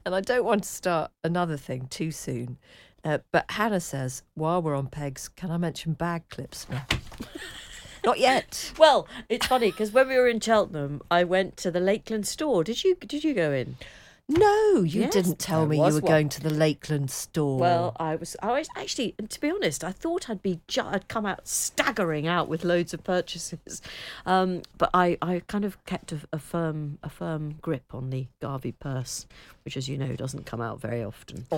And 0.05 0.15
I 0.15 0.21
don't 0.21 0.45
want 0.45 0.65
to 0.65 0.69
start 0.69 1.11
another 1.25 1.57
thing 1.57 1.87
too 1.89 2.11
soon. 2.11 2.59
Uh, 3.05 3.19
but 3.33 3.51
Hannah 3.51 3.81
says, 3.81 4.23
while 4.35 4.61
we're 4.61 4.77
on 4.77 4.89
pegs, 4.89 5.29
can 5.29 5.51
I 5.51 5.57
mention 5.57 5.95
bag 5.95 6.29
clips? 6.29 6.67
now? 6.69 6.87
Not 8.05 8.19
yet. 8.19 8.73
Well, 8.79 9.07
it's 9.29 9.47
funny 9.47 9.71
because 9.71 9.93
when 9.93 10.09
we 10.09 10.17
were 10.17 10.29
in 10.29 10.41
Cheltenham, 10.41 11.03
I 11.11 11.25
went 11.25 11.57
to 11.59 11.71
the 11.71 11.81
Lakeland 11.81 12.27
store. 12.27 12.65
Did 12.65 12.83
you? 12.83 12.95
Did 12.95 13.25
you 13.25 13.35
go 13.35 13.53
in? 13.53 13.77
No, 14.33 14.83
you 14.83 15.01
Yes, 15.03 15.13
didn't 15.13 15.41
tell 15.41 15.67
me 15.67 15.77
you 15.77 15.83
were 15.83 15.91
one. 15.95 16.01
going 16.03 16.29
to 16.29 16.41
the 16.41 16.51
Lakeland 16.51 17.11
store. 17.11 17.59
Well, 17.59 17.97
I 17.99 18.15
was. 18.15 18.37
I 18.41 18.53
was 18.53 18.69
actually, 18.77 19.17
to 19.29 19.41
be 19.41 19.51
honest, 19.51 19.83
I 19.83 19.91
thought 19.91 20.31
I'd 20.31 20.41
be. 20.41 20.61
Ju- 20.69 20.83
I'd 20.87 21.09
come 21.09 21.27
out 21.27 21.49
staggering 21.49 22.29
out 22.29 22.49
with 22.49 22.65
loads 22.65 22.95
of 22.95 23.03
purchases, 23.03 23.83
um, 24.27 24.63
but 24.79 24.89
I, 24.95 25.19
I 25.21 25.43
kind 25.49 25.65
of 25.65 25.85
kept 25.85 26.13
a, 26.13 26.21
a 26.33 26.39
firm, 26.39 26.99
a 27.03 27.09
firm 27.11 27.57
grip 27.61 27.93
on 27.93 28.11
the 28.11 28.29
Garvey 28.41 28.71
purse, 28.71 29.27
which, 29.65 29.77
as 29.77 29.89
you 29.89 29.99
know, 29.99 30.15
doesn't 30.15 30.47
come 30.47 30.61
out 30.61 30.81
very 30.81 31.03
often. 31.03 31.47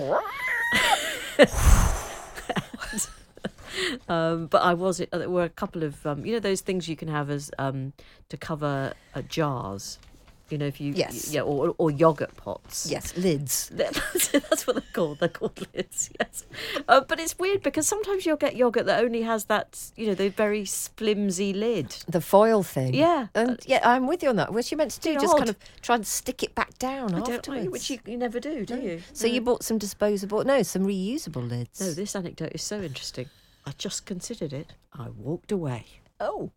um, 4.09 4.47
but 4.47 4.61
I 4.63 4.73
was. 4.73 4.99
uh, 4.99 5.05
There 5.11 5.29
were 5.29 5.43
a 5.43 5.49
couple 5.49 5.83
of, 5.83 6.03
um, 6.07 6.25
you 6.25 6.33
know, 6.33 6.39
those 6.39 6.61
things 6.61 6.87
you 6.89 6.95
can 6.95 7.07
have 7.07 7.29
as 7.29 7.51
um, 7.59 7.93
to 8.29 8.37
cover 8.37 8.93
uh, 9.13 9.21
jars. 9.23 9.99
You 10.49 10.57
know, 10.57 10.65
if 10.67 10.79
you, 10.79 10.93
Yes. 10.93 11.33
yeah, 11.33 11.41
or, 11.41 11.73
or 11.77 11.89
yogurt 11.89 12.35
pots. 12.35 12.85
yes, 12.89 13.15
lids. 13.17 13.69
That's, 13.73 14.27
that's 14.27 14.67
what 14.67 14.75
they're 14.75 14.83
called. 14.93 15.19
They're 15.19 15.29
called 15.29 15.67
lids, 15.73 16.09
yes. 16.19 16.45
Uh, 16.87 17.01
but 17.01 17.19
it's 17.19 17.39
weird 17.39 17.63
because 17.63 17.87
sometimes 17.87 18.25
you'll 18.25 18.37
get 18.37 18.55
yogurt 18.55 18.85
that 18.85 19.03
only 19.03 19.21
has 19.23 19.45
that, 19.45 19.79
you 19.95 20.05
know, 20.07 20.13
the 20.13 20.29
very 20.29 20.65
flimsy 20.65 21.53
lid. 21.53 21.95
The 22.07 22.21
foil 22.21 22.61
thing. 22.61 22.93
Yeah. 22.93 23.27
And 23.33 23.59
yeah, 23.65 23.79
I'm 23.83 24.05
with 24.05 24.21
you 24.21 24.29
on 24.29 24.35
that. 24.35 24.53
What 24.53 24.69
you 24.69 24.77
meant 24.77 24.91
to 24.91 24.99
do, 24.99 25.13
just 25.17 25.37
kind 25.37 25.49
of 25.49 25.55
try 25.81 25.95
and 25.95 26.05
stick 26.05 26.43
it 26.43 26.53
back 26.53 26.77
down 26.77 27.15
I 27.15 27.21
don't 27.21 27.35
afterwards. 27.37 27.69
which 27.69 27.89
you, 27.89 27.99
you 28.05 28.17
never 28.17 28.39
do, 28.39 28.65
do 28.65 28.77
you? 28.79 29.01
So 29.13 29.25
you 29.27 29.41
bought 29.41 29.63
some 29.63 29.77
disposable, 29.77 30.43
no, 30.43 30.61
some 30.61 30.85
reusable 30.85 31.47
lids. 31.49 31.79
No, 31.81 31.91
this 31.93 32.15
anecdote 32.15 32.51
is 32.53 32.61
so 32.61 32.81
interesting. 32.81 33.27
I 33.65 33.71
just 33.77 34.05
considered 34.05 34.51
it. 34.53 34.73
I 34.93 35.07
walked 35.09 35.51
away. 35.51 35.85
Oh. 36.19 36.51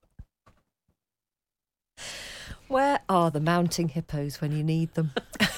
Where 2.69 3.01
are 3.09 3.31
the 3.31 3.41
mounting 3.41 3.89
hippos 3.89 4.41
when 4.41 4.53
you 4.53 4.63
need 4.63 4.95
them? 4.95 5.13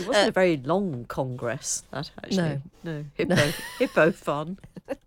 It 0.00 0.06
wasn't 0.06 0.28
a 0.28 0.32
very 0.32 0.56
long 0.56 1.04
congress, 1.06 1.82
that 1.90 2.10
actually. 2.24 2.36
No. 2.36 2.62
No. 2.84 3.04
Hippo, 3.14 3.52
hippo 3.78 4.12
fun. 4.12 4.58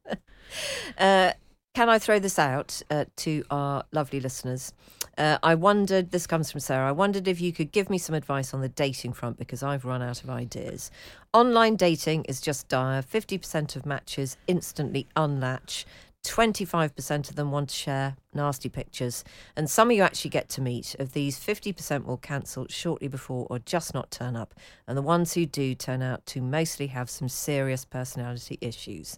Uh, 1.00 1.32
can 1.74 1.90
I 1.90 1.98
throw 1.98 2.20
this 2.20 2.38
out 2.38 2.84
uh, 2.92 3.06
to 3.16 3.44
our 3.50 3.84
lovely 3.92 4.20
listeners? 4.20 4.72
Uh, 5.18 5.40
I 5.42 5.56
wondered, 5.56 6.12
this 6.12 6.28
comes 6.28 6.52
from 6.52 6.60
Sarah, 6.60 6.90
I 6.90 6.92
wondered 6.92 7.28
if 7.28 7.42
you 7.42 7.52
could 7.52 7.72
give 7.72 7.90
me 7.90 7.98
some 7.98 8.14
advice 8.14 8.54
on 8.54 8.62
the 8.62 8.70
dating 8.70 9.14
front 9.14 9.40
because 9.40 9.64
I've 9.64 9.84
run 9.84 10.04
out 10.04 10.24
of 10.24 10.30
ideas. 10.30 10.92
Online 11.34 11.76
dating 11.76 12.26
is 12.26 12.40
just 12.40 12.68
dire. 12.68 13.02
50% 13.02 13.76
of 13.76 13.88
matches 13.88 14.38
instantly 14.46 15.08
unlatch. 15.16 15.88
25% 16.24 17.32
of 17.32 17.36
them 17.36 17.50
want 17.50 17.70
to 17.70 17.76
share 17.76 18.16
nasty 18.36 18.70
pictures. 18.70 19.24
And 19.56 19.70
some 19.70 19.90
of 19.90 19.98
you 19.98 20.04
actually 20.04 20.32
get 20.32 20.50
to 20.50 20.62
meet. 20.62 20.96
Of 21.00 21.14
these, 21.14 21.40
50% 21.40 22.06
will 22.06 22.18
cancel 22.18 22.68
shortly 22.70 23.08
before 23.08 23.48
or 23.50 23.60
just 23.60 23.94
not 23.94 24.12
turn 24.12 24.36
up. 24.36 24.54
And 24.88 24.98
the 24.98 25.02
ones 25.02 25.34
who 25.34 25.46
do 25.46 25.76
turn 25.76 26.02
out 26.02 26.26
to 26.28 26.42
mostly 26.42 26.88
have 26.88 27.10
some 27.10 27.30
serious 27.30 27.86
personality 27.86 28.58
issues. 28.62 29.18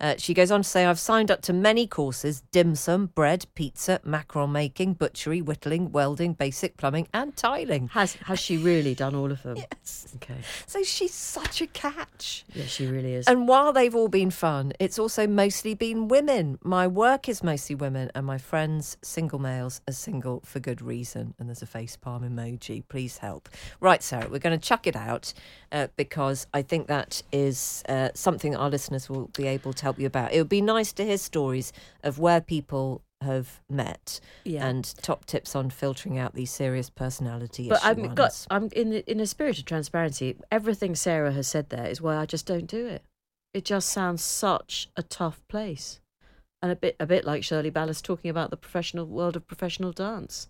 Uh, 0.00 0.14
she 0.18 0.34
goes 0.34 0.50
on 0.50 0.62
to 0.62 0.68
say, 0.68 0.84
I've 0.84 0.98
signed 0.98 1.30
up 1.30 1.42
to 1.42 1.52
many 1.52 1.86
courses 1.86 2.42
dim 2.52 2.74
sum, 2.74 3.06
bread, 3.06 3.46
pizza, 3.54 4.00
macaron 4.04 4.52
making, 4.52 4.94
butchery, 4.94 5.40
whittling, 5.40 5.92
welding, 5.92 6.32
basic 6.34 6.76
plumbing, 6.76 7.08
and 7.14 7.36
tiling. 7.36 7.88
Has 7.88 8.14
has 8.14 8.38
she 8.38 8.56
really 8.56 8.94
done 8.94 9.14
all 9.14 9.30
of 9.30 9.42
them? 9.42 9.56
Yes. 9.64 10.06
Okay. 10.16 10.40
So 10.66 10.82
she's 10.82 11.14
such 11.14 11.60
a 11.60 11.66
catch. 11.66 12.44
Yeah, 12.54 12.66
she 12.66 12.86
really 12.86 13.14
is. 13.14 13.26
And 13.26 13.48
while 13.48 13.72
they've 13.72 13.94
all 13.94 14.08
been 14.08 14.30
fun, 14.30 14.72
it's 14.78 14.98
also 14.98 15.26
mostly 15.26 15.74
been 15.74 16.08
women. 16.08 16.58
My 16.62 16.86
work 16.86 17.28
is 17.28 17.42
mostly 17.42 17.74
women, 17.74 18.10
and 18.14 18.26
my 18.26 18.38
friends, 18.38 18.53
single 19.02 19.38
males, 19.38 19.80
are 19.88 19.92
single 19.92 20.40
for 20.44 20.60
good 20.60 20.80
reason. 20.82 21.34
And 21.38 21.48
there's 21.48 21.62
a 21.62 21.66
face 21.66 21.96
palm 21.96 22.22
emoji. 22.22 22.82
Please 22.88 23.18
help. 23.18 23.48
Right, 23.80 24.02
Sarah, 24.02 24.28
we're 24.28 24.38
going 24.38 24.58
to 24.58 24.64
chuck 24.68 24.86
it 24.86 24.96
out 24.96 25.32
uh, 25.72 25.88
because 25.96 26.46
I 26.54 26.62
think 26.62 26.86
that 26.88 27.22
is 27.32 27.82
uh, 27.88 28.10
something 28.14 28.54
our 28.56 28.70
listeners 28.70 29.08
will 29.08 29.28
be 29.36 29.46
able 29.46 29.72
to 29.72 29.82
help 29.82 29.98
you 29.98 30.06
about. 30.06 30.32
It 30.32 30.38
would 30.38 30.48
be 30.48 30.60
nice 30.60 30.92
to 30.94 31.04
hear 31.04 31.18
stories 31.18 31.72
of 32.02 32.18
where 32.18 32.40
people 32.40 33.02
have 33.22 33.60
met 33.70 34.20
Yeah. 34.44 34.66
and 34.66 34.84
top 35.02 35.24
tips 35.24 35.56
on 35.56 35.70
filtering 35.70 36.18
out 36.18 36.34
these 36.34 36.50
serious 36.50 36.90
personality 36.90 37.68
But 37.70 37.82
I've 37.84 37.98
ones. 37.98 38.14
got 38.14 38.46
I'm 38.50 38.68
in 38.76 38.90
the, 38.90 39.10
in 39.10 39.18
a 39.20 39.26
spirit 39.26 39.58
of 39.58 39.64
transparency. 39.64 40.36
Everything 40.52 40.94
Sarah 40.94 41.32
has 41.32 41.48
said 41.48 41.70
there 41.70 41.86
is 41.86 42.02
why 42.02 42.16
I 42.16 42.26
just 42.26 42.44
don't 42.46 42.66
do 42.66 42.86
it. 42.86 43.02
It 43.54 43.64
just 43.64 43.88
sounds 43.88 44.22
such 44.22 44.88
a 44.96 45.02
tough 45.02 45.40
place, 45.48 46.00
and 46.64 46.72
a 46.72 46.76
bit 46.76 46.96
a 46.98 47.04
bit 47.04 47.26
like 47.26 47.44
Shirley 47.44 47.70
Ballas 47.70 48.02
talking 48.02 48.30
about 48.30 48.48
the 48.48 48.56
professional 48.56 49.04
world 49.04 49.36
of 49.36 49.46
professional 49.46 49.92
dance. 49.92 50.48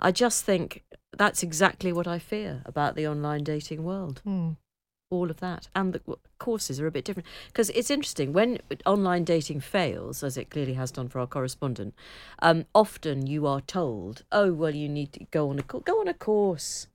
I 0.00 0.12
just 0.12 0.44
think 0.44 0.84
that's 1.12 1.42
exactly 1.42 1.92
what 1.92 2.06
I 2.06 2.20
fear 2.20 2.62
about 2.64 2.94
the 2.94 3.08
online 3.08 3.42
dating 3.42 3.82
world. 3.82 4.20
Hmm. 4.22 4.50
All 5.10 5.28
of 5.28 5.38
that, 5.38 5.68
and 5.74 5.92
the 5.92 6.00
courses 6.38 6.80
are 6.80 6.86
a 6.86 6.92
bit 6.92 7.04
different 7.04 7.26
because 7.48 7.70
it's 7.70 7.90
interesting 7.90 8.32
when 8.32 8.58
online 8.84 9.24
dating 9.24 9.60
fails, 9.60 10.22
as 10.22 10.36
it 10.36 10.50
clearly 10.50 10.74
has 10.74 10.92
done 10.92 11.08
for 11.08 11.18
our 11.18 11.26
correspondent. 11.26 11.94
Um, 12.40 12.66
often 12.72 13.26
you 13.26 13.44
are 13.46 13.60
told, 13.60 14.22
"Oh, 14.30 14.52
well, 14.52 14.74
you 14.74 14.88
need 14.88 15.12
to 15.14 15.24
go 15.32 15.50
on 15.50 15.58
a 15.58 15.64
co- 15.64 15.80
go 15.80 16.00
on 16.00 16.06
a 16.06 16.14
course." 16.14 16.86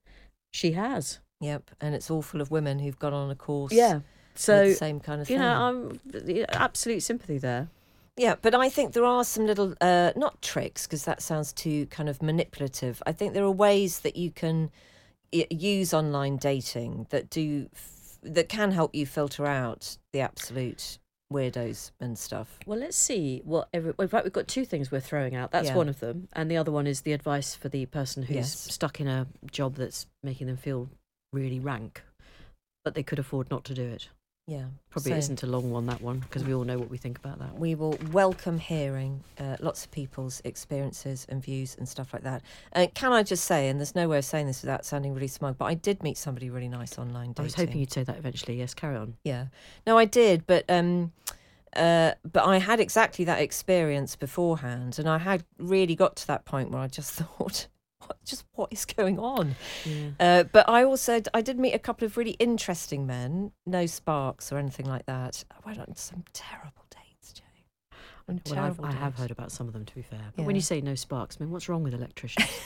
She 0.50 0.72
has. 0.72 1.18
Yep, 1.40 1.72
and 1.78 1.94
it's 1.94 2.10
all 2.10 2.22
full 2.22 2.40
of 2.40 2.50
women 2.50 2.78
who've 2.78 2.98
gone 2.98 3.12
on 3.12 3.30
a 3.30 3.34
course. 3.34 3.72
Yeah. 3.72 4.00
So 4.34 4.68
the 4.68 4.74
same 4.74 5.00
kind 5.00 5.20
of 5.20 5.28
you 5.28 5.36
thing. 5.36 5.44
know, 5.44 5.98
I'm 6.32 6.46
absolute 6.54 7.02
sympathy 7.02 7.36
there. 7.36 7.68
Yeah, 8.16 8.34
but 8.40 8.54
I 8.54 8.68
think 8.68 8.92
there 8.92 9.04
are 9.06 9.24
some 9.24 9.46
little, 9.46 9.74
uh, 9.80 10.12
not 10.16 10.42
tricks, 10.42 10.86
because 10.86 11.04
that 11.04 11.22
sounds 11.22 11.52
too 11.52 11.86
kind 11.86 12.08
of 12.08 12.22
manipulative. 12.22 13.02
I 13.06 13.12
think 13.12 13.32
there 13.32 13.44
are 13.44 13.50
ways 13.50 14.00
that 14.00 14.16
you 14.16 14.30
can 14.30 14.70
use 15.32 15.94
online 15.94 16.36
dating 16.36 17.06
that 17.10 17.30
do 17.30 17.68
f- 17.74 18.18
that 18.22 18.48
can 18.50 18.70
help 18.70 18.94
you 18.94 19.06
filter 19.06 19.46
out 19.46 19.96
the 20.12 20.20
absolute 20.20 20.98
weirdos 21.32 21.90
and 21.98 22.18
stuff. 22.18 22.58
Well, 22.66 22.78
let's 22.78 22.98
see 22.98 23.40
what. 23.44 23.68
Every, 23.72 23.92
well, 23.96 24.04
in 24.04 24.08
fact, 24.10 24.24
we've 24.24 24.32
got 24.32 24.46
two 24.46 24.66
things 24.66 24.90
we're 24.92 25.00
throwing 25.00 25.34
out. 25.34 25.50
That's 25.50 25.68
Yeah. 25.68 25.76
one 25.76 25.88
of 25.88 25.98
them, 26.00 26.28
and 26.34 26.50
the 26.50 26.58
other 26.58 26.70
one 26.70 26.86
is 26.86 27.00
the 27.00 27.14
advice 27.14 27.54
for 27.54 27.70
the 27.70 27.86
person 27.86 28.24
who's 28.24 28.36
Yes. 28.36 28.58
stuck 28.72 29.00
in 29.00 29.08
a 29.08 29.26
job 29.50 29.76
that's 29.76 30.06
making 30.22 30.48
them 30.48 30.58
feel 30.58 30.90
really 31.32 31.58
rank, 31.58 32.02
but 32.84 32.94
they 32.94 33.02
could 33.02 33.18
afford 33.18 33.50
not 33.50 33.64
to 33.64 33.74
do 33.74 33.84
it. 33.88 34.10
Yeah, 34.46 34.64
Probably 34.90 35.12
so 35.12 35.16
isn't 35.18 35.42
a 35.44 35.46
long 35.46 35.70
one 35.70 35.86
that 35.86 36.02
one 36.02 36.18
because 36.18 36.42
we 36.42 36.52
all 36.52 36.64
know 36.64 36.76
what 36.76 36.90
we 36.90 36.98
think 36.98 37.16
about 37.16 37.38
that. 37.38 37.56
We 37.56 37.76
will 37.76 37.96
welcome 38.10 38.58
hearing 38.58 39.22
uh, 39.38 39.56
lots 39.60 39.84
of 39.84 39.92
people's 39.92 40.42
experiences 40.44 41.26
and 41.28 41.40
views 41.40 41.76
and 41.78 41.88
stuff 41.88 42.12
like 42.12 42.24
that. 42.24 42.42
Uh, 42.74 42.88
can 42.92 43.12
I 43.12 43.22
just 43.22 43.44
say, 43.44 43.68
and 43.68 43.78
there's 43.78 43.94
no 43.94 44.08
way 44.08 44.18
of 44.18 44.24
saying 44.24 44.48
this 44.48 44.62
without 44.62 44.84
sounding 44.84 45.14
really 45.14 45.28
smug, 45.28 45.58
but 45.58 45.66
I 45.66 45.74
did 45.74 46.02
meet 46.02 46.18
somebody 46.18 46.50
really 46.50 46.68
nice 46.68 46.98
online 46.98 47.28
dating. 47.28 47.42
I 47.42 47.44
was 47.44 47.54
hoping 47.54 47.78
you'd 47.78 47.92
say 47.92 48.02
that 48.02 48.18
eventually. 48.18 48.56
Yes, 48.56 48.74
carry 48.74 48.96
on. 48.96 49.14
Yeah. 49.22 49.46
No, 49.86 49.96
I 49.96 50.06
did, 50.06 50.44
but 50.46 50.64
um 50.68 51.12
uh 51.76 52.12
but 52.30 52.44
I 52.44 52.58
had 52.58 52.80
exactly 52.80 53.24
that 53.24 53.40
experience 53.40 54.16
beforehand 54.16 54.98
and 54.98 55.08
I 55.08 55.18
had 55.18 55.44
really 55.56 55.94
got 55.94 56.16
to 56.16 56.26
that 56.26 56.44
point 56.44 56.70
where 56.70 56.82
I 56.82 56.88
just 56.88 57.12
thought 57.38 57.68
what 58.12 58.24
just 58.24 58.44
what 58.52 58.72
is 58.72 58.84
going 58.84 59.18
on? 59.18 59.56
Yeah. 59.84 60.10
Uh 60.20 60.42
but 60.44 60.68
I 60.68 60.84
also 60.84 61.20
I 61.34 61.40
did 61.40 61.58
meet 61.58 61.72
a 61.74 61.78
couple 61.78 62.06
of 62.06 62.16
really 62.16 62.32
interesting 62.32 63.06
men, 63.06 63.52
no 63.66 63.86
sparks 63.86 64.52
or 64.52 64.58
anything 64.58 64.86
like 64.86 65.06
that. 65.06 65.44
I 65.50 65.66
went 65.66 65.78
on 65.78 65.94
some 65.96 66.24
terrible 66.32 66.84
dates, 66.90 67.32
Jane. 67.32 67.98
On 68.28 68.40
Well, 68.48 68.58
I've, 68.58 68.80
I 68.80 68.92
have 68.92 69.14
heard 69.16 69.30
about 69.30 69.50
some 69.52 69.66
of 69.66 69.72
them, 69.72 69.84
to 69.84 69.94
be 69.94 70.02
fair. 70.02 70.32
But 70.36 70.44
when 70.44 70.56
you 70.56 70.62
say 70.62 70.80
no 70.80 70.94
sparks, 70.94 71.38
I 71.40 71.44
mean, 71.44 71.50
what's 71.52 71.68
wrong 71.68 71.82
with 71.82 71.94
electricians? 71.94 72.48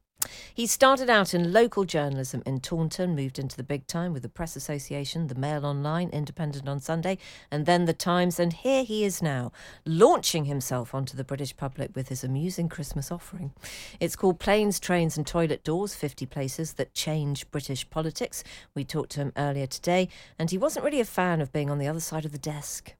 He 0.54 0.66
started 0.66 1.08
out 1.08 1.34
in 1.34 1.52
local 1.52 1.84
journalism 1.84 2.42
in 2.44 2.60
Taunton, 2.60 3.14
moved 3.14 3.38
into 3.38 3.56
the 3.56 3.62
big 3.62 3.86
time 3.86 4.12
with 4.12 4.22
the 4.22 4.28
Press 4.28 4.56
Association, 4.56 5.28
the 5.28 5.34
Mail 5.34 5.64
Online, 5.64 6.08
Independent 6.10 6.68
on 6.68 6.80
Sunday, 6.80 7.18
and 7.50 7.66
then 7.66 7.86
the 7.86 7.92
Times. 7.92 8.38
And 8.38 8.52
here 8.52 8.84
he 8.84 9.04
is 9.04 9.22
now, 9.22 9.52
launching 9.86 10.44
himself 10.44 10.94
onto 10.94 11.16
the 11.16 11.24
British 11.24 11.56
public 11.56 11.96
with 11.96 12.08
his 12.08 12.22
amusing 12.22 12.68
Christmas 12.68 13.10
offering. 13.10 13.52
It's 14.00 14.16
called 14.16 14.40
Planes, 14.40 14.78
Trains 14.78 15.16
and 15.16 15.26
Toilet 15.26 15.64
Doors 15.64 15.94
50 15.94 16.26
Places 16.26 16.74
That 16.74 16.94
Change 16.94 17.50
British 17.50 17.88
Politics. 17.88 18.44
We 18.74 18.84
talked 18.84 19.12
to 19.12 19.20
him 19.20 19.32
earlier 19.36 19.66
today, 19.66 20.08
and 20.38 20.50
he 20.50 20.58
wasn't 20.58 20.84
really 20.84 21.00
a 21.00 21.04
fan 21.04 21.40
of 21.40 21.52
being 21.52 21.70
on 21.70 21.78
the 21.78 21.88
other 21.88 22.00
side 22.00 22.24
of 22.24 22.32
the 22.32 22.38
desk. 22.38 22.94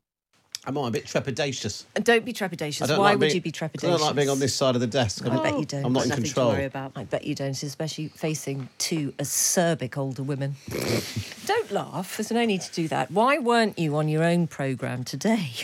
I'm 0.65 0.77
a 0.77 0.91
bit 0.93 1.07
trepidatious. 1.07 1.85
Uh, 1.97 2.01
don't 2.01 2.25
be 2.25 2.33
trepidatious. 2.33 2.89
Why 2.89 2.97
like 2.97 3.13
would 3.15 3.21
being- 3.21 3.35
you 3.35 3.41
be 3.41 3.51
trepidatious? 3.51 3.85
I 3.85 3.91
don't 3.91 4.01
like 4.01 4.15
being 4.15 4.29
on 4.29 4.39
this 4.39 4.55
side 4.55 4.77
of 4.77 4.81
the 4.81 4.87
desk. 4.87 5.27
I 5.27 5.37
bet 5.43 5.59
you 5.59 5.65
don't. 5.65 5.85
I'm 5.85 5.93
not 5.93 6.05
in 6.05 6.11
Nothing 6.11 6.25
control. 6.25 6.51
to 6.51 6.57
worry 6.57 6.65
about. 6.67 6.93
I 6.95 7.05
bet 7.05 7.25
you 7.25 7.35
don't, 7.35 7.61
especially 7.61 8.09
facing 8.09 8.69
two 8.79 9.11
acerbic 9.19 9.97
older 9.99 10.23
women. 10.23 10.55
don't 11.47 11.71
laugh. 11.73 12.17
There's 12.17 12.31
no 12.31 12.45
need 12.45 12.61
to 12.61 12.73
do 12.73 12.87
that. 12.89 13.11
Why 13.11 13.39
weren't 13.39 13.77
you 13.77 13.97
on 13.97 14.09
your 14.09 14.23
own 14.23 14.47
programme 14.47 15.05
today? 15.05 15.51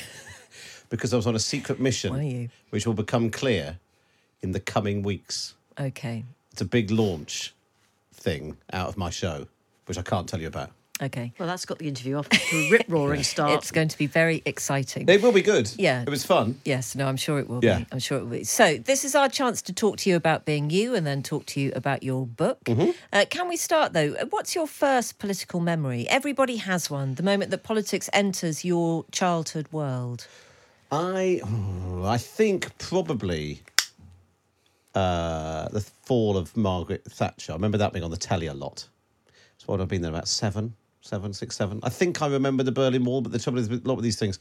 Because 0.91 1.13
I 1.13 1.17
was 1.17 1.27
on 1.27 1.37
a 1.37 1.39
secret 1.39 1.79
mission, 1.81 2.49
which 2.71 2.87
will 2.87 2.95
become 2.95 3.29
clear 3.29 3.79
in 4.41 4.53
the 4.53 4.61
coming 4.61 5.03
weeks. 5.03 5.55
Okay. 5.79 6.25
It's 6.53 6.63
a 6.63 6.65
big 6.65 6.91
launch 6.91 7.55
thing 8.15 8.57
out 8.73 8.89
of 8.89 8.97
my 8.97 9.11
show, 9.11 9.49
which 9.85 9.99
I 9.99 10.03
can't 10.03 10.27
tell 10.27 10.41
you 10.41 10.47
about. 10.49 10.71
Okay. 11.01 11.33
Well, 11.39 11.47
that's 11.47 11.65
got 11.65 11.79
the 11.79 11.87
interview 11.87 12.17
off 12.17 12.29
to 12.29 12.57
a 12.57 12.71
rip 12.71 12.85
roaring 12.89 13.23
start. 13.35 13.53
It's 13.63 13.71
going 13.71 13.89
to 13.89 13.97
be 13.99 14.07
very 14.07 14.43
exciting. 14.45 15.09
It 15.09 15.23
will 15.23 15.33
be 15.33 15.43
good. 15.43 15.71
Yeah. 15.79 16.03
It 16.03 16.09
was 16.11 16.25
fun. 16.27 16.61
Yes, 16.65 16.95
no, 16.97 17.07
I'm 17.07 17.17
sure 17.17 17.39
it 17.39 17.49
will 17.49 17.65
Yeah. 17.65 17.79
be. 17.81 17.87
I'm 17.93 18.01
sure 18.01 18.19
it 18.19 18.23
will 18.23 18.31
be. 18.39 18.45
So, 18.45 18.79
this 18.79 19.05
is 19.05 19.15
our 19.15 19.29
chance 19.29 19.63
to 19.63 19.73
talk 19.73 19.99
to 19.99 20.11
you 20.11 20.17
about 20.17 20.45
being 20.45 20.71
you 20.71 20.95
and 20.97 21.07
then 21.07 21.23
talk 21.23 21.47
to 21.47 21.61
you 21.61 21.73
about 21.77 22.03
your 22.03 22.27
book. 22.27 22.65
Mm-hmm. 22.65 22.91
Uh, 23.13 23.25
can 23.31 23.49
we 23.49 23.57
start, 23.57 23.93
though? 23.93 24.15
Uh, 24.21 24.27
What's 24.31 24.55
your 24.55 24.67
first 24.67 25.19
political 25.19 25.61
memory? 25.61 26.09
Everybody 26.09 26.57
has 26.57 26.91
one, 26.91 27.15
the 27.15 27.23
moment 27.23 27.51
that 27.53 27.63
politics 27.63 28.11
enters 28.13 28.65
your 28.65 29.05
childhood 29.13 29.69
world. 29.71 30.27
I, 30.91 31.41
I 32.05 32.17
think 32.19 32.77
probably 32.79 33.61
uh, 34.95 35.69
the 35.69 35.81
fall 35.81 36.37
of 36.37 36.57
Margaret 36.57 37.05
Thatcher. 37.05 37.53
I 37.53 37.55
remember 37.55 37.79
that 37.79 37.93
being 37.93 38.05
on 38.05 38.11
the 38.11 38.17
telly 38.17 38.47
a 38.47 38.55
lot. 38.55 38.89
So 39.59 39.73
I'd 39.75 39.81
have 39.81 39.89
been 39.89 40.03
there 40.03 40.11
about 40.11 40.29
seven, 40.29 40.75
seven, 41.09 41.33
six, 41.33 41.57
seven. 41.57 41.81
I 41.83 41.89
think 41.89 42.23
I 42.23 42.29
remember 42.29 42.63
the 42.63 42.73
Berlin 42.73 43.05
Wall, 43.05 43.21
but 43.21 43.33
the 43.33 43.39
trouble 43.39 43.59
is 43.59 43.69
with 43.69 43.85
a 43.85 43.89
lot 43.89 43.97
of 43.97 44.03
these 44.03 44.19
things, 44.19 44.39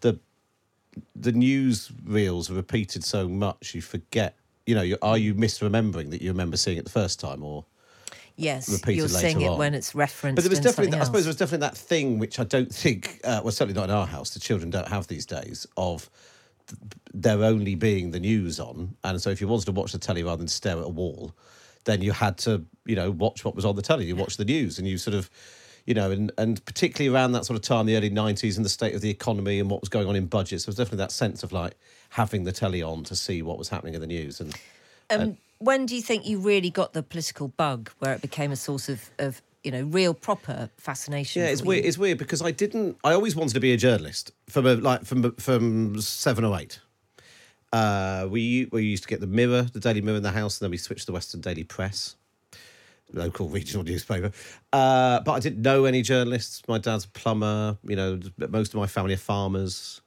the 0.00 0.18
the 1.16 1.32
news 1.32 1.90
reels 2.04 2.50
are 2.50 2.54
repeated 2.54 3.04
so 3.04 3.28
much 3.28 3.74
you 3.74 3.80
forget. 3.80 4.36
You 4.66 4.74
know, 4.74 4.96
are 5.02 5.18
you 5.18 5.34
misremembering 5.34 6.10
that 6.10 6.22
you 6.22 6.30
remember 6.30 6.56
seeing 6.56 6.78
it 6.78 6.84
the 6.84 6.90
first 6.90 7.18
time, 7.20 7.42
or 7.42 7.64
Yes, 8.36 8.68
Repeated 8.68 8.96
you're 8.96 9.08
seeing 9.08 9.40
it 9.42 9.48
on. 9.48 9.58
when 9.58 9.74
it's 9.74 9.94
referenced. 9.94 10.36
But 10.36 10.42
there 10.44 10.50
was 10.50 10.58
in 10.58 10.64
definitely, 10.64 10.98
I 10.98 11.04
suppose, 11.04 11.24
there 11.24 11.30
was 11.30 11.36
definitely 11.36 11.66
that 11.66 11.76
thing 11.76 12.18
which 12.18 12.38
I 12.40 12.44
don't 12.44 12.72
think, 12.72 13.20
uh, 13.24 13.40
well, 13.42 13.52
certainly 13.52 13.78
not 13.78 13.90
in 13.90 13.94
our 13.94 14.06
house. 14.06 14.30
The 14.30 14.40
children 14.40 14.70
don't 14.70 14.88
have 14.88 15.06
these 15.06 15.26
days 15.26 15.66
of 15.76 16.08
there 17.12 17.42
only 17.44 17.74
being 17.74 18.10
the 18.10 18.20
news 18.20 18.58
on, 18.58 18.96
and 19.04 19.20
so 19.20 19.30
if 19.30 19.40
you 19.40 19.48
wanted 19.48 19.66
to 19.66 19.72
watch 19.72 19.92
the 19.92 19.98
telly 19.98 20.22
rather 20.22 20.38
than 20.38 20.48
stare 20.48 20.78
at 20.78 20.84
a 20.84 20.88
wall, 20.88 21.34
then 21.84 22.00
you 22.00 22.12
had 22.12 22.38
to, 22.38 22.64
you 22.86 22.96
know, 22.96 23.10
watch 23.10 23.44
what 23.44 23.54
was 23.54 23.64
on 23.64 23.76
the 23.76 23.82
telly. 23.82 24.06
You 24.06 24.16
watch 24.16 24.38
the 24.38 24.44
news, 24.46 24.78
and 24.78 24.88
you 24.88 24.96
sort 24.96 25.14
of, 25.14 25.28
you 25.86 25.94
know, 25.94 26.10
and 26.10 26.32
and 26.38 26.64
particularly 26.64 27.14
around 27.14 27.32
that 27.32 27.44
sort 27.44 27.56
of 27.56 27.62
time, 27.62 27.86
the 27.86 27.96
early 27.96 28.10
'90s, 28.10 28.56
and 28.56 28.64
the 28.64 28.70
state 28.70 28.94
of 28.94 29.00
the 29.00 29.10
economy 29.10 29.58
and 29.58 29.70
what 29.70 29.80
was 29.80 29.88
going 29.88 30.08
on 30.08 30.16
in 30.16 30.26
budgets, 30.26 30.64
there 30.64 30.70
was 30.70 30.76
definitely 30.76 30.98
that 30.98 31.12
sense 31.12 31.42
of 31.42 31.52
like 31.52 31.74
having 32.10 32.44
the 32.44 32.52
telly 32.52 32.82
on 32.82 33.04
to 33.04 33.16
see 33.16 33.42
what 33.42 33.58
was 33.58 33.68
happening 33.68 33.94
in 33.94 34.00
the 34.00 34.06
news, 34.06 34.40
and 34.40 34.54
Um, 35.10 35.36
when 35.58 35.86
do 35.86 35.94
you 35.94 36.02
think 36.02 36.26
you 36.26 36.38
really 36.40 36.70
got 36.70 36.92
the 36.92 37.02
political 37.02 37.48
bug 37.48 37.90
where 38.00 38.12
it 38.12 38.20
became 38.20 38.50
a 38.50 38.56
source 38.56 38.88
of, 38.88 39.10
of 39.18 39.40
you 39.62 39.70
know, 39.70 39.82
real 39.82 40.12
proper 40.12 40.70
fascination? 40.76 41.42
Yeah, 41.42 41.48
it's 41.48 41.62
weird. 41.62 41.84
you? 41.84 41.88
It's 41.88 41.98
weird 41.98 42.18
because 42.18 42.42
I 42.42 42.50
didn't. 42.50 42.96
I 43.04 43.12
always 43.12 43.36
wanted 43.36 43.54
to 43.54 43.60
be 43.60 43.72
a 43.72 43.76
journalist 43.76 44.32
from 44.48 44.66
a, 44.66 44.74
like 44.74 45.04
from 45.04 45.34
from 45.36 46.00
seven 46.00 46.44
or 46.44 46.58
eight. 46.58 46.80
Uh, 47.72 48.26
we 48.28 48.68
we 48.72 48.82
used 48.84 49.04
to 49.04 49.08
get 49.08 49.20
the 49.20 49.26
Mirror, 49.26 49.68
the 49.72 49.80
Daily 49.80 50.00
Mirror 50.00 50.18
in 50.18 50.22
the 50.22 50.32
house, 50.32 50.60
and 50.60 50.66
then 50.66 50.70
we 50.72 50.76
switched 50.76 51.02
to 51.02 51.06
the 51.06 51.12
Western 51.12 51.40
Daily 51.40 51.64
Press, 51.64 52.16
local 53.14 53.48
regional 53.48 53.84
newspaper. 53.84 54.32
Uh, 54.72 55.20
but 55.20 55.32
I 55.32 55.40
didn't 55.40 55.62
know 55.62 55.84
any 55.84 56.02
journalists. 56.02 56.62
My 56.68 56.78
dad's 56.78 57.04
a 57.04 57.08
plumber. 57.08 57.78
You 57.84 57.96
know, 57.96 58.20
most 58.48 58.74
of 58.74 58.80
my 58.80 58.86
family 58.86 59.14
are 59.14 59.18
farmers. 59.18 60.00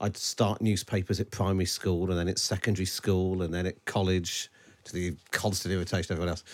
I'd 0.00 0.16
start 0.16 0.60
newspapers 0.60 1.20
at 1.20 1.30
primary 1.30 1.66
school, 1.66 2.10
and 2.10 2.18
then 2.18 2.28
at 2.28 2.38
secondary 2.38 2.86
school, 2.86 3.42
and 3.42 3.54
then 3.54 3.66
at 3.66 3.84
college, 3.84 4.50
to 4.84 4.92
the 4.92 5.16
constant 5.30 5.72
irritation 5.72 6.12
of 6.12 6.18
everyone 6.18 6.28
else. 6.30 6.44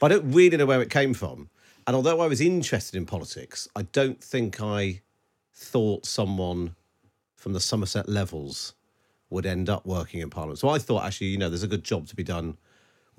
But 0.00 0.12
I 0.12 0.16
don't 0.16 0.32
really 0.32 0.56
know 0.56 0.66
where 0.66 0.82
it 0.82 0.90
came 0.90 1.14
from. 1.14 1.48
And 1.86 1.96
although 1.96 2.20
I 2.20 2.26
was 2.26 2.40
interested 2.40 2.96
in 2.96 3.06
politics, 3.06 3.66
I 3.74 3.82
don't 3.82 4.22
think 4.22 4.60
I 4.60 5.00
thought 5.54 6.06
someone 6.06 6.76
from 7.36 7.52
the 7.52 7.60
Somerset 7.60 8.08
levels 8.08 8.74
would 9.30 9.46
end 9.46 9.70
up 9.70 9.86
working 9.86 10.20
in 10.20 10.30
Parliament. 10.30 10.58
So 10.58 10.68
I 10.68 10.78
thought, 10.78 11.04
actually, 11.04 11.28
you 11.28 11.38
know, 11.38 11.48
there's 11.48 11.62
a 11.62 11.68
good 11.68 11.84
job 11.84 12.06
to 12.08 12.16
be 12.16 12.22
done 12.22 12.58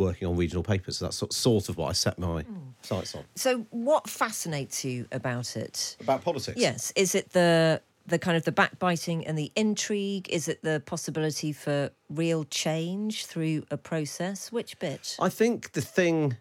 working 0.02 0.28
on 0.28 0.36
regional 0.36 0.64
papers. 0.64 0.98
So 0.98 1.06
that's 1.06 1.18
sort- 1.18 1.34
sort 1.34 1.70
of 1.70 1.78
what 1.78 1.90
I 1.90 1.94
set 1.94 2.20
my 2.20 2.42
hmm. 2.42 2.58
sights 2.82 3.16
on. 3.16 3.24
So, 3.36 3.66
what 3.70 4.10
fascinates 4.10 4.84
you 4.84 5.08
about 5.12 5.56
it? 5.56 5.98
About 6.02 6.24
politics? 6.24 6.60
Yes, 6.60 6.92
is 6.96 7.16
it 7.16 7.32
the 7.32 7.82
the 8.08 8.20
kind 8.20 8.36
of 8.36 8.44
the 8.44 8.52
backbiting 8.52 9.26
and 9.26 9.38
the 9.38 9.52
intrigue? 9.56 10.28
Is 10.30 10.48
it 10.48 10.62
the 10.64 10.82
possibility 10.86 11.54
for 11.54 11.92
real 12.10 12.44
change 12.46 13.26
through 13.26 13.64
a 13.72 13.78
process? 13.78 14.52
Which 14.52 14.78
bit? 14.80 15.16
I 15.20 15.30
think 15.30 15.74
the 15.74 15.82
thing, 15.82 16.38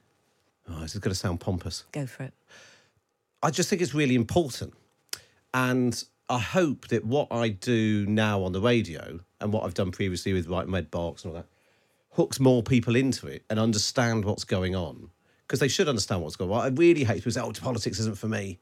oh, 0.68 0.80
this 0.80 0.94
is 0.94 1.00
going 1.00 1.12
to 1.12 1.18
sound 1.18 1.40
pompous. 1.40 1.84
Go 1.92 2.06
for 2.06 2.24
it. 2.24 2.34
I 3.42 3.50
just 3.50 3.70
think 3.70 3.82
it's 3.82 3.94
really 3.94 4.14
important. 4.14 4.74
And 5.54 6.02
I 6.28 6.38
hope 6.38 6.88
that 6.88 7.04
what 7.04 7.28
I 7.30 7.48
do 7.48 8.06
now 8.06 8.42
on 8.42 8.52
the 8.52 8.60
radio 8.60 9.20
and 9.40 9.52
what 9.52 9.64
I've 9.64 9.74
done 9.74 9.90
previously 9.90 10.32
with 10.32 10.46
like 10.46 10.68
Red 10.68 10.90
Box 10.90 11.24
and 11.24 11.32
all 11.32 11.36
that 11.40 11.48
hooks 12.10 12.40
more 12.40 12.62
people 12.62 12.96
into 12.96 13.26
it 13.26 13.44
and 13.48 13.58
understand 13.58 14.24
what's 14.24 14.44
going 14.44 14.74
on. 14.74 15.10
Because 15.46 15.60
they 15.60 15.68
should 15.68 15.88
understand 15.88 16.22
what's 16.22 16.36
going 16.36 16.50
on. 16.50 16.60
I 16.60 16.68
really 16.68 17.04
hate 17.04 17.16
people 17.16 17.32
say, 17.32 17.40
oh, 17.40 17.52
politics 17.52 17.98
isn't 17.98 18.18
for 18.18 18.28
me. 18.28 18.60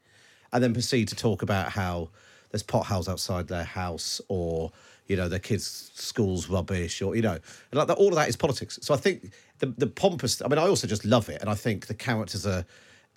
And 0.51 0.63
then 0.63 0.73
proceed 0.73 1.07
to 1.09 1.15
talk 1.15 1.43
about 1.43 1.71
how 1.71 2.09
there's 2.51 2.63
potholes 2.63 3.07
outside 3.07 3.47
their 3.47 3.63
house 3.63 4.19
or, 4.27 4.71
you 5.05 5.15
know, 5.15 5.29
their 5.29 5.39
kids' 5.39 5.91
school's 5.93 6.49
rubbish 6.49 7.01
or, 7.01 7.15
you 7.15 7.21
know, 7.21 7.37
like 7.71 7.87
that, 7.87 7.97
all 7.97 8.07
of 8.07 8.15
that 8.15 8.27
is 8.27 8.35
politics. 8.35 8.79
So 8.81 8.93
I 8.93 8.97
think 8.97 9.31
the, 9.59 9.67
the 9.67 9.85
pompous, 9.85 10.41
I 10.41 10.47
mean, 10.47 10.57
I 10.57 10.67
also 10.67 10.87
just 10.87 11.05
love 11.05 11.29
it. 11.29 11.41
And 11.41 11.49
I 11.49 11.53
think 11.53 11.85
the 11.85 11.93
characters 11.93 12.47
are 12.47 12.65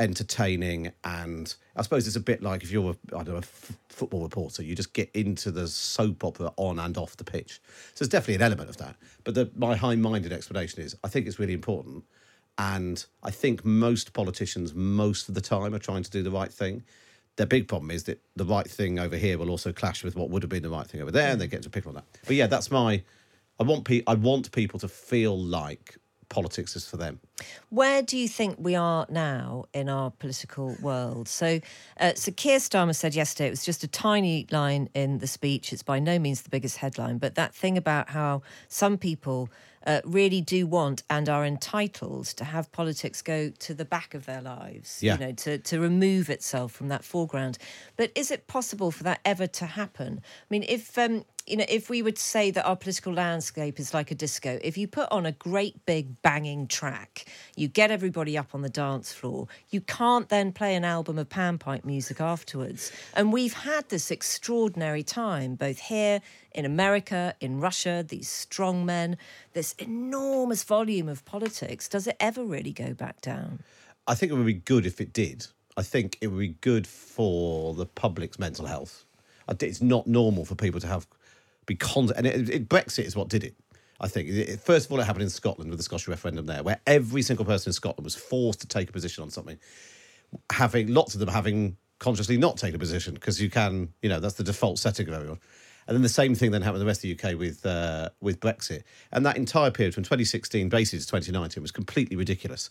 entertaining 0.02 0.92
and 1.04 1.54
I 1.76 1.82
suppose 1.82 2.06
it's 2.06 2.16
a 2.16 2.20
bit 2.20 2.42
like 2.42 2.64
if 2.64 2.72
you're 2.72 2.90
a, 2.90 3.16
I 3.16 3.22
don't 3.22 3.28
know 3.28 3.34
a 3.36 3.38
f- 3.38 3.78
football 3.88 4.22
reporter 4.22 4.62
you 4.62 4.74
just 4.74 4.92
get 4.92 5.08
into 5.14 5.52
the 5.52 5.68
soap 5.68 6.24
opera 6.24 6.52
on 6.56 6.80
and 6.80 6.98
off 6.98 7.16
the 7.16 7.24
pitch. 7.24 7.60
So 7.94 8.04
there's 8.04 8.08
definitely 8.08 8.34
an 8.34 8.42
element 8.42 8.68
of 8.68 8.76
that. 8.78 8.96
But 9.22 9.34
the, 9.34 9.50
my 9.56 9.76
high-minded 9.76 10.32
explanation 10.32 10.82
is 10.82 10.96
I 11.04 11.08
think 11.08 11.26
it's 11.26 11.38
really 11.38 11.52
important. 11.52 12.04
And 12.58 13.04
I 13.22 13.30
think 13.30 13.64
most 13.64 14.12
politicians 14.12 14.74
most 14.74 15.28
of 15.28 15.34
the 15.36 15.40
time 15.40 15.72
are 15.72 15.78
trying 15.78 16.02
to 16.02 16.10
do 16.10 16.22
the 16.22 16.30
right 16.30 16.52
thing. 16.52 16.82
Their 17.36 17.46
big 17.46 17.68
problem 17.68 17.90
is 17.90 18.04
that 18.04 18.20
the 18.36 18.44
right 18.44 18.68
thing 18.68 18.98
over 18.98 19.16
here 19.16 19.38
will 19.38 19.50
also 19.50 19.72
clash 19.72 20.02
with 20.04 20.16
what 20.16 20.30
would 20.30 20.42
have 20.42 20.50
been 20.50 20.64
the 20.64 20.68
right 20.68 20.86
thing 20.86 21.00
over 21.00 21.12
there 21.12 21.30
and 21.30 21.40
they 21.40 21.46
get 21.46 21.62
to 21.62 21.70
pick 21.70 21.86
on 21.86 21.94
that. 21.94 22.04
But 22.26 22.36
yeah 22.36 22.48
that's 22.48 22.70
my 22.70 23.02
I 23.60 23.64
want 23.64 23.84
pe- 23.84 24.02
I 24.06 24.14
want 24.14 24.50
people 24.50 24.80
to 24.80 24.88
feel 24.88 25.38
like 25.38 25.96
politics 26.32 26.74
is 26.74 26.86
for 26.86 26.96
them. 26.96 27.20
Where 27.68 28.02
do 28.02 28.16
you 28.16 28.26
think 28.26 28.56
we 28.58 28.74
are 28.74 29.06
now 29.10 29.66
in 29.74 29.88
our 29.88 30.10
political 30.10 30.76
world? 30.80 31.28
So, 31.28 31.60
uh, 32.00 32.14
so 32.14 32.32
Keir 32.32 32.58
Starmer 32.58 32.96
said 32.96 33.14
yesterday 33.14 33.48
it 33.48 33.50
was 33.50 33.64
just 33.64 33.84
a 33.84 33.88
tiny 33.88 34.46
line 34.50 34.88
in 34.94 35.18
the 35.18 35.26
speech. 35.26 35.72
It's 35.72 35.82
by 35.82 35.98
no 35.98 36.18
means 36.18 36.42
the 36.42 36.48
biggest 36.48 36.78
headline, 36.78 37.18
but 37.18 37.34
that 37.34 37.54
thing 37.54 37.76
about 37.76 38.08
how 38.08 38.42
some 38.68 38.96
people 38.96 39.50
uh, 39.86 40.00
really 40.04 40.40
do 40.40 40.66
want 40.66 41.02
and 41.10 41.28
are 41.28 41.44
entitled 41.44 42.26
to 42.26 42.44
have 42.44 42.70
politics 42.72 43.20
go 43.20 43.50
to 43.58 43.74
the 43.74 43.84
back 43.84 44.14
of 44.14 44.26
their 44.26 44.40
lives. 44.40 45.02
Yeah. 45.02 45.14
You 45.14 45.20
know, 45.20 45.32
to 45.32 45.58
to 45.58 45.80
remove 45.80 46.30
itself 46.30 46.72
from 46.72 46.88
that 46.88 47.04
foreground. 47.04 47.58
But 47.96 48.10
is 48.14 48.30
it 48.30 48.46
possible 48.46 48.90
for 48.90 49.02
that 49.04 49.20
ever 49.24 49.46
to 49.46 49.66
happen? 49.66 50.20
I 50.22 50.46
mean, 50.50 50.64
if 50.68 50.96
um, 50.98 51.24
you 51.46 51.56
know, 51.56 51.64
if 51.68 51.90
we 51.90 52.02
would 52.02 52.18
say 52.18 52.50
that 52.52 52.64
our 52.64 52.76
political 52.76 53.12
landscape 53.12 53.80
is 53.80 53.92
like 53.92 54.10
a 54.10 54.14
disco, 54.14 54.58
if 54.62 54.78
you 54.78 54.86
put 54.86 55.10
on 55.10 55.26
a 55.26 55.32
great 55.32 55.84
big 55.86 56.22
banging 56.22 56.68
track, 56.68 57.26
you 57.56 57.68
get 57.68 57.90
everybody 57.90 58.38
up 58.38 58.54
on 58.54 58.62
the 58.62 58.68
dance 58.68 59.12
floor, 59.12 59.48
you 59.70 59.80
can't 59.80 60.28
then 60.28 60.52
play 60.52 60.74
an 60.76 60.84
album 60.84 61.18
of 61.18 61.28
panpipe 61.28 61.84
music 61.84 62.20
afterwards. 62.20 62.92
And 63.14 63.32
we've 63.32 63.54
had 63.54 63.88
this 63.88 64.10
extraordinary 64.10 65.02
time, 65.02 65.56
both 65.56 65.78
here 65.78 66.20
in 66.52 66.64
America, 66.64 67.34
in 67.40 67.60
Russia, 67.60 68.04
these 68.06 68.28
strong 68.28 68.86
men, 68.86 69.16
this 69.52 69.74
enormous 69.78 70.62
volume 70.62 71.08
of 71.08 71.24
politics. 71.24 71.88
Does 71.88 72.06
it 72.06 72.16
ever 72.20 72.44
really 72.44 72.72
go 72.72 72.94
back 72.94 73.20
down? 73.20 73.60
I 74.06 74.14
think 74.14 74.30
it 74.30 74.36
would 74.36 74.46
be 74.46 74.54
good 74.54 74.86
if 74.86 75.00
it 75.00 75.12
did. 75.12 75.46
I 75.76 75.82
think 75.82 76.18
it 76.20 76.28
would 76.28 76.38
be 76.38 76.56
good 76.60 76.86
for 76.86 77.74
the 77.74 77.86
public's 77.86 78.38
mental 78.38 78.66
health. 78.66 79.04
It's 79.60 79.82
not 79.82 80.06
normal 80.06 80.44
for 80.44 80.54
people 80.54 80.80
to 80.80 80.86
have 80.86 81.06
be 81.66 81.78
and 82.16 82.26
it, 82.26 82.48
it, 82.48 82.68
Brexit 82.68 83.04
is 83.04 83.16
what 83.16 83.28
did 83.28 83.44
it. 83.44 83.54
I 84.00 84.08
think 84.08 84.60
first 84.60 84.86
of 84.86 84.92
all, 84.92 85.00
it 85.00 85.04
happened 85.04 85.22
in 85.22 85.30
Scotland 85.30 85.70
with 85.70 85.78
the 85.78 85.84
Scottish 85.84 86.08
referendum 86.08 86.46
there, 86.46 86.62
where 86.62 86.80
every 86.86 87.22
single 87.22 87.44
person 87.44 87.70
in 87.70 87.74
Scotland 87.74 88.04
was 88.04 88.16
forced 88.16 88.60
to 88.60 88.66
take 88.66 88.88
a 88.88 88.92
position 88.92 89.22
on 89.22 89.30
something, 89.30 89.58
having 90.50 90.92
lots 90.92 91.14
of 91.14 91.20
them 91.20 91.28
having 91.28 91.76
consciously 92.00 92.36
not 92.36 92.56
taken 92.56 92.74
a 92.74 92.78
position 92.78 93.14
because 93.14 93.40
you 93.40 93.48
can, 93.48 93.88
you 94.02 94.08
know, 94.08 94.18
that's 94.18 94.34
the 94.34 94.42
default 94.42 94.78
setting 94.78 95.06
of 95.06 95.14
everyone. 95.14 95.38
And 95.86 95.94
then 95.94 96.02
the 96.02 96.08
same 96.08 96.34
thing 96.34 96.50
then 96.50 96.62
happened 96.62 96.80
in 96.80 96.86
the 96.86 96.90
rest 96.90 97.04
of 97.04 97.16
the 97.16 97.30
UK 97.30 97.38
with 97.38 97.64
uh, 97.64 98.10
with 98.20 98.40
Brexit, 98.40 98.82
and 99.12 99.24
that 99.24 99.36
entire 99.36 99.70
period 99.70 99.94
from 99.94 100.02
2016 100.02 100.68
basically 100.68 100.98
to 100.98 101.06
2019 101.06 101.62
was 101.62 101.70
completely 101.70 102.16
ridiculous, 102.16 102.70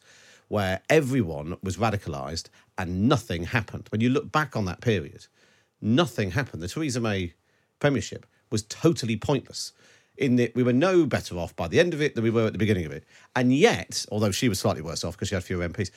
where 0.49 0.81
everyone 0.89 1.55
was 1.63 1.77
radicalised 1.77 2.49
and 2.77 3.07
nothing 3.07 3.43
happened. 3.43 3.87
When 3.89 4.01
you 4.01 4.09
look 4.09 4.31
back 4.31 4.55
on 4.55 4.65
that 4.65 4.81
period, 4.81 5.27
nothing 5.81 6.31
happened. 6.31 6.61
The 6.61 6.67
Theresa 6.67 6.99
May 6.99 7.33
premiership 7.79 8.25
was 8.51 8.63
totally 8.63 9.17
pointless. 9.17 9.73
In 10.17 10.35
that 10.35 10.53
we 10.53 10.61
were 10.61 10.73
no 10.73 11.07
better 11.07 11.37
off 11.37 11.55
by 11.55 11.67
the 11.67 11.79
end 11.79 11.95
of 11.95 12.01
it 12.01 12.13
than 12.13 12.23
we 12.23 12.29
were 12.29 12.45
at 12.45 12.51
the 12.51 12.59
beginning 12.59 12.85
of 12.85 12.91
it, 12.91 13.05
and 13.35 13.55
yet, 13.55 14.05
although 14.11 14.29
she 14.29 14.49
was 14.49 14.59
slightly 14.59 14.81
worse 14.83 15.03
off 15.03 15.15
because 15.15 15.29
she 15.29 15.35
had 15.35 15.43
fewer 15.43 15.67
MPs, 15.67 15.89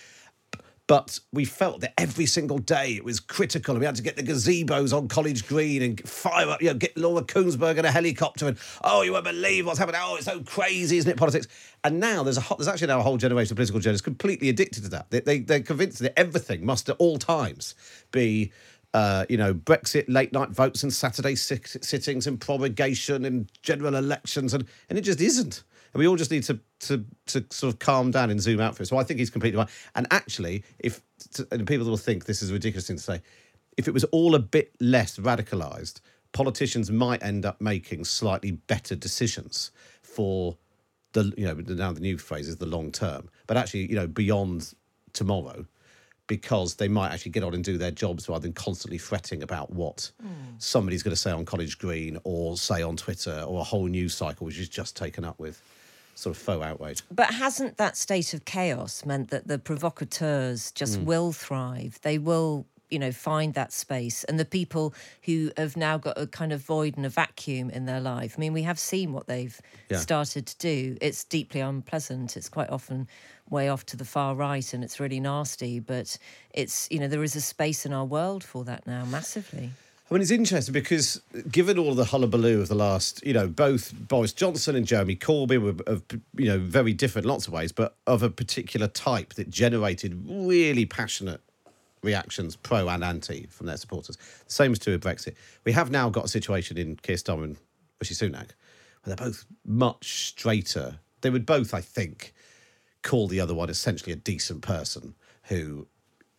but 0.86 1.18
we 1.32 1.46
felt 1.46 1.80
that 1.80 1.94
every 1.98 2.26
single 2.26 2.58
day 2.58 2.92
it 2.92 3.04
was 3.04 3.18
critical 3.18 3.74
and 3.74 3.80
we 3.80 3.86
had 3.86 3.94
to 3.96 4.02
get 4.02 4.16
the 4.16 4.22
gazebos 4.22 4.94
on 4.96 5.08
College 5.08 5.46
Green 5.46 5.80
and 5.80 6.08
fire 6.08 6.48
up, 6.48 6.60
you 6.60 6.68
know, 6.68 6.74
get 6.74 6.96
Laura 6.96 7.22
Kuenssberg 7.22 7.78
in 7.78 7.86
a 7.86 7.90
helicopter 7.90 8.48
and, 8.48 8.58
oh, 8.82 9.00
you 9.00 9.12
won't 9.12 9.24
believe 9.24 9.64
what's 9.64 9.78
happening. 9.78 10.00
Oh, 10.04 10.16
it's 10.16 10.26
so 10.26 10.40
crazy, 10.40 10.98
isn't 10.98 11.10
it, 11.10 11.16
politics? 11.16 11.48
And 11.84 12.00
now 12.00 12.22
there's 12.22 12.36
a 12.36 12.42
ho- 12.42 12.56
there's 12.58 12.68
actually 12.68 12.88
now 12.88 13.00
a 13.00 13.02
whole 13.02 13.16
generation 13.16 13.52
of 13.52 13.56
political 13.56 13.80
journalists 13.80 14.04
completely 14.04 14.50
addicted 14.50 14.82
to 14.84 14.90
that. 14.90 15.10
They, 15.10 15.20
they, 15.20 15.38
they're 15.40 15.60
convinced 15.60 16.00
that 16.00 16.18
everything 16.18 16.66
must 16.66 16.90
at 16.90 16.96
all 16.98 17.16
times 17.16 17.74
be 18.10 18.52
uh, 18.94 19.26
you 19.28 19.36
know, 19.36 19.52
Brexit 19.52 20.04
late 20.08 20.32
night 20.32 20.50
votes 20.50 20.84
and 20.84 20.92
Saturday 20.92 21.34
sit- 21.34 21.84
sittings 21.84 22.28
and 22.28 22.40
prorogation 22.40 23.26
and 23.26 23.50
general 23.60 23.96
elections, 23.96 24.54
and, 24.54 24.64
and 24.88 24.96
it 24.96 25.02
just 25.02 25.20
isn't. 25.20 25.64
And 25.92 25.98
we 25.98 26.06
all 26.06 26.16
just 26.16 26.30
need 26.30 26.44
to, 26.44 26.60
to 26.80 27.04
to 27.26 27.44
sort 27.50 27.72
of 27.72 27.80
calm 27.80 28.12
down 28.12 28.30
and 28.30 28.40
zoom 28.40 28.60
out 28.60 28.76
for 28.76 28.84
it. 28.84 28.86
So 28.86 28.96
I 28.96 29.04
think 29.04 29.18
he's 29.18 29.30
completely 29.30 29.58
right. 29.58 29.68
And 29.96 30.06
actually, 30.12 30.64
if 30.78 31.02
and 31.50 31.66
people 31.66 31.86
will 31.86 31.96
think 31.96 32.24
this 32.24 32.40
is 32.40 32.50
a 32.50 32.52
ridiculous 32.52 32.86
thing 32.86 32.96
to 32.96 33.02
say, 33.02 33.20
if 33.76 33.88
it 33.88 33.94
was 33.94 34.04
all 34.04 34.36
a 34.36 34.40
bit 34.40 34.72
less 34.80 35.18
radicalised, 35.18 36.00
politicians 36.32 36.90
might 36.90 37.22
end 37.22 37.44
up 37.44 37.60
making 37.60 38.04
slightly 38.04 38.52
better 38.52 38.94
decisions 38.94 39.72
for 40.02 40.56
the 41.14 41.32
you 41.36 41.46
know 41.46 41.54
now 41.54 41.92
the 41.92 42.00
new 42.00 42.16
phrase 42.16 42.46
is 42.46 42.58
the 42.58 42.66
long 42.66 42.92
term, 42.92 43.28
but 43.48 43.56
actually 43.56 43.90
you 43.90 43.96
know 43.96 44.06
beyond 44.06 44.72
tomorrow 45.12 45.66
because 46.26 46.76
they 46.76 46.88
might 46.88 47.12
actually 47.12 47.32
get 47.32 47.44
on 47.44 47.54
and 47.54 47.62
do 47.62 47.76
their 47.76 47.90
jobs 47.90 48.28
rather 48.28 48.42
than 48.42 48.52
constantly 48.52 48.98
fretting 48.98 49.42
about 49.42 49.70
what 49.72 50.10
somebody's 50.58 51.02
going 51.02 51.14
to 51.14 51.20
say 51.20 51.30
on 51.30 51.44
College 51.44 51.78
Green 51.78 52.18
or 52.24 52.56
say 52.56 52.82
on 52.82 52.96
Twitter 52.96 53.44
or 53.46 53.60
a 53.60 53.64
whole 53.64 53.86
news 53.86 54.14
cycle 54.14 54.46
which 54.46 54.58
is 54.58 54.68
just 54.68 54.96
taken 54.96 55.24
up 55.24 55.38
with 55.38 55.60
sort 56.14 56.36
of 56.36 56.40
faux 56.42 56.64
outrage. 56.64 57.02
But 57.10 57.34
hasn't 57.34 57.76
that 57.76 57.96
state 57.96 58.34
of 58.34 58.44
chaos 58.44 59.04
meant 59.04 59.30
that 59.30 59.48
the 59.48 59.58
provocateurs 59.58 60.70
just 60.72 60.98
hmm. 60.98 61.04
will 61.04 61.32
thrive? 61.32 61.98
They 62.02 62.18
will, 62.18 62.66
you 62.88 62.98
know, 62.98 63.12
find 63.12 63.54
that 63.54 63.72
space. 63.72 64.24
And 64.24 64.38
the 64.38 64.44
people 64.44 64.94
who 65.22 65.50
have 65.56 65.76
now 65.76 65.98
got 65.98 66.16
a 66.16 66.26
kind 66.26 66.52
of 66.52 66.60
void 66.60 66.96
and 66.96 67.04
a 67.04 67.08
vacuum 67.08 67.70
in 67.70 67.86
their 67.86 68.00
life. 68.00 68.34
I 68.36 68.40
mean, 68.40 68.52
we 68.52 68.62
have 68.62 68.78
seen 68.78 69.12
what 69.12 69.26
they've 69.26 69.60
Yeah. 69.90 69.98
started 69.98 70.46
to 70.46 70.56
do. 70.58 70.96
It's 71.00 71.24
deeply 71.24 71.60
unpleasant. 71.60 72.36
It's 72.36 72.48
quite 72.48 72.70
often 72.70 73.08
way 73.50 73.68
off 73.68 73.84
to 73.86 73.96
the 73.96 74.04
far 74.04 74.34
right 74.34 74.72
and 74.72 74.82
it's 74.82 74.98
really 75.00 75.20
nasty. 75.20 75.80
But 75.80 76.18
it's, 76.52 76.88
you 76.90 76.98
know, 76.98 77.08
there 77.08 77.22
is 77.22 77.36
a 77.36 77.40
space 77.40 77.86
in 77.86 77.92
our 77.92 78.04
world 78.04 78.44
for 78.44 78.64
that 78.64 78.86
now 78.86 79.04
massively. 79.04 79.70
I 80.10 80.14
mean, 80.14 80.20
it's 80.20 80.30
interesting 80.30 80.74
because 80.74 81.22
given 81.50 81.78
all 81.78 81.94
the 81.94 82.04
hullabaloo 82.04 82.60
of 82.60 82.68
the 82.68 82.74
last, 82.74 83.24
you 83.24 83.32
know, 83.32 83.48
both 83.48 83.92
Boris 83.94 84.34
Johnson 84.34 84.76
and 84.76 84.86
Jeremy 84.86 85.16
Corbyn 85.16 85.62
were 85.62 85.82
uh, 85.86 85.94
of, 85.94 86.02
you 86.36 86.46
know, 86.46 86.58
very 86.58 86.92
different 86.92 87.26
lots 87.26 87.46
of 87.46 87.54
ways, 87.54 87.72
but 87.72 87.96
of 88.06 88.22
a 88.22 88.28
particular 88.28 88.86
type 88.86 89.34
that 89.34 89.48
generated 89.48 90.22
really 90.28 90.84
passionate 90.84 91.40
reactions, 92.02 92.54
pro 92.54 92.86
and 92.88 93.02
anti, 93.02 93.46
from 93.46 93.66
their 93.66 93.78
supporters. 93.78 94.16
The 94.16 94.52
same 94.52 94.72
is 94.74 94.78
true 94.78 94.92
with 94.92 95.02
Brexit. 95.02 95.34
We 95.64 95.72
have 95.72 95.90
now 95.90 96.10
got 96.10 96.26
a 96.26 96.28
situation 96.28 96.76
in 96.76 96.96
Keir 96.96 97.16
Starmer 97.16 97.44
and 97.44 97.56
Rishi 97.98 98.14
Sunak 98.14 98.50
where 99.02 99.16
they're 99.16 99.26
both 99.26 99.46
much 99.64 100.28
straighter. 100.28 100.98
They 101.22 101.30
would 101.30 101.46
both, 101.46 101.72
I 101.72 101.80
think, 101.80 102.34
call 103.04 103.28
the 103.28 103.38
other 103.38 103.54
one 103.54 103.70
essentially 103.70 104.12
a 104.12 104.16
decent 104.16 104.62
person 104.62 105.14
who 105.44 105.86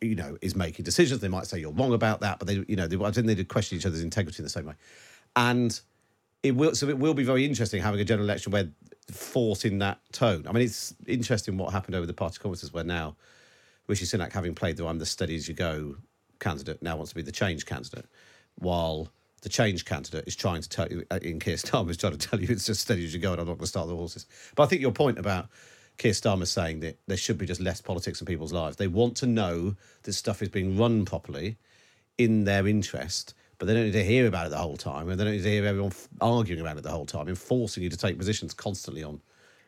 you 0.02 0.16
know 0.16 0.38
is 0.42 0.56
making 0.56 0.84
decisions. 0.84 1.22
They 1.22 1.30
might 1.30 1.46
say 1.46 1.60
you're 1.60 1.72
wrong 1.72 1.94
about 1.94 2.20
that 2.20 2.40
but 2.40 2.48
they 2.48 2.66
you 2.68 2.76
know 2.76 2.88
they, 2.88 3.02
i 3.02 3.12
think 3.12 3.28
they 3.28 3.42
question 3.46 3.78
each 3.78 3.86
other's 3.86 4.02
integrity 4.02 4.40
in 4.40 4.44
the 4.44 4.50
same 4.50 4.66
way. 4.66 4.74
And 5.38 5.80
it 6.44 6.56
will 6.56 6.76
so 6.76 6.90
it 6.90 6.98
will 6.98 7.14
be 7.14 7.24
very 7.24 7.46
interesting 7.46 7.82
having 7.82 8.02
a 8.02 8.06
general 8.06 8.28
election 8.28 8.52
where 8.52 8.68
force 9.12 9.64
in 9.64 9.78
that 9.80 10.00
tone. 10.12 10.46
I 10.48 10.52
mean 10.52 10.64
it's 10.64 10.94
interesting 11.08 11.58
what 11.58 11.72
happened 11.72 11.96
over 11.96 12.06
the 12.06 12.14
party 12.14 12.40
conferences 12.40 12.74
where 12.74 12.84
now 12.84 13.16
rishi 13.88 14.06
sunak 14.06 14.34
having 14.34 14.56
played 14.56 14.76
the 14.76 14.86
i'm 14.86 14.98
the 14.98 15.06
steady 15.06 15.36
as 15.36 15.48
you 15.48 15.54
go 15.54 15.96
candidate 16.40 16.82
now 16.82 16.98
wants 16.98 17.12
to 17.12 17.16
be 17.16 17.22
the 17.22 17.32
change 17.32 17.66
candidate 17.66 18.08
while 18.56 19.10
the 19.44 19.50
change 19.50 19.86
candidate 19.86 20.24
is 20.28 20.36
trying 20.36 20.60
to 20.60 20.68
tell 20.68 20.88
you 20.90 21.06
uh, 21.12 21.20
in 21.22 21.40
Keir 21.40 21.56
Starmer 21.56 21.92
is 21.92 21.98
trying 21.98 22.18
to 22.18 22.28
tell 22.28 22.42
you 22.42 22.48
it's 22.50 22.66
just 22.66 22.82
steady 22.82 23.06
as 23.06 23.14
you 23.14 23.20
go 23.20 23.34
and 23.34 23.42
I'm 23.42 23.48
not 23.48 23.54
going 23.54 23.66
to 23.66 23.68
start 23.68 23.88
the 23.88 23.96
horses. 23.96 24.26
But 24.56 24.64
I 24.64 24.66
think 24.66 24.82
your 24.82 24.92
point 24.92 25.20
about 25.20 25.50
Keir 25.98 26.12
Starmer 26.12 26.48
saying 26.48 26.82
that 26.82 26.98
there 27.08 27.18
should 27.18 27.38
be 27.38 27.46
just 27.46 27.62
less 27.62 27.82
politics 27.82 28.20
in 28.20 28.28
people's 28.28 28.54
lives. 28.54 28.78
They 28.78 28.88
want 28.88 29.16
to 29.18 29.26
know 29.28 29.76
that 30.04 30.14
stuff 30.14 30.42
is 30.42 30.50
being 30.50 30.78
run 30.78 31.06
properly 31.06 31.58
in 32.18 32.44
their 32.44 32.68
interest, 32.68 33.34
but 33.58 33.66
they 33.66 33.74
don't 33.74 33.86
need 33.86 33.92
to 33.94 34.04
hear 34.04 34.28
about 34.28 34.48
it 34.48 34.50
the 34.50 34.58
whole 34.58 34.78
time, 34.78 35.10
and 35.10 35.20
they 35.20 35.24
don't 35.24 35.34
need 35.34 35.44
to 35.44 35.50
hear 35.50 35.66
everyone 35.66 35.92
f- 35.92 36.08
arguing 36.22 36.62
about 36.62 36.78
it 36.78 36.84
the 36.84 36.92
whole 36.92 37.06
time 37.06 37.28
and 37.28 37.38
forcing 37.38 37.84
you 37.84 37.90
to 37.90 37.98
take 37.98 38.18
positions 38.18 38.54
constantly 38.54 39.04
on 39.04 39.22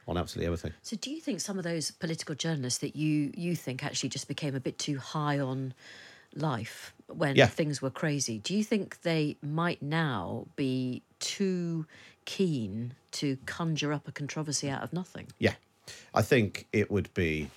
on 0.10 0.18
absolutely 0.18 0.46
everything. 0.46 0.72
So, 0.84 0.96
do 0.96 1.12
you 1.12 1.20
think 1.20 1.42
some 1.42 1.58
of 1.58 1.66
those 1.66 1.92
political 1.92 2.34
journalists 2.36 2.80
that 2.80 2.96
you 2.96 3.32
you 3.36 3.56
think 3.56 3.84
actually 3.84 4.10
just 4.10 4.28
became 4.28 4.56
a 4.56 4.60
bit 4.62 4.78
too 4.78 4.98
high 5.00 5.38
on 5.40 5.74
life 6.34 6.94
when 7.08 7.36
Yeah. 7.36 7.48
things 7.48 7.82
were 7.82 7.90
crazy? 7.90 8.38
Do 8.40 8.56
you 8.56 8.64
think 8.64 9.02
they 9.02 9.36
might 9.42 9.82
now 9.82 10.48
be 10.56 11.04
too 11.20 11.86
keen 12.26 12.94
to 13.12 13.38
conjure 13.46 13.92
up 13.92 14.08
a 14.08 14.12
controversy 14.14 14.70
out 14.70 14.82
of 14.84 14.94
nothing? 14.94 15.28
Yeah, 15.40 15.56
I 16.14 16.22
think 16.22 16.68
it 16.74 16.90
would 16.92 17.14
be. 17.14 17.50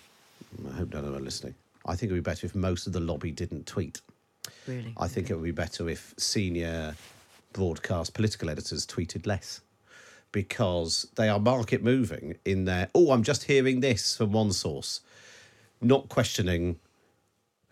I 0.68 0.76
hope 0.76 0.92
none 0.92 1.04
of 1.04 1.12
them 1.12 1.20
are 1.20 1.24
listening. 1.24 1.54
I 1.86 1.96
think 1.96 2.10
it 2.10 2.14
would 2.14 2.24
be 2.24 2.30
better 2.30 2.46
if 2.46 2.54
most 2.54 2.86
of 2.86 2.92
the 2.92 3.00
lobby 3.00 3.30
didn't 3.30 3.66
tweet. 3.66 4.00
Really? 4.66 4.94
I 4.96 5.08
think 5.08 5.30
it 5.30 5.34
would 5.34 5.44
be 5.44 5.50
better 5.50 5.88
if 5.88 6.14
senior 6.18 6.94
broadcast 7.52 8.14
political 8.14 8.50
editors 8.50 8.86
tweeted 8.86 9.26
less 9.26 9.60
because 10.32 11.08
they 11.16 11.28
are 11.28 11.40
market 11.40 11.82
moving 11.82 12.36
in 12.44 12.64
their, 12.64 12.88
oh, 12.94 13.10
I'm 13.10 13.22
just 13.22 13.44
hearing 13.44 13.80
this 13.80 14.16
from 14.16 14.32
one 14.32 14.52
source, 14.52 15.00
not 15.80 16.08
questioning 16.08 16.78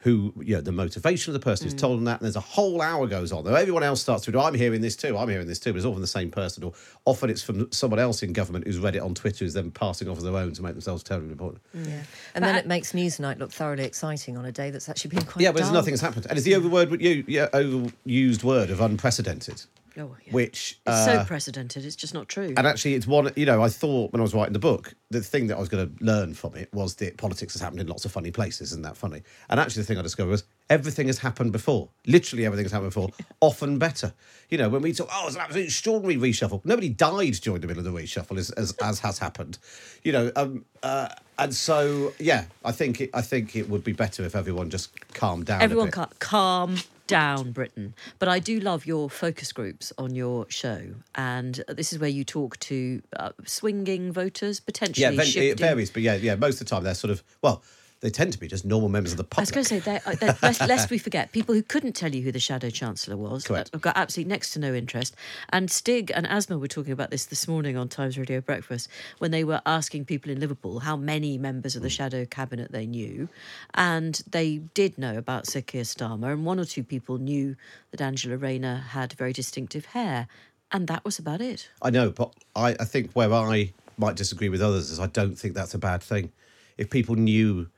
who, 0.08 0.32
you 0.42 0.54
know, 0.54 0.62
the 0.62 0.72
motivation 0.72 1.34
of 1.34 1.34
the 1.34 1.44
person 1.44 1.66
who's 1.66 1.74
mm. 1.74 1.78
told 1.78 1.98
them 1.98 2.04
that. 2.04 2.20
And 2.20 2.24
there's 2.24 2.36
a 2.36 2.40
whole 2.40 2.80
hour 2.80 3.06
goes 3.06 3.30
on. 3.30 3.44
Though 3.44 3.54
everyone 3.54 3.82
else 3.82 4.00
starts 4.00 4.24
to 4.24 4.32
do, 4.32 4.40
I'm 4.40 4.54
hearing 4.54 4.80
this 4.80 4.96
too, 4.96 5.18
I'm 5.18 5.28
hearing 5.28 5.46
this 5.46 5.58
too, 5.58 5.72
but 5.72 5.76
it's 5.76 5.84
often 5.84 6.00
the 6.00 6.06
same 6.06 6.30
person. 6.30 6.64
Or 6.64 6.72
often 7.04 7.28
it's 7.28 7.42
from 7.42 7.70
someone 7.72 8.00
else 8.00 8.22
in 8.22 8.32
government 8.32 8.66
who's 8.66 8.78
read 8.78 8.96
it 8.96 9.02
on 9.02 9.14
Twitter, 9.14 9.44
who's 9.44 9.52
then 9.52 9.70
passing 9.70 10.08
off 10.08 10.16
as 10.16 10.24
their 10.24 10.34
own 10.36 10.52
to 10.54 10.62
make 10.62 10.72
themselves 10.72 11.02
terribly 11.02 11.30
important. 11.30 11.60
Yeah. 11.74 12.02
And 12.34 12.42
then 12.42 12.56
it 12.56 12.66
makes 12.66 12.92
Newsnight 12.92 13.38
look 13.38 13.52
thoroughly 13.52 13.84
exciting 13.84 14.38
on 14.38 14.46
a 14.46 14.52
day 14.52 14.70
that's 14.70 14.88
actually 14.88 15.10
been 15.10 15.24
quite 15.24 15.42
Yeah, 15.42 15.50
but 15.50 15.58
there's 15.58 15.68
dull. 15.68 15.74
nothing 15.74 15.92
has 15.92 16.00
happened. 16.00 16.26
And 16.26 16.38
it's 16.38 16.46
the 16.46 16.54
overword, 16.54 17.00
you, 17.00 17.24
yeah, 17.26 17.48
overused 17.52 18.42
word 18.42 18.70
of 18.70 18.80
unprecedented. 18.80 19.62
Oh, 19.98 20.16
yeah. 20.24 20.32
which 20.32 20.78
It's 20.86 20.96
uh, 20.96 21.22
so 21.22 21.24
precedented. 21.24 21.84
It's 21.84 21.96
just 21.96 22.14
not 22.14 22.28
true. 22.28 22.54
and 22.56 22.66
actually, 22.66 22.94
it's 22.94 23.06
one, 23.06 23.32
you 23.34 23.46
know, 23.46 23.60
I 23.60 23.68
thought 23.68 24.12
when 24.12 24.20
I 24.20 24.22
was 24.22 24.32
writing 24.32 24.52
the 24.52 24.60
book, 24.60 24.94
the 25.10 25.20
thing 25.20 25.48
that 25.48 25.56
I 25.56 25.60
was 25.60 25.68
going 25.68 25.88
to 25.88 26.04
learn 26.04 26.34
from 26.34 26.54
it 26.54 26.72
was 26.72 26.94
that 26.96 27.16
politics 27.16 27.54
has 27.54 27.62
happened 27.62 27.80
in 27.80 27.88
lots 27.88 28.04
of 28.04 28.12
funny 28.12 28.30
places. 28.30 28.70
Isn't 28.70 28.82
that 28.82 28.96
funny? 28.96 29.22
And 29.48 29.58
actually, 29.58 29.82
the 29.82 29.86
thing 29.86 29.98
I 29.98 30.02
discovered 30.02 30.30
was 30.30 30.44
everything 30.70 31.08
has 31.08 31.18
happened 31.18 31.50
before. 31.50 31.88
Literally 32.06 32.46
everything 32.46 32.64
has 32.64 32.72
happened 32.72 32.90
before, 32.90 33.10
often 33.40 33.78
better. 33.78 34.12
You 34.50 34.58
know, 34.58 34.68
when 34.68 34.82
we 34.82 34.92
talk, 34.92 35.08
oh, 35.12 35.26
it's 35.26 35.34
an 35.34 35.42
absolutely 35.42 35.66
extraordinary 35.66 36.16
reshuffle. 36.16 36.64
Nobody 36.64 36.90
died 36.90 37.34
during 37.42 37.60
the 37.60 37.66
middle 37.66 37.84
of 37.84 37.92
the 37.92 37.98
reshuffle, 37.98 38.38
as, 38.38 38.50
as, 38.50 38.72
as 38.80 39.00
has 39.00 39.18
happened. 39.18 39.58
You 40.04 40.12
know, 40.12 40.32
um, 40.36 40.64
uh, 40.84 41.08
and 41.40 41.52
so, 41.52 42.12
yeah, 42.20 42.44
I 42.64 42.70
think, 42.70 43.00
it, 43.00 43.10
I 43.14 43.22
think 43.22 43.56
it 43.56 43.68
would 43.68 43.82
be 43.82 43.92
better 43.92 44.24
if 44.24 44.36
everyone 44.36 44.70
just 44.70 44.90
calmed 45.14 45.46
down. 45.46 45.60
a 45.60 45.64
Everyone 45.64 45.90
calm 45.90 46.76
down, 47.08 47.50
Britain. 47.50 47.94
But 48.20 48.28
I 48.28 48.38
do 48.38 48.60
love 48.60 48.86
your 48.86 49.10
focus 49.10 49.52
groups 49.52 49.92
on 49.98 50.14
your 50.14 50.46
show, 50.48 50.80
and 51.16 51.64
this 51.68 51.92
is 51.92 51.98
where 51.98 52.08
you 52.08 52.22
talk 52.24 52.58
to 52.60 53.02
uh, 53.16 53.30
swinging 53.44 54.12
voters, 54.12 54.60
potentially 54.60 55.16
Yeah, 55.16 55.42
it 55.50 55.58
varies, 55.58 55.90
but 55.90 56.02
yeah, 56.02 56.14
yeah, 56.14 56.36
most 56.36 56.60
of 56.60 56.66
the 56.66 56.70
time 56.70 56.84
they're 56.84 56.94
sort 56.94 57.10
of, 57.10 57.24
well, 57.42 57.62
they 58.00 58.10
tend 58.10 58.32
to 58.32 58.38
be 58.38 58.46
just 58.46 58.64
normal 58.64 58.88
members 58.88 59.12
of 59.12 59.18
the 59.18 59.24
public. 59.24 59.38
I 59.38 59.42
was 59.42 59.50
going 59.50 59.64
to 59.64 59.68
say, 59.68 59.78
they're, 59.80 60.02
uh, 60.06 60.14
they're, 60.14 60.38
lest, 60.42 60.60
lest 60.60 60.90
we 60.90 60.98
forget, 60.98 61.32
people 61.32 61.54
who 61.54 61.62
couldn't 61.62 61.94
tell 61.94 62.14
you 62.14 62.22
who 62.22 62.30
the 62.30 62.38
Shadow 62.38 62.70
Chancellor 62.70 63.16
was 63.16 63.44
Correct. 63.44 63.70
have 63.72 63.80
got 63.80 63.96
absolutely 63.96 64.30
next 64.30 64.52
to 64.52 64.60
no 64.60 64.72
interest. 64.72 65.16
And 65.50 65.70
Stig 65.70 66.12
and 66.14 66.26
Aasmah 66.26 66.60
were 66.60 66.68
talking 66.68 66.92
about 66.92 67.10
this 67.10 67.26
this 67.26 67.48
morning 67.48 67.76
on 67.76 67.88
Times 67.88 68.16
Radio 68.16 68.40
Breakfast 68.40 68.88
when 69.18 69.32
they 69.32 69.42
were 69.42 69.60
asking 69.66 70.04
people 70.04 70.30
in 70.30 70.38
Liverpool 70.38 70.80
how 70.80 70.96
many 70.96 71.38
members 71.38 71.74
of 71.74 71.82
the 71.82 71.90
Shadow 71.90 72.24
Cabinet 72.24 72.70
they 72.70 72.86
knew. 72.86 73.28
And 73.74 74.20
they 74.30 74.58
did 74.74 74.96
know 74.96 75.18
about 75.18 75.46
Sir 75.46 75.60
Keir 75.60 75.82
Starmer, 75.82 76.32
and 76.32 76.46
one 76.46 76.60
or 76.60 76.64
two 76.64 76.84
people 76.84 77.18
knew 77.18 77.56
that 77.90 78.00
Angela 78.00 78.36
Rayner 78.36 78.76
had 78.76 79.12
very 79.14 79.32
distinctive 79.32 79.86
hair. 79.86 80.28
And 80.70 80.86
that 80.86 81.04
was 81.04 81.18
about 81.18 81.40
it. 81.40 81.68
I 81.80 81.90
know, 81.90 82.10
but 82.10 82.32
I, 82.54 82.76
I 82.78 82.84
think 82.84 83.12
where 83.14 83.32
I 83.32 83.72
might 83.96 84.16
disagree 84.16 84.50
with 84.50 84.62
others 84.62 84.90
is 84.90 85.00
I 85.00 85.06
don't 85.06 85.34
think 85.34 85.54
that's 85.54 85.74
a 85.74 85.78
bad 85.78 86.02
thing. 86.02 86.30
If 86.76 86.90
people 86.90 87.16
knew 87.16 87.68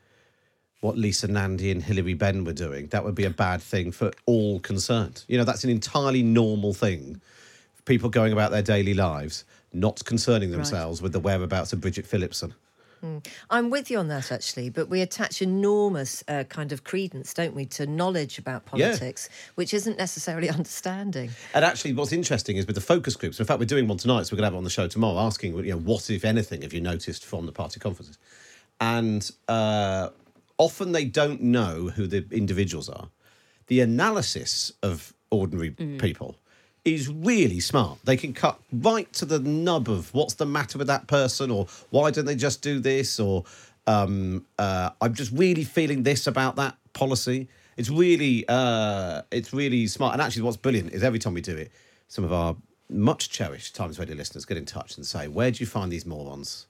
what 0.80 0.96
Lisa 0.96 1.28
Nandy 1.28 1.70
and 1.70 1.82
Hilary 1.82 2.14
Benn 2.14 2.44
were 2.44 2.52
doing, 2.52 2.86
that 2.88 3.04
would 3.04 3.14
be 3.14 3.24
a 3.24 3.30
bad 3.30 3.60
thing 3.62 3.92
for 3.92 4.10
all 4.26 4.60
concerned. 4.60 5.24
You 5.28 5.38
know, 5.38 5.44
that's 5.44 5.64
an 5.64 5.70
entirely 5.70 6.22
normal 6.22 6.72
thing. 6.72 7.20
People 7.84 8.08
going 8.08 8.32
about 8.32 8.50
their 8.50 8.62
daily 8.62 8.94
lives, 8.94 9.44
not 9.72 10.04
concerning 10.04 10.50
themselves 10.50 11.02
with 11.02 11.12
the 11.12 11.20
whereabouts 11.20 11.72
of 11.72 11.80
Bridget 11.80 12.06
Phillipson. 12.06 12.54
I'm 13.48 13.70
with 13.70 13.90
you 13.90 13.98
on 13.98 14.08
that 14.08 14.30
actually, 14.30 14.68
but 14.68 14.90
we 14.90 15.00
attach 15.00 15.40
enormous 15.40 16.22
uh, 16.28 16.44
kind 16.44 16.70
of 16.70 16.84
credence, 16.84 17.32
don't 17.32 17.54
we, 17.54 17.64
to 17.66 17.86
knowledge 17.86 18.38
about 18.38 18.62
Yeah. 18.74 18.88
politics, 18.88 19.30
which 19.54 19.72
isn't 19.72 19.96
necessarily 19.96 20.50
understanding. 20.58 21.30
And 21.54 21.64
actually, 21.64 21.94
what's 21.94 22.12
interesting 22.12 22.58
is 22.58 22.66
with 22.66 22.74
the 22.74 22.82
focus 22.82 23.16
groups. 23.16 23.40
In 23.40 23.46
fact, 23.46 23.58
we're 23.58 23.64
doing 23.64 23.88
one 23.88 23.96
tonight, 23.96 24.24
so 24.26 24.34
we're 24.34 24.38
going 24.38 24.42
to 24.42 24.46
have 24.48 24.54
it 24.54 24.58
on 24.58 24.64
the 24.64 24.70
show 24.70 24.86
tomorrow, 24.86 25.18
asking, 25.20 25.56
you 25.64 25.70
know, 25.72 25.78
what 25.78 26.10
if 26.10 26.26
anything 26.26 26.60
have 26.60 26.74
you 26.74 26.82
noticed 26.82 27.24
from 27.24 27.46
the 27.46 27.52
party 27.52 27.80
conferences? 27.80 28.18
And 28.82 29.30
uh, 29.48 30.10
often 30.61 30.92
they 30.92 31.06
don't 31.06 31.40
know 31.40 31.88
who 31.88 32.06
the 32.06 32.24
individuals 32.30 32.88
are. 32.90 33.08
The 33.68 33.80
analysis 33.80 34.72
of 34.82 35.14
ordinary 35.30 35.70
people 35.70 36.36
is 36.84 37.08
really 37.08 37.61
smart. 37.61 37.98
They 38.04 38.18
can 38.18 38.34
cut 38.34 38.61
right 38.70 39.11
to 39.14 39.24
the 39.24 39.38
nub 39.38 39.88
of 39.88 40.12
what's 40.12 40.34
the 40.34 40.44
matter 40.44 40.76
with 40.76 40.86
that 40.88 41.06
person, 41.06 41.50
or 41.50 41.66
why 41.88 42.11
don't 42.11 42.26
they 42.26 42.36
just 42.36 42.61
do 42.61 42.78
this, 42.78 43.18
or 43.18 43.44
um, 43.86 44.44
uh, 44.58 44.90
I'm 45.00 45.14
just 45.14 45.32
really 45.32 45.64
feeling 45.64 46.02
this 46.02 46.26
about 46.26 46.56
that 46.56 46.76
policy. 46.92 47.48
It's 47.78 47.88
really, 47.88 48.44
uh, 48.46 49.22
it's 49.30 49.54
really 49.54 49.86
smart. 49.86 50.12
And 50.12 50.20
actually, 50.20 50.42
what's 50.42 50.58
brilliant 50.58 50.92
is 50.92 51.02
every 51.02 51.18
time 51.18 51.32
we 51.32 51.40
do 51.40 51.56
it, 51.56 51.72
some 52.08 52.24
of 52.24 52.34
our 52.34 52.54
much 52.90 53.30
cherished 53.30 53.74
Times 53.74 53.98
Radio 53.98 54.14
listeners 54.14 54.44
get 54.44 54.58
in 54.58 54.66
touch 54.66 54.98
and 54.98 55.06
say, 55.06 55.26
"Where 55.26 55.50
do 55.50 55.58
you 55.61 55.66
find 55.66 55.90
these 55.90 56.04
morons? 56.04 56.66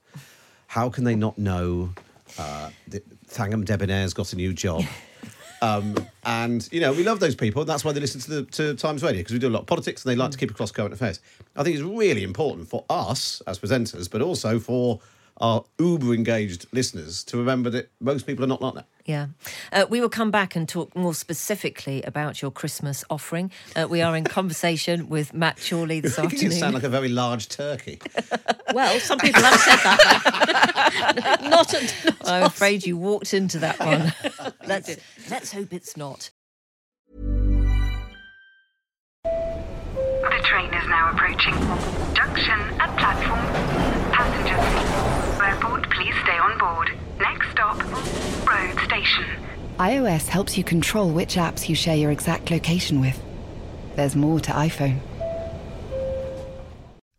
How 0.67 0.89
can 0.89 1.03
they 1.03 1.15
not 1.15 1.37
know 1.37 1.93
uh, 2.37 2.69
that 2.89 3.27
Thangam 3.27 3.65
Debbonaire's 3.65 4.13
got 4.13 4.33
a 4.33 4.35
new 4.35 4.53
job?" 4.53 4.83
Um, 5.63 5.95
and 6.25 6.67
you 6.71 6.81
know 6.81 6.91
we 6.91 7.03
love 7.03 7.19
those 7.19 7.35
people. 7.35 7.65
That's 7.65 7.85
why 7.85 7.91
they 7.91 7.99
listen 7.99 8.19
to 8.21 8.29
the 8.31 8.43
to 8.45 8.73
Times 8.73 9.03
Radio 9.03 9.19
because 9.19 9.33
we 9.33 9.39
do 9.39 9.47
a 9.47 9.51
lot 9.51 9.59
of 9.59 9.67
politics 9.67 10.03
and 10.03 10.11
they 10.11 10.15
like 10.15 10.31
to 10.31 10.37
keep 10.37 10.49
across 10.49 10.71
current 10.71 10.91
affairs. 10.91 11.19
I 11.55 11.63
think 11.63 11.75
it's 11.75 11.85
really 11.85 12.23
important 12.23 12.67
for 12.67 12.83
us 12.89 13.41
as 13.45 13.59
presenters, 13.59 14.09
but 14.09 14.23
also 14.23 14.59
for 14.59 14.99
our 15.41 15.63
uber 15.79 16.13
engaged 16.13 16.67
listeners 16.71 17.23
to 17.25 17.37
remember 17.37 17.69
that 17.71 17.89
most 17.99 18.27
people 18.27 18.45
are 18.45 18.47
not 18.47 18.61
like 18.61 18.75
that. 18.75 18.85
Yeah. 19.05 19.27
Uh, 19.73 19.85
we 19.89 19.99
will 19.99 20.09
come 20.09 20.29
back 20.31 20.55
and 20.55 20.69
talk 20.69 20.95
more 20.95 21.13
specifically 21.15 22.03
about 22.03 22.41
your 22.41 22.51
Christmas 22.51 23.03
offering. 23.09 23.51
Uh, 23.75 23.87
we 23.89 24.01
are 24.01 24.15
in 24.15 24.23
conversation 24.39 25.09
with 25.09 25.33
Matt 25.33 25.57
Chorley 25.67 25.99
this 25.99 26.17
afternoon. 26.19 26.41
You 26.51 26.51
sound 26.51 26.73
like 26.75 26.83
a 26.83 26.89
very 26.89 27.09
large 27.09 27.49
turkey. 27.49 27.99
Well, 28.73 28.99
some 28.99 29.17
people 29.19 29.41
have 29.41 29.59
said 29.59 29.77
that. 29.77 31.39
not, 31.49 31.73
not 31.73 32.15
I'm 32.25 32.43
afraid 32.43 32.85
you 32.85 32.97
walked 32.97 33.33
into 33.33 33.59
that 33.59 33.79
one. 33.79 34.13
let's, 34.67 34.95
let's 35.29 35.51
hope 35.51 35.73
it's 35.73 35.97
not. 35.97 36.29
The 40.31 40.39
train 40.43 40.73
is 40.73 40.87
now 40.87 41.11
approaching. 41.11 41.53
Junction 42.15 42.59
at 42.79 42.97
platform. 42.97 43.39
Passengers. 44.13 45.20
Airport, 45.61 45.89
please 45.91 46.15
stay 46.23 46.37
on 46.37 46.57
board. 46.57 46.91
Next 47.19 47.51
stop, 47.51 47.77
road 48.47 48.79
station. 48.85 49.25
iOS 49.77 50.27
helps 50.27 50.57
you 50.57 50.63
control 50.63 51.11
which 51.11 51.35
apps 51.35 51.69
you 51.69 51.75
share 51.75 51.95
your 51.95 52.09
exact 52.09 52.49
location 52.49 52.99
with. 52.99 53.21
There's 53.95 54.15
more 54.15 54.39
to 54.39 54.51
iPhone. 54.51 54.99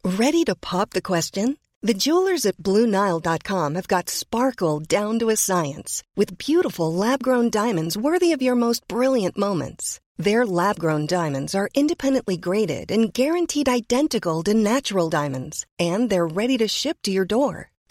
Ready 0.05 0.43
to 0.45 0.57
pop 0.57 0.91
the 0.91 1.03
question? 1.03 1.57
The 1.83 1.95
jewelers 1.95 2.45
at 2.45 2.57
BlueNile.com 2.57 3.77
have 3.77 3.89
got 3.89 4.11
sparkle 4.11 4.81
down 4.81 5.21
to 5.21 5.31
a 5.31 5.37
science 5.37 6.03
with 6.17 6.39
beautiful 6.39 6.93
lab 6.93 7.23
grown 7.23 7.49
diamonds 7.49 7.97
worthy 7.97 8.33
of 8.33 8.43
your 8.43 8.57
most 8.57 8.87
brilliant 8.89 9.39
moments. 9.39 10.01
Their 10.17 10.45
lab 10.45 10.81
grown 10.81 11.07
diamonds 11.07 11.55
are 11.55 11.71
independently 11.75 12.37
graded 12.37 12.91
and 12.91 13.13
guaranteed 13.13 13.69
identical 13.69 14.43
to 14.45 14.55
natural 14.55 15.09
diamonds, 15.09 15.65
and 15.79 16.11
they're 16.11 16.27
ready 16.27 16.59
to 16.59 16.67
ship 16.67 16.99
to 17.03 17.13
your 17.13 17.25
door. 17.25 17.72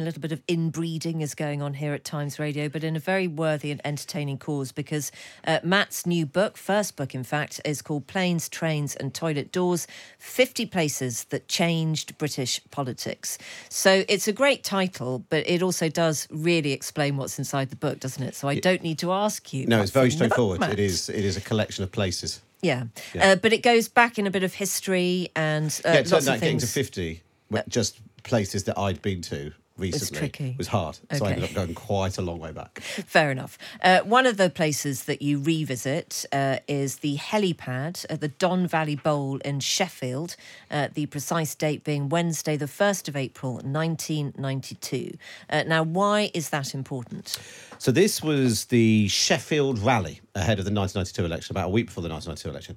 A 0.00 0.02
little 0.02 0.22
bit 0.22 0.32
of 0.32 0.40
inbreeding 0.48 1.20
is 1.20 1.34
going 1.34 1.60
on 1.60 1.74
here 1.74 1.92
at 1.92 2.04
Times 2.04 2.38
Radio, 2.38 2.70
but 2.70 2.82
in 2.82 2.96
a 2.96 2.98
very 2.98 3.28
worthy 3.28 3.70
and 3.70 3.82
entertaining 3.84 4.38
cause 4.38 4.72
because 4.72 5.12
uh, 5.46 5.58
Matt's 5.62 6.06
new 6.06 6.24
book, 6.24 6.56
first 6.56 6.96
book 6.96 7.14
in 7.14 7.22
fact, 7.22 7.60
is 7.66 7.82
called 7.82 8.06
Planes, 8.06 8.48
Trains 8.48 8.96
and 8.96 9.12
Toilet 9.12 9.52
Doors 9.52 9.86
50 10.18 10.64
Places 10.66 11.24
That 11.24 11.48
Changed 11.48 12.16
British 12.16 12.62
Politics. 12.70 13.36
So 13.68 14.04
it's 14.08 14.26
a 14.26 14.32
great 14.32 14.64
title, 14.64 15.22
but 15.28 15.46
it 15.46 15.62
also 15.62 15.90
does 15.90 16.26
really 16.30 16.72
explain 16.72 17.18
what's 17.18 17.38
inside 17.38 17.68
the 17.68 17.76
book, 17.76 18.00
doesn't 18.00 18.22
it? 18.22 18.34
So 18.34 18.48
I 18.48 18.58
don't 18.58 18.82
need 18.82 18.98
to 19.00 19.12
ask 19.12 19.52
you. 19.52 19.66
No, 19.66 19.82
it's 19.82 19.90
very 19.90 20.06
What's 20.06 20.14
in 20.14 20.18
the 20.20 20.28
book, 20.28 20.54
straightforward. 20.56 20.78
It 20.78 20.82
is. 20.82 21.10
It 21.10 21.26
is 21.26 21.36
a 21.36 21.42
collection 21.42 21.84
of 21.84 21.92
places. 21.92 22.40
Yeah. 22.62 22.84
Yeah. 23.12 23.32
Uh, 23.32 23.36
but 23.36 23.52
it 23.52 23.62
goes 23.62 23.88
back 23.88 24.18
in 24.18 24.26
a 24.26 24.30
bit 24.30 24.44
of 24.44 24.54
history 24.54 25.28
and 25.36 25.66
uh, 25.84 25.90
yeah, 25.90 25.94
it 25.96 26.10
lots 26.10 26.24
turned 26.24 26.36
out 26.36 26.40
getting 26.40 26.58
to 26.58 26.66
fifty, 26.66 27.22
just 27.68 28.00
places 28.22 28.64
that 28.64 28.78
I'd 28.78 29.02
been 29.02 29.20
to 29.22 29.52
recently, 29.80 30.18
tricky. 30.18 30.50
It 30.50 30.58
was 30.58 30.68
hard. 30.68 30.98
So 31.12 31.24
I 31.24 31.32
ended 31.32 31.44
up 31.44 31.54
going 31.54 31.74
quite 31.74 32.18
a 32.18 32.22
long 32.22 32.38
way 32.38 32.52
back. 32.52 32.80
Fair 32.82 33.30
enough. 33.30 33.58
Uh, 33.82 34.00
one 34.00 34.26
of 34.26 34.36
the 34.36 34.50
places 34.50 35.04
that 35.04 35.22
you 35.22 35.40
revisit 35.40 36.24
uh, 36.32 36.58
is 36.68 36.96
the 36.96 37.16
helipad 37.16 38.06
at 38.08 38.20
the 38.20 38.28
Don 38.28 38.66
Valley 38.66 38.96
Bowl 38.96 39.38
in 39.38 39.60
Sheffield, 39.60 40.36
uh, 40.70 40.88
the 40.94 41.06
precise 41.06 41.54
date 41.54 41.84
being 41.84 42.08
Wednesday, 42.08 42.56
the 42.56 42.66
1st 42.66 43.08
of 43.08 43.16
April, 43.16 43.54
1992. 43.54 45.16
Uh, 45.48 45.64
now, 45.66 45.82
why 45.82 46.30
is 46.34 46.50
that 46.50 46.74
important? 46.74 47.38
So 47.78 47.90
this 47.90 48.22
was 48.22 48.66
the 48.66 49.08
Sheffield 49.08 49.78
rally 49.78 50.20
ahead 50.34 50.58
of 50.58 50.64
the 50.64 50.72
1992 50.72 51.24
election, 51.24 51.52
about 51.54 51.66
a 51.66 51.70
week 51.70 51.86
before 51.86 52.02
the 52.02 52.08
1992 52.08 52.50
election. 52.50 52.76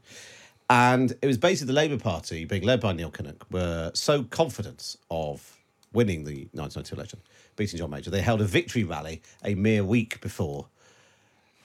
And 0.70 1.14
it 1.22 1.28
was 1.28 1.38
basically 1.38 1.68
the 1.68 1.74
Labour 1.74 1.98
Party, 1.98 2.46
being 2.46 2.64
led 2.64 2.80
by 2.80 2.94
Neil 2.94 3.12
Kinnock, 3.12 3.42
were 3.52 3.92
so 3.94 4.24
confident 4.24 4.96
of 5.12 5.63
winning 5.94 6.24
the 6.24 6.48
1992 6.54 6.96
election, 6.96 7.20
beating 7.56 7.80
John 7.80 7.90
Major. 7.90 8.10
They 8.10 8.22
held 8.22 8.42
a 8.42 8.46
victory 8.46 8.84
rally 8.84 9.22
a 9.44 9.56
mere 9.56 9.84
week 9.84 10.20
before 10.22 10.68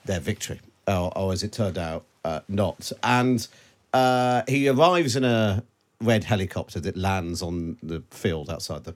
their 0.05 0.19
victory, 0.19 0.59
or, 0.87 1.15
or 1.17 1.33
as 1.33 1.43
it 1.43 1.51
turned 1.51 1.77
out, 1.77 2.05
uh, 2.23 2.41
not. 2.47 2.91
And 3.03 3.47
uh, 3.93 4.43
he 4.47 4.67
arrives 4.69 5.15
in 5.15 5.23
a 5.23 5.63
red 6.01 6.23
helicopter 6.23 6.79
that 6.79 6.95
lands 6.95 7.41
on 7.41 7.77
the 7.83 8.01
field 8.11 8.49
outside 8.49 8.83
the 8.85 8.95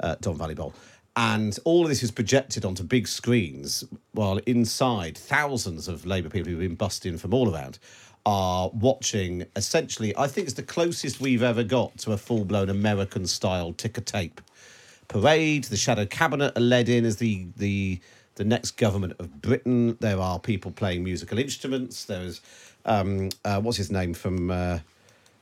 uh, 0.00 0.16
Don 0.20 0.38
Valley 0.38 0.54
Bowl. 0.54 0.72
And 1.16 1.58
all 1.64 1.82
of 1.82 1.88
this 1.88 2.02
is 2.04 2.12
projected 2.12 2.64
onto 2.64 2.84
big 2.84 3.08
screens, 3.08 3.84
while 4.12 4.38
inside, 4.46 5.18
thousands 5.18 5.88
of 5.88 6.06
Labour 6.06 6.28
people 6.28 6.50
who've 6.50 6.60
been 6.60 6.76
bussed 6.76 7.06
in 7.06 7.18
from 7.18 7.34
all 7.34 7.52
around 7.52 7.78
are 8.24 8.70
watching 8.72 9.44
essentially, 9.56 10.16
I 10.16 10.28
think 10.28 10.46
it's 10.46 10.54
the 10.54 10.62
closest 10.62 11.20
we've 11.20 11.42
ever 11.42 11.64
got 11.64 11.98
to 11.98 12.12
a 12.12 12.16
full 12.16 12.44
blown 12.44 12.68
American 12.68 13.26
style 13.26 13.72
ticker 13.72 14.00
tape 14.00 14.40
parade. 15.08 15.64
The 15.64 15.76
shadow 15.76 16.06
cabinet 16.06 16.56
are 16.56 16.60
led 16.60 16.88
in 16.88 17.04
as 17.04 17.16
the 17.16 17.46
the 17.56 18.00
the 18.36 18.44
next 18.44 18.72
government 18.72 19.14
of 19.18 19.40
Britain. 19.42 19.96
There 20.00 20.20
are 20.20 20.38
people 20.38 20.70
playing 20.70 21.02
musical 21.04 21.38
instruments. 21.38 22.04
There's 22.04 22.40
um, 22.84 23.30
uh, 23.44 23.60
what's 23.60 23.78
his 23.78 23.90
name 23.90 24.14
from 24.14 24.50
uh, 24.50 24.78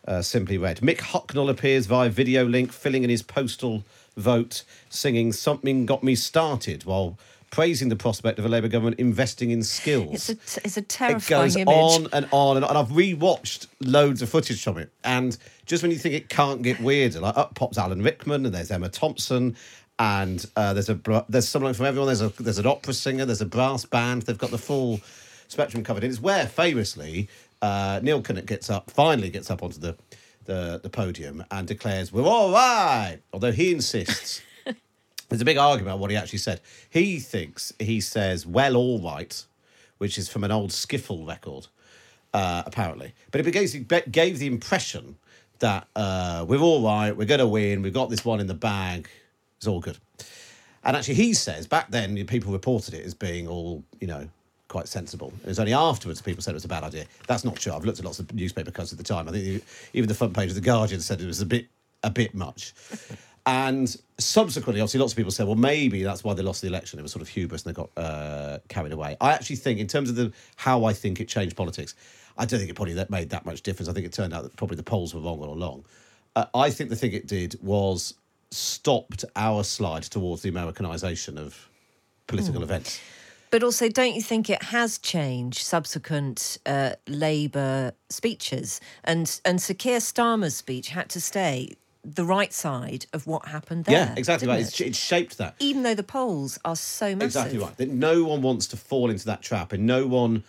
uh, 0.06 0.22
Simply 0.22 0.56
Red. 0.58 0.78
Mick 0.78 0.98
Hucknall 0.98 1.50
appears 1.50 1.86
via 1.86 2.08
video 2.08 2.44
link, 2.44 2.72
filling 2.72 3.04
in 3.04 3.10
his 3.10 3.22
postal 3.22 3.84
vote, 4.16 4.62
singing 4.88 5.32
"Something 5.32 5.84
Got 5.86 6.02
Me 6.02 6.14
Started" 6.14 6.84
while 6.84 7.18
praising 7.50 7.88
the 7.88 7.96
prospect 7.96 8.38
of 8.40 8.44
a 8.44 8.48
Labour 8.48 8.68
government 8.68 8.98
investing 8.98 9.50
in 9.52 9.62
skills 9.62 10.12
It's 10.12 10.28
a, 10.28 10.34
t- 10.34 10.60
it's 10.64 10.76
a 10.76 10.82
terrifying 10.82 11.20
it 11.22 11.28
goes 11.28 11.56
image. 11.56 11.68
on 11.68 12.08
and 12.12 12.28
on 12.32 12.56
and 12.56 12.64
on. 12.64 12.70
And 12.70 12.78
I've 12.78 12.88
rewatched 12.88 13.68
loads 13.80 14.20
of 14.20 14.28
footage 14.28 14.62
from 14.62 14.78
it. 14.78 14.90
And 15.04 15.38
just 15.66 15.82
when 15.82 15.92
you 15.92 15.98
think 15.98 16.14
it 16.14 16.28
can't 16.28 16.62
get 16.62 16.80
weirder, 16.80 17.20
like 17.20 17.36
up 17.36 17.54
pops 17.54 17.78
Alan 17.78 18.02
Rickman 18.02 18.46
and 18.46 18.54
there's 18.54 18.70
Emma 18.70 18.88
Thompson. 18.88 19.56
And 19.98 20.44
uh, 20.56 20.74
there's 20.74 20.90
a 20.90 21.24
there's 21.28 21.48
someone 21.48 21.72
from 21.74 21.86
everyone. 21.86 22.08
There's 22.08 22.20
a 22.20 22.28
there's 22.42 22.58
an 22.58 22.66
opera 22.66 22.92
singer. 22.92 23.24
There's 23.24 23.40
a 23.40 23.46
brass 23.46 23.84
band. 23.84 24.22
They've 24.22 24.36
got 24.36 24.50
the 24.50 24.58
full 24.58 25.00
spectrum 25.48 25.82
covered. 25.82 26.04
And 26.04 26.12
it's 26.12 26.20
where 26.20 26.46
famously 26.46 27.28
uh, 27.62 28.00
Neil 28.02 28.22
Kinnock 28.22 28.46
gets 28.46 28.68
up, 28.68 28.90
finally 28.90 29.30
gets 29.30 29.50
up 29.50 29.62
onto 29.62 29.80
the, 29.80 29.96
the 30.44 30.80
the 30.82 30.90
podium 30.90 31.44
and 31.50 31.66
declares, 31.66 32.12
"We're 32.12 32.24
all 32.24 32.52
right." 32.52 33.20
Although 33.32 33.52
he 33.52 33.72
insists 33.72 34.42
there's 35.28 35.40
a 35.42 35.44
big 35.44 35.58
argument 35.58 35.88
about 35.88 35.98
what 35.98 36.10
he 36.10 36.16
actually 36.16 36.38
said. 36.38 36.60
He 36.88 37.18
thinks 37.18 37.72
he 37.78 38.00
says, 38.00 38.46
well, 38.46 38.76
all 38.76 39.00
right, 39.00 39.44
which 39.98 40.18
is 40.18 40.28
from 40.28 40.44
an 40.44 40.50
old 40.50 40.70
skiffle 40.70 41.26
record, 41.26 41.66
uh, 42.32 42.62
apparently. 42.66 43.14
But 43.30 43.46
it 43.46 43.50
gave, 43.50 43.92
it 43.92 44.12
gave 44.12 44.38
the 44.38 44.46
impression 44.46 45.16
that 45.60 45.88
uh, 45.96 46.44
we're 46.48 46.60
all 46.60 46.82
right, 46.82 47.16
we're 47.16 47.26
going 47.26 47.40
to 47.40 47.46
win, 47.46 47.82
we've 47.82 47.92
got 47.92 48.10
this 48.10 48.24
one 48.24 48.40
in 48.40 48.46
the 48.46 48.54
bag, 48.54 49.08
it's 49.58 49.66
all 49.66 49.80
good. 49.80 49.98
And 50.84 50.96
actually, 50.96 51.14
he 51.14 51.34
says 51.34 51.66
back 51.66 51.90
then, 51.90 52.24
people 52.26 52.52
reported 52.52 52.94
it 52.94 53.04
as 53.04 53.14
being 53.14 53.48
all, 53.48 53.82
you 54.00 54.06
know, 54.06 54.28
quite 54.68 54.88
sensible. 54.88 55.32
It 55.42 55.48
was 55.48 55.58
only 55.58 55.72
afterwards 55.72 56.20
people 56.20 56.42
said 56.42 56.52
it 56.52 56.54
was 56.54 56.64
a 56.64 56.68
bad 56.68 56.84
idea. 56.84 57.06
That's 57.26 57.44
not 57.44 57.56
true. 57.56 57.72
I've 57.72 57.84
looked 57.84 57.98
at 57.98 58.04
lots 58.04 58.18
of 58.18 58.32
newspaper 58.34 58.70
cuts 58.70 58.92
at 58.92 58.98
the 58.98 59.04
time. 59.04 59.28
I 59.28 59.32
think 59.32 59.64
even 59.92 60.08
the 60.08 60.14
front 60.14 60.34
page 60.34 60.50
of 60.50 60.54
the 60.54 60.60
Guardian 60.60 61.00
said 61.00 61.20
it 61.20 61.26
was 61.26 61.40
a 61.40 61.46
bit 61.46 61.66
a 62.02 62.10
bit 62.10 62.34
much. 62.34 62.74
And 63.46 63.96
subsequently, 64.18 64.80
obviously, 64.80 64.98
lots 64.98 65.12
of 65.12 65.16
people 65.16 65.30
said, 65.30 65.46
well, 65.46 65.54
maybe 65.54 66.02
that's 66.02 66.24
why 66.24 66.34
they 66.34 66.42
lost 66.42 66.62
the 66.62 66.66
election. 66.66 66.98
It 66.98 67.02
was 67.02 67.12
sort 67.12 67.22
of 67.22 67.28
hubris 67.28 67.64
and 67.64 67.74
they 67.74 67.80
got 67.80 67.90
uh, 67.96 68.58
carried 68.68 68.92
away. 68.92 69.16
I 69.20 69.32
actually 69.32 69.56
think, 69.56 69.78
in 69.78 69.86
terms 69.86 70.10
of 70.10 70.16
the 70.16 70.32
how 70.56 70.84
I 70.84 70.92
think 70.92 71.20
it 71.20 71.28
changed 71.28 71.56
politics, 71.56 71.94
I 72.36 72.44
don't 72.44 72.58
think 72.58 72.70
it 72.70 72.74
probably 72.74 72.94
that 72.94 73.08
made 73.08 73.30
that 73.30 73.46
much 73.46 73.62
difference. 73.62 73.88
I 73.88 73.92
think 73.92 74.04
it 74.04 74.12
turned 74.12 74.34
out 74.34 74.42
that 74.42 74.56
probably 74.56 74.76
the 74.76 74.82
polls 74.82 75.14
were 75.14 75.20
wrong 75.20 75.38
all 75.40 75.52
along. 75.52 75.84
Uh, 76.34 76.46
I 76.54 76.70
think 76.70 76.90
the 76.90 76.96
thing 76.96 77.12
it 77.12 77.28
did 77.28 77.56
was 77.62 78.14
stopped 78.50 79.24
our 79.36 79.62
slide 79.62 80.02
towards 80.02 80.42
the 80.42 80.48
Americanization 80.48 81.38
of 81.38 81.68
political 82.26 82.62
events. 82.62 83.00
But 83.50 83.62
also, 83.62 83.88
don't 83.88 84.14
you 84.14 84.22
think 84.22 84.50
it 84.50 84.64
has 84.64 84.98
changed 84.98 85.58
subsequent 85.58 86.58
uh, 86.66 86.94
Labour 87.06 87.92
speeches? 88.10 88.80
And 89.04 89.40
and 89.44 89.62
Sir 89.62 89.74
Keir 89.74 90.00
Starmer's 90.00 90.56
speech 90.56 90.88
had 90.88 91.08
to 91.10 91.20
stay 91.20 91.76
the 92.14 92.24
right 92.24 92.52
side 92.52 93.06
of 93.12 93.26
what 93.26 93.46
happened 93.48 93.84
there. 93.84 93.94
yeah, 93.94 94.14
exactly 94.16 94.46
right. 94.46 94.60
It's, 94.60 94.80
it? 94.80 94.88
it's 94.88 94.98
shaped 94.98 95.38
that. 95.38 95.56
Even 95.58 95.82
though 95.82 95.94
the 95.94 96.02
polls 96.02 96.58
are 96.64 96.76
so 96.76 97.14
massive. 97.14 97.22
Exactly 97.22 97.58
right. 97.58 97.76
That 97.76 97.90
no 97.90 98.24
one 98.24 98.42
wants 98.42 98.68
to 98.68 98.76
fall 98.76 99.10
into 99.10 99.26
that 99.26 99.42
trap, 99.42 99.72
and 99.72 99.86
no 99.86 100.06
one, 100.06 100.44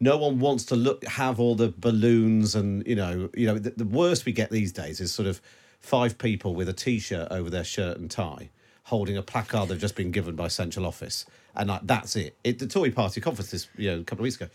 no 0.00 0.18
one 0.18 0.38
wants 0.38 0.64
to 0.66 0.76
look 0.76 1.04
have 1.04 1.40
all 1.40 1.54
the 1.54 1.72
balloons 1.76 2.54
and 2.54 2.86
you 2.86 2.96
know, 2.96 3.30
you 3.34 3.46
know. 3.46 3.58
The, 3.58 3.70
the 3.70 3.84
worst 3.84 4.26
we 4.26 4.32
get 4.32 4.50
these 4.50 4.72
days 4.72 5.00
is 5.00 5.12
sort 5.12 5.28
of 5.28 5.40
five 5.80 6.18
people 6.18 6.54
with 6.54 6.68
a 6.68 6.72
t-shirt 6.72 7.28
over 7.30 7.48
their 7.48 7.64
shirt 7.64 7.98
and 7.98 8.10
tie, 8.10 8.50
holding 8.84 9.16
a 9.16 9.22
placard 9.22 9.68
they've 9.68 9.80
just 9.80 9.96
been 9.96 10.10
given 10.10 10.36
by 10.36 10.48
central 10.48 10.84
office, 10.84 11.24
and 11.56 11.68
like 11.70 11.86
that's 11.86 12.16
it. 12.16 12.36
it 12.44 12.58
the 12.58 12.66
Tory 12.66 12.90
Party 12.90 13.20
conference 13.20 13.50
this 13.50 13.68
you 13.76 13.90
know 13.90 14.00
a 14.00 14.04
couple 14.04 14.22
of 14.22 14.24
weeks 14.24 14.36
ago, 14.36 14.50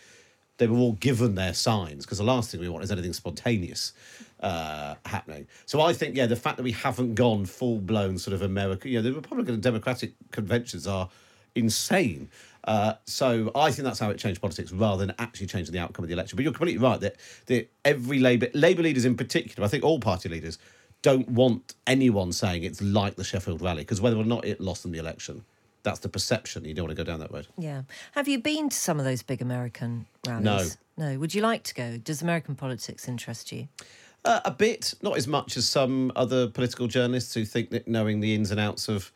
they 0.57 0.67
were 0.67 0.77
all 0.77 0.93
given 0.93 1.33
their 1.33 1.53
signs 1.53 2.05
because 2.05 2.19
the 2.19 2.23
last 2.23 2.51
thing 2.51 2.59
we 2.59 2.69
want 2.69 2.83
is 2.83 2.91
anything 2.91 3.13
spontaneous 3.13 3.93
uh, 4.39 4.95
happening. 5.05 5.47
So 5.65 5.81
I 5.81 5.93
think, 5.93 6.15
yeah, 6.15 6.25
the 6.25 6.35
fact 6.35 6.57
that 6.57 6.63
we 6.63 6.71
haven't 6.71 7.15
gone 7.15 7.45
full 7.45 7.79
blown 7.79 8.17
sort 8.17 8.33
of 8.33 8.41
America, 8.41 8.89
you 8.89 8.97
know, 8.97 9.03
the 9.03 9.13
Republican 9.13 9.55
and 9.55 9.63
Democratic 9.63 10.13
conventions 10.31 10.87
are 10.87 11.09
insane. 11.55 12.29
Uh, 12.63 12.93
so 13.05 13.51
I 13.55 13.71
think 13.71 13.85
that's 13.85 13.99
how 13.99 14.09
it 14.09 14.17
changed 14.17 14.41
politics 14.41 14.71
rather 14.71 15.05
than 15.05 15.15
actually 15.19 15.47
changing 15.47 15.73
the 15.73 15.79
outcome 15.79 16.03
of 16.03 16.09
the 16.09 16.13
election. 16.13 16.35
But 16.35 16.43
you're 16.43 16.51
completely 16.51 16.83
right 16.83 16.99
that, 16.99 17.15
that 17.45 17.71
every 17.85 18.19
Labour, 18.19 18.47
Labour 18.53 18.83
leaders 18.83 19.05
in 19.05 19.15
particular, 19.15 19.65
I 19.65 19.69
think 19.69 19.83
all 19.83 19.99
party 19.99 20.29
leaders, 20.29 20.59
don't 21.01 21.29
want 21.29 21.75
anyone 21.85 22.31
saying 22.31 22.63
it's 22.63 22.81
like 22.81 23.15
the 23.15 23.23
Sheffield 23.23 23.61
rally 23.61 23.83
because 23.83 24.01
whether 24.01 24.17
or 24.17 24.25
not 24.25 24.45
it 24.45 24.59
lost 24.59 24.83
them 24.83 24.91
the 24.91 24.99
election, 24.99 25.45
that's 25.83 25.99
the 25.99 26.09
perception. 26.09 26.65
You 26.65 26.73
don't 26.73 26.87
want 26.87 26.97
to 26.97 27.03
go 27.03 27.09
down 27.09 27.19
that 27.21 27.31
road. 27.31 27.47
Yeah. 27.57 27.83
Have 28.11 28.27
you 28.27 28.39
been 28.39 28.69
to 28.69 28.75
some 28.75 28.99
of 28.99 29.05
those 29.05 29.23
big 29.23 29.41
American 29.41 30.05
rallies? 30.27 30.77
No. 30.97 31.11
No. 31.11 31.19
Would 31.19 31.33
you 31.33 31.41
like 31.41 31.63
to 31.63 31.73
go? 31.73 31.97
Does 31.97 32.21
American 32.21 32.55
politics 32.55 33.07
interest 33.07 33.51
you? 33.51 33.69
Uh, 34.25 34.41
a 34.43 34.51
bit, 34.51 34.93
not 35.01 35.15
as 35.15 35.27
much 35.27 35.55
as 35.55 35.67
some 35.67 36.11
other 36.15 36.47
political 36.47 36.87
journalists 36.87 37.33
who 37.33 37.45
think 37.45 37.69
that 37.69 37.87
knowing 37.87 38.19
the 38.19 38.35
ins 38.35 38.51
and 38.51 38.59
outs 38.59 38.89
of 38.89 39.11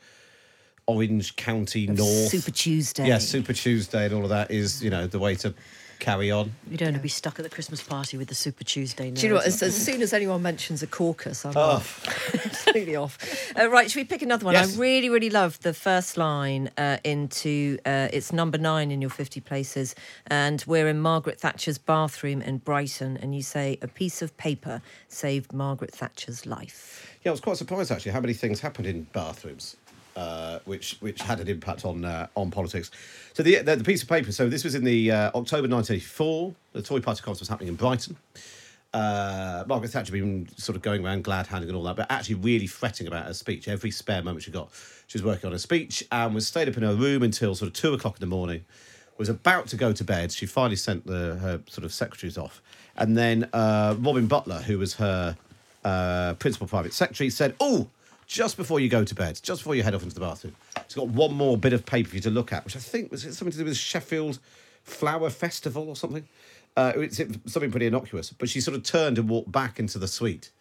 Orange 0.87 1.35
County 1.35 1.87
North, 1.87 2.29
Super 2.29 2.51
Tuesday. 2.51 3.07
yeah, 3.07 3.17
Super 3.17 3.53
Tuesday, 3.53 4.05
and 4.05 4.13
all 4.13 4.23
of 4.23 4.29
that 4.29 4.51
is, 4.51 4.83
you 4.83 4.89
know, 4.89 5.07
the 5.07 5.19
way 5.19 5.35
to 5.35 5.53
carry 6.01 6.29
on. 6.31 6.51
You 6.69 6.75
don't 6.77 6.87
want 6.87 6.95
to 6.97 7.01
be 7.01 7.07
stuck 7.07 7.39
at 7.39 7.43
the 7.43 7.49
Christmas 7.49 7.81
party 7.81 8.17
with 8.17 8.27
the 8.27 8.35
Super 8.35 8.65
Tuesday. 8.65 9.09
Do 9.11 9.21
you 9.21 9.29
know 9.29 9.35
what? 9.35 9.45
As, 9.45 9.63
as 9.63 9.75
soon 9.75 10.01
as 10.01 10.11
anyone 10.11 10.41
mentions 10.41 10.83
a 10.83 10.87
caucus, 10.87 11.45
I'm 11.45 11.53
Oh. 11.55 11.61
off. 11.61 12.03
Completely 12.65 12.95
off. 12.97 13.17
Uh, 13.57 13.69
right, 13.69 13.89
should 13.89 13.99
we 13.99 14.03
pick 14.03 14.21
another 14.21 14.43
one? 14.45 14.53
Yes. 14.55 14.75
I 14.77 14.81
really, 14.81 15.09
really 15.09 15.29
love 15.29 15.59
the 15.61 15.73
first 15.73 16.17
line 16.17 16.69
uh, 16.77 16.97
into 17.05 17.77
uh, 17.85 18.09
it's 18.11 18.33
number 18.33 18.57
nine 18.57 18.91
in 18.91 18.99
your 19.01 19.09
50 19.09 19.39
places. 19.41 19.95
And 20.27 20.63
we're 20.67 20.87
in 20.89 20.99
Margaret 20.99 21.39
Thatcher's 21.39 21.77
bathroom 21.77 22.41
in 22.41 22.57
Brighton. 22.57 23.17
And 23.17 23.33
you 23.33 23.41
say, 23.43 23.77
a 23.81 23.87
piece 23.87 24.21
of 24.21 24.35
paper 24.37 24.81
saved 25.07 25.53
Margaret 25.53 25.93
Thatcher's 25.93 26.45
life. 26.45 27.15
Yeah, 27.23 27.29
I 27.29 27.33
was 27.33 27.41
quite 27.41 27.57
surprised 27.57 27.91
actually 27.91 28.13
how 28.13 28.19
many 28.21 28.33
things 28.33 28.59
happened 28.61 28.87
in 28.87 29.03
bathrooms, 29.13 29.77
uh, 30.15 30.59
which 30.65 30.97
which 30.99 31.21
had 31.21 31.39
an 31.39 31.47
impact 31.47 31.85
on 31.85 32.05
uh, 32.05 32.27
on 32.35 32.51
politics. 32.51 32.91
So 33.33 33.43
the, 33.43 33.57
the 33.57 33.77
the 33.77 33.83
piece 33.83 34.03
of 34.03 34.09
paper. 34.09 34.31
So 34.31 34.49
this 34.49 34.63
was 34.63 34.75
in 34.75 34.83
the 34.83 35.11
uh, 35.11 35.15
October 35.29 35.67
1984. 35.67 36.53
The 36.73 36.81
Tory 36.81 37.01
Party 37.01 37.21
conference 37.21 37.39
was 37.39 37.49
happening 37.49 37.69
in 37.69 37.75
Brighton. 37.75 38.17
Uh, 38.93 39.63
Margaret 39.67 39.89
Thatcher 39.89 40.13
had 40.13 40.21
been 40.21 40.49
sort 40.57 40.75
of 40.75 40.81
going 40.81 41.05
around 41.05 41.23
glad 41.23 41.47
handing 41.47 41.69
and 41.69 41.77
all 41.77 41.83
that, 41.83 41.95
but 41.95 42.11
actually 42.11 42.35
really 42.35 42.67
fretting 42.67 43.07
about 43.07 43.25
her 43.25 43.33
speech. 43.33 43.67
Every 43.69 43.89
spare 43.89 44.21
moment 44.21 44.43
she 44.43 44.51
got, 44.51 44.69
she 45.07 45.17
was 45.17 45.23
working 45.23 45.45
on 45.45 45.53
her 45.53 45.59
speech 45.59 46.05
and 46.11 46.35
was 46.35 46.45
stayed 46.45 46.67
up 46.67 46.75
in 46.75 46.83
her 46.83 46.93
room 46.93 47.23
until 47.23 47.55
sort 47.55 47.67
of 47.67 47.73
two 47.73 47.93
o'clock 47.93 48.17
in 48.17 48.19
the 48.19 48.35
morning. 48.35 48.65
Was 49.17 49.29
about 49.29 49.67
to 49.67 49.75
go 49.75 49.93
to 49.93 50.03
bed. 50.03 50.31
She 50.31 50.47
finally 50.47 50.75
sent 50.75 51.05
the, 51.05 51.35
her 51.35 51.61
sort 51.69 51.85
of 51.85 51.93
secretaries 51.93 52.39
off, 52.39 52.59
and 52.97 53.15
then 53.15 53.47
uh, 53.53 53.95
Robin 53.99 54.25
Butler, 54.25 54.61
who 54.61 54.79
was 54.79 54.95
her 54.95 55.37
uh, 55.83 56.33
principal 56.35 56.65
private 56.65 56.91
secretary, 56.91 57.29
said, 57.29 57.55
"Oh, 57.59 57.87
just 58.31 58.55
before 58.55 58.79
you 58.79 58.87
go 58.87 59.03
to 59.03 59.13
bed, 59.13 59.37
just 59.43 59.59
before 59.59 59.75
you 59.75 59.83
head 59.83 59.93
off 59.93 60.03
into 60.03 60.15
the 60.15 60.21
bathroom, 60.21 60.55
she's 60.87 60.95
got 60.95 61.09
one 61.09 61.33
more 61.33 61.57
bit 61.57 61.73
of 61.73 61.85
paper 61.85 62.09
for 62.09 62.15
you 62.15 62.21
to 62.21 62.29
look 62.29 62.53
at, 62.53 62.63
which 62.63 62.77
I 62.77 62.79
think 62.79 63.11
was 63.11 63.23
something 63.23 63.51
to 63.51 63.57
do 63.57 63.65
with 63.65 63.75
Sheffield 63.75 64.39
Flower 64.83 65.29
Festival 65.29 65.89
or 65.89 65.97
something. 65.97 66.25
Uh, 66.77 66.93
it's 66.95 67.17
something 67.17 67.71
pretty 67.71 67.87
innocuous. 67.87 68.31
But 68.31 68.47
she 68.47 68.61
sort 68.61 68.77
of 68.77 68.83
turned 68.83 69.17
and 69.17 69.27
walked 69.27 69.51
back 69.51 69.79
into 69.79 69.99
the 69.99 70.07
suite 70.07 70.51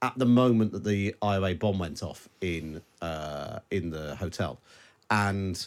at 0.00 0.16
the 0.16 0.26
moment 0.26 0.70
that 0.70 0.84
the 0.84 1.16
IRA 1.20 1.56
bomb 1.56 1.80
went 1.80 2.04
off 2.04 2.28
in 2.40 2.82
uh, 3.02 3.58
in 3.72 3.90
the 3.90 4.14
hotel, 4.14 4.60
and 5.10 5.66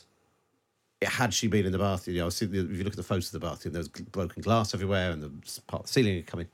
had 1.01 1.33
she 1.33 1.47
been 1.47 1.65
in 1.65 1.73
the 1.73 1.79
bathroom, 1.79 2.15
you 2.15 2.21
know, 2.21 2.27
if 2.27 2.41
you 2.41 2.83
look 2.83 2.93
at 2.93 2.95
the 2.95 3.03
photos 3.03 3.33
of 3.33 3.41
the 3.41 3.45
bathroom, 3.45 3.73
there 3.73 3.81
was 3.81 3.89
broken 3.89 4.41
glass 4.41 4.73
everywhere, 4.73 5.11
and 5.11 5.21
the 5.21 5.61
part 5.67 5.81
of 5.81 5.87
the 5.87 5.91
ceiling 5.91 6.15
had 6.15 6.27
come 6.27 6.39
in. 6.39 6.47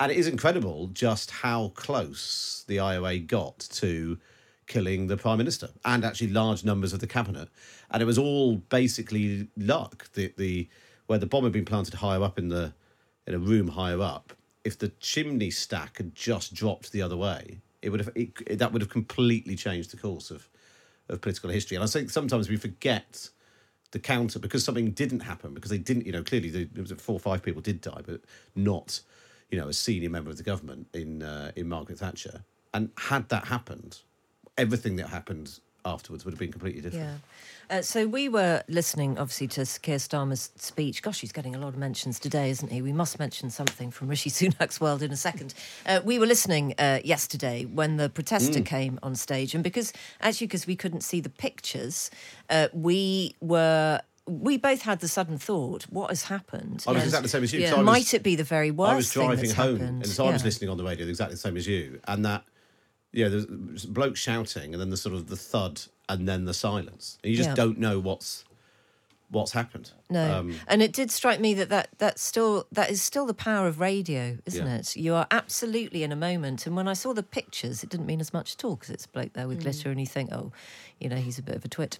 And 0.00 0.12
it 0.12 0.18
is 0.18 0.28
incredible 0.28 0.88
just 0.88 1.30
how 1.30 1.68
close 1.74 2.64
the 2.68 2.78
IRA 2.78 3.18
got 3.18 3.58
to 3.58 4.18
killing 4.66 5.06
the 5.06 5.16
prime 5.16 5.38
minister 5.38 5.70
and 5.84 6.04
actually 6.04 6.28
large 6.28 6.64
numbers 6.64 6.92
of 6.92 7.00
the 7.00 7.06
cabinet. 7.06 7.48
And 7.90 8.02
it 8.02 8.06
was 8.06 8.18
all 8.18 8.56
basically 8.56 9.48
luck. 9.56 10.10
The 10.12 10.32
the 10.36 10.68
where 11.06 11.18
the 11.18 11.26
bomb 11.26 11.44
had 11.44 11.52
been 11.52 11.64
planted 11.64 11.94
higher 11.94 12.22
up 12.22 12.38
in 12.38 12.48
the 12.48 12.74
in 13.26 13.34
a 13.34 13.38
room 13.38 13.68
higher 13.68 14.00
up. 14.00 14.32
if 14.64 14.78
the 14.78 14.88
chimney 15.00 15.50
stack 15.50 15.96
had 15.96 16.14
just 16.14 16.54
dropped 16.54 16.92
the 16.92 17.02
other 17.02 17.16
way, 17.16 17.58
it 17.82 17.90
would 17.90 18.00
have 18.00 18.10
it, 18.14 18.58
that 18.58 18.72
would 18.72 18.82
have 18.82 18.90
completely 18.90 19.56
changed 19.56 19.90
the 19.90 19.96
course 19.96 20.30
of 20.30 20.48
of 21.08 21.20
political 21.22 21.50
history. 21.50 21.74
And 21.76 21.82
I 21.84 21.86
think 21.86 22.10
sometimes 22.10 22.48
we 22.48 22.56
forget 22.56 23.30
the 23.92 23.98
counter 23.98 24.38
because 24.38 24.62
something 24.62 24.90
didn't 24.90 25.20
happen 25.20 25.54
because 25.54 25.70
they 25.70 25.78
didn't. 25.78 26.06
You 26.06 26.12
know, 26.12 26.22
clearly 26.22 26.50
the, 26.50 26.94
four 26.96 27.16
or 27.16 27.20
five 27.20 27.42
people 27.42 27.62
did 27.62 27.80
die, 27.80 28.02
but 28.06 28.20
not 28.54 29.00
you 29.50 29.58
know 29.58 29.68
a 29.68 29.72
senior 29.72 30.10
member 30.10 30.30
of 30.30 30.36
the 30.36 30.42
government 30.42 30.86
in 30.92 31.22
uh, 31.22 31.52
in 31.56 31.68
Margaret 31.68 31.98
Thatcher. 31.98 32.44
And 32.74 32.90
had 32.98 33.28
that 33.30 33.46
happened, 33.46 34.00
everything 34.58 34.96
that 34.96 35.08
happened 35.08 35.58
afterwards 35.84 36.24
would 36.24 36.32
have 36.32 36.38
been 36.38 36.52
completely 36.52 36.82
different. 36.82 37.04
Yeah. 37.70 37.78
Uh, 37.78 37.82
so 37.82 38.06
we 38.06 38.28
were 38.28 38.62
listening, 38.68 39.18
obviously, 39.18 39.46
to 39.46 39.64
Keir 39.80 39.98
Starmer's 39.98 40.50
speech. 40.56 41.02
Gosh, 41.02 41.20
he's 41.20 41.32
getting 41.32 41.54
a 41.54 41.58
lot 41.58 41.68
of 41.68 41.76
mentions 41.76 42.18
today, 42.18 42.50
isn't 42.50 42.70
he? 42.70 42.80
We 42.80 42.92
must 42.92 43.18
mention 43.18 43.50
something 43.50 43.90
from 43.90 44.08
Rishi 44.08 44.30
Sunak's 44.38 44.80
world 44.80 45.02
in 45.02 45.12
a 45.12 45.16
second. 45.16 45.54
Uh, 45.84 46.00
we 46.04 46.18
were 46.18 46.26
listening 46.26 46.74
uh, 46.78 47.00
yesterday 47.04 47.64
when 47.66 47.96
the 47.96 48.08
protester 48.08 48.62
came 48.62 48.98
on 49.02 49.14
stage, 49.16 49.54
and 49.54 49.62
because 49.62 49.92
actually, 50.20 50.46
because 50.46 50.66
we 50.66 50.76
couldn't 50.76 51.02
see 51.02 51.20
the 51.20 51.30
pictures, 51.30 52.10
uh, 52.50 52.68
we 52.72 53.34
were. 53.40 54.00
We 54.28 54.58
both 54.58 54.82
had 54.82 55.00
the 55.00 55.08
sudden 55.08 55.38
thought: 55.38 55.84
what 55.84 56.10
has 56.10 56.24
happened? 56.24 56.84
I 56.86 56.92
was 56.92 57.04
exactly 57.04 57.24
the 57.24 57.28
same 57.30 57.42
as 57.44 57.52
you. 57.52 57.60
Yeah. 57.60 57.76
Was- 57.76 57.84
might 57.86 58.14
it 58.14 58.22
be 58.22 58.36
the 58.36 58.44
very 58.44 58.70
worst? 58.70 58.92
I 58.92 58.96
was 58.96 59.10
driving 59.12 59.50
home, 59.50 59.78
happened? 59.80 60.02
and 60.02 60.06
so 60.06 60.26
I 60.26 60.32
was 60.32 60.44
listening 60.44 60.70
on 60.70 60.76
the 60.76 60.84
radio 60.84 61.06
exactly 61.06 61.34
the 61.34 61.40
same 61.40 61.56
as 61.56 61.66
you, 61.66 62.00
and 62.06 62.24
that 62.24 62.44
yeah, 63.12 63.28
there's 63.28 63.84
a 63.84 63.88
bloke 63.88 64.16
shouting, 64.16 64.74
and 64.74 64.80
then 64.80 64.90
the 64.90 64.96
sort 64.96 65.14
of 65.14 65.28
the 65.28 65.36
thud, 65.36 65.80
and 66.08 66.28
then 66.28 66.44
the 66.44 66.52
silence, 66.54 67.18
and 67.24 67.30
you 67.30 67.36
just 67.36 67.50
Yeah. 67.50 67.54
don't 67.54 67.78
know 67.78 67.98
what's 67.98 68.44
what's 69.30 69.52
happened. 69.52 69.90
No, 70.10 70.38
Um, 70.38 70.58
and 70.66 70.80
it 70.82 70.92
did 70.92 71.10
strike 71.10 71.38
me 71.38 71.52
that, 71.54 71.68
that 71.68 71.88
that's 71.98 72.22
still 72.22 72.66
that 72.72 72.90
is 72.90 73.02
still 73.02 73.26
the 73.26 73.34
power 73.34 73.66
of 73.66 73.78
radio, 73.78 74.38
isn't 74.46 74.66
Yeah. 74.66 74.76
it? 74.76 74.96
You 74.96 75.14
are 75.14 75.26
absolutely 75.30 76.02
in 76.02 76.12
a 76.12 76.16
moment. 76.16 76.66
And 76.66 76.74
when 76.74 76.88
I 76.88 76.94
saw 76.94 77.12
the 77.12 77.22
pictures, 77.22 77.82
it 77.82 77.90
didn't 77.90 78.06
mean 78.06 78.20
as 78.20 78.32
much 78.32 78.54
at 78.54 78.64
all 78.64 78.76
because 78.76 78.90
it's 78.90 79.04
a 79.04 79.08
bloke 79.08 79.34
there 79.34 79.46
with 79.46 79.60
glitter, 79.62 79.90
and 79.90 80.00
you 80.00 80.06
think, 80.06 80.32
oh, 80.32 80.50
you 80.98 81.08
know, 81.10 81.16
he's 81.16 81.38
a 81.38 81.42
bit 81.42 81.56
of 81.56 81.64
a 81.64 81.68
twit. 81.68 81.98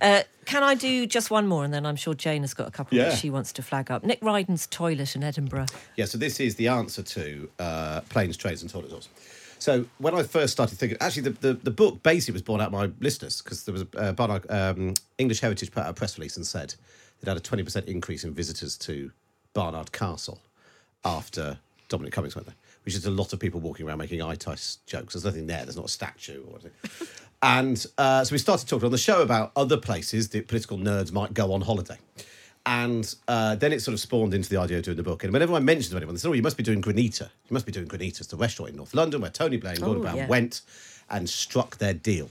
Uh, 0.00 0.22
can 0.46 0.62
I 0.64 0.74
do 0.74 1.06
just 1.06 1.30
one 1.30 1.46
more, 1.46 1.64
and 1.64 1.72
then 1.72 1.86
I'm 1.86 1.96
sure 1.96 2.12
Jane 2.12 2.42
has 2.42 2.54
got 2.54 2.66
a 2.68 2.72
couple 2.72 2.98
Yeah. 2.98 3.10
that 3.10 3.18
she 3.18 3.30
wants 3.30 3.52
to 3.52 3.62
flag 3.62 3.90
up. 3.90 4.02
Nick 4.04 4.20
Ryden's 4.20 4.66
toilet 4.66 5.14
in 5.14 5.22
Edinburgh. 5.22 5.66
Yeah, 5.96 6.06
so 6.06 6.18
this 6.18 6.40
is 6.40 6.56
the 6.56 6.68
answer 6.68 7.02
to 7.02 7.50
uh, 7.60 8.00
planes, 8.08 8.36
trains, 8.36 8.62
and 8.62 8.70
toilet 8.70 8.90
doors. 8.90 9.08
So 9.64 9.86
when 9.96 10.14
I 10.14 10.24
first 10.24 10.52
started 10.52 10.76
thinking, 10.76 10.98
actually, 11.00 11.22
the, 11.22 11.30
the, 11.30 11.52
the 11.54 11.70
book 11.70 12.02
basically 12.02 12.34
was 12.34 12.42
born 12.42 12.60
out 12.60 12.66
of 12.66 12.72
my 12.74 12.90
listeners 13.00 13.40
because 13.40 13.64
there 13.64 13.72
was 13.72 13.86
a 13.94 13.98
uh, 13.98 14.12
Barnard, 14.12 14.44
um, 14.50 14.92
English 15.16 15.40
Heritage 15.40 15.72
put 15.72 15.84
out 15.84 15.88
a 15.88 15.94
press 15.94 16.18
release 16.18 16.36
and 16.36 16.46
said 16.46 16.74
they'd 17.18 17.30
had 17.30 17.38
a 17.38 17.40
20% 17.40 17.86
increase 17.86 18.24
in 18.24 18.34
visitors 18.34 18.76
to 18.76 19.10
Barnard 19.54 19.90
Castle 19.90 20.38
after 21.02 21.56
Dominic 21.88 22.12
Cummings 22.12 22.36
went 22.36 22.46
there, 22.46 22.56
which 22.84 22.94
is 22.94 23.06
a 23.06 23.10
lot 23.10 23.32
of 23.32 23.40
people 23.40 23.58
walking 23.58 23.88
around 23.88 23.96
making 23.96 24.20
eye 24.20 24.34
tice 24.34 24.80
jokes. 24.84 25.14
There's 25.14 25.24
nothing 25.24 25.46
there, 25.46 25.64
there's 25.64 25.76
not 25.76 25.86
a 25.86 25.88
statue 25.88 26.44
or 26.46 26.58
anything. 26.60 27.08
and 27.42 27.86
uh, 27.96 28.22
so 28.22 28.34
we 28.34 28.38
started 28.38 28.68
talking 28.68 28.84
on 28.84 28.92
the 28.92 28.98
show 28.98 29.22
about 29.22 29.50
other 29.56 29.78
places 29.78 30.28
that 30.28 30.46
political 30.46 30.76
nerds 30.76 31.10
might 31.10 31.32
go 31.32 31.54
on 31.54 31.62
holiday. 31.62 31.96
And 32.66 33.14
uh, 33.28 33.56
then 33.56 33.72
it 33.72 33.82
sort 33.82 33.92
of 33.92 34.00
spawned 34.00 34.32
into 34.32 34.48
the 34.48 34.56
idea 34.56 34.78
of 34.78 34.84
doing 34.84 34.96
the 34.96 35.02
book. 35.02 35.22
And 35.22 35.32
whenever 35.32 35.52
I 35.54 35.60
mentioned 35.60 35.90
to 35.90 35.96
anyone, 35.98 36.14
they 36.14 36.18
said, 36.18 36.30
Oh, 36.30 36.32
you 36.32 36.42
must 36.42 36.56
be 36.56 36.62
doing 36.62 36.80
Granita. 36.80 37.22
You 37.22 37.52
must 37.52 37.66
be 37.66 37.72
doing 37.72 37.86
Granita. 37.86 38.20
It's 38.20 38.26
the 38.26 38.36
restaurant 38.36 38.70
in 38.70 38.76
North 38.76 38.94
London 38.94 39.20
where 39.20 39.30
Tony 39.30 39.58
Blair 39.58 39.74
and 39.74 39.82
Gordon 39.82 40.02
Brown 40.02 40.16
yeah. 40.16 40.26
went 40.28 40.62
and 41.10 41.28
struck 41.28 41.76
their 41.76 41.92
deal. 41.92 42.30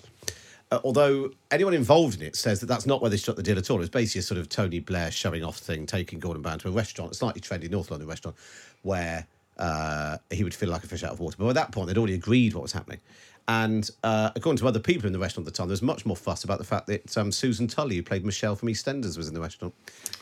Uh, 0.72 0.80
although 0.84 1.30
anyone 1.52 1.76
involved 1.76 2.20
in 2.20 2.26
it 2.26 2.36
says 2.36 2.60
that 2.60 2.66
that's 2.66 2.88
not 2.88 3.00
where 3.00 3.12
they 3.12 3.18
struck 3.18 3.36
the 3.36 3.44
deal 3.44 3.60
at 3.60 3.70
all. 3.70 3.78
It 3.78 3.82
was 3.82 3.90
basically 3.90 4.20
a 4.20 4.24
sort 4.24 4.40
of 4.40 4.50
Tony 4.50 4.80
Blair 4.80 5.12
showing 5.12 5.44
off 5.44 5.58
thing, 5.58 5.86
taking 5.86 6.20
Gordon 6.20 6.42
Brown 6.42 6.58
to 6.60 6.68
a 6.70 6.72
restaurant, 6.72 7.12
a 7.12 7.16
slightly 7.16 7.42
trendy 7.42 7.70
North 7.70 7.92
London 7.92 8.10
restaurant, 8.10 8.36
where 8.82 9.28
uh, 9.60 10.18
he 10.32 10.44
would 10.44 10.56
feel 10.56 10.70
like 10.70 10.84
a 10.84 10.88
fish 10.88 11.04
out 11.04 11.12
of 11.12 11.20
water. 11.20 11.36
But 11.38 11.46
by 11.46 11.54
that 11.54 11.72
point, 11.72 11.88
they'd 11.88 11.98
already 11.98 12.16
agreed 12.16 12.56
what 12.56 12.64
was 12.64 12.72
happening. 12.72 13.00
And 13.48 13.90
uh, 14.04 14.32
according 14.36 14.60
to 14.60 14.68
other 14.68 14.80
people 14.80 15.06
in 15.06 15.14
the 15.14 15.20
restaurant 15.20 15.46
at 15.48 15.54
the 15.54 15.58
time, 15.58 15.68
there 15.68 15.74
was 15.74 15.82
much 15.82 16.06
more 16.06 16.16
fuss 16.16 16.46
about 16.46 16.60
the 16.60 16.64
fact 16.64 16.88
that 16.88 17.18
um, 17.18 17.32
Susan 17.32 17.68
Tully, 17.68 17.98
who 17.98 18.04
played 18.04 18.24
Michelle 18.24 18.56
from 18.56 18.70
EastEnders, 18.70 19.18
was 19.18 19.28
in 19.28 19.34
the 19.34 19.42
restaurant 19.42 19.74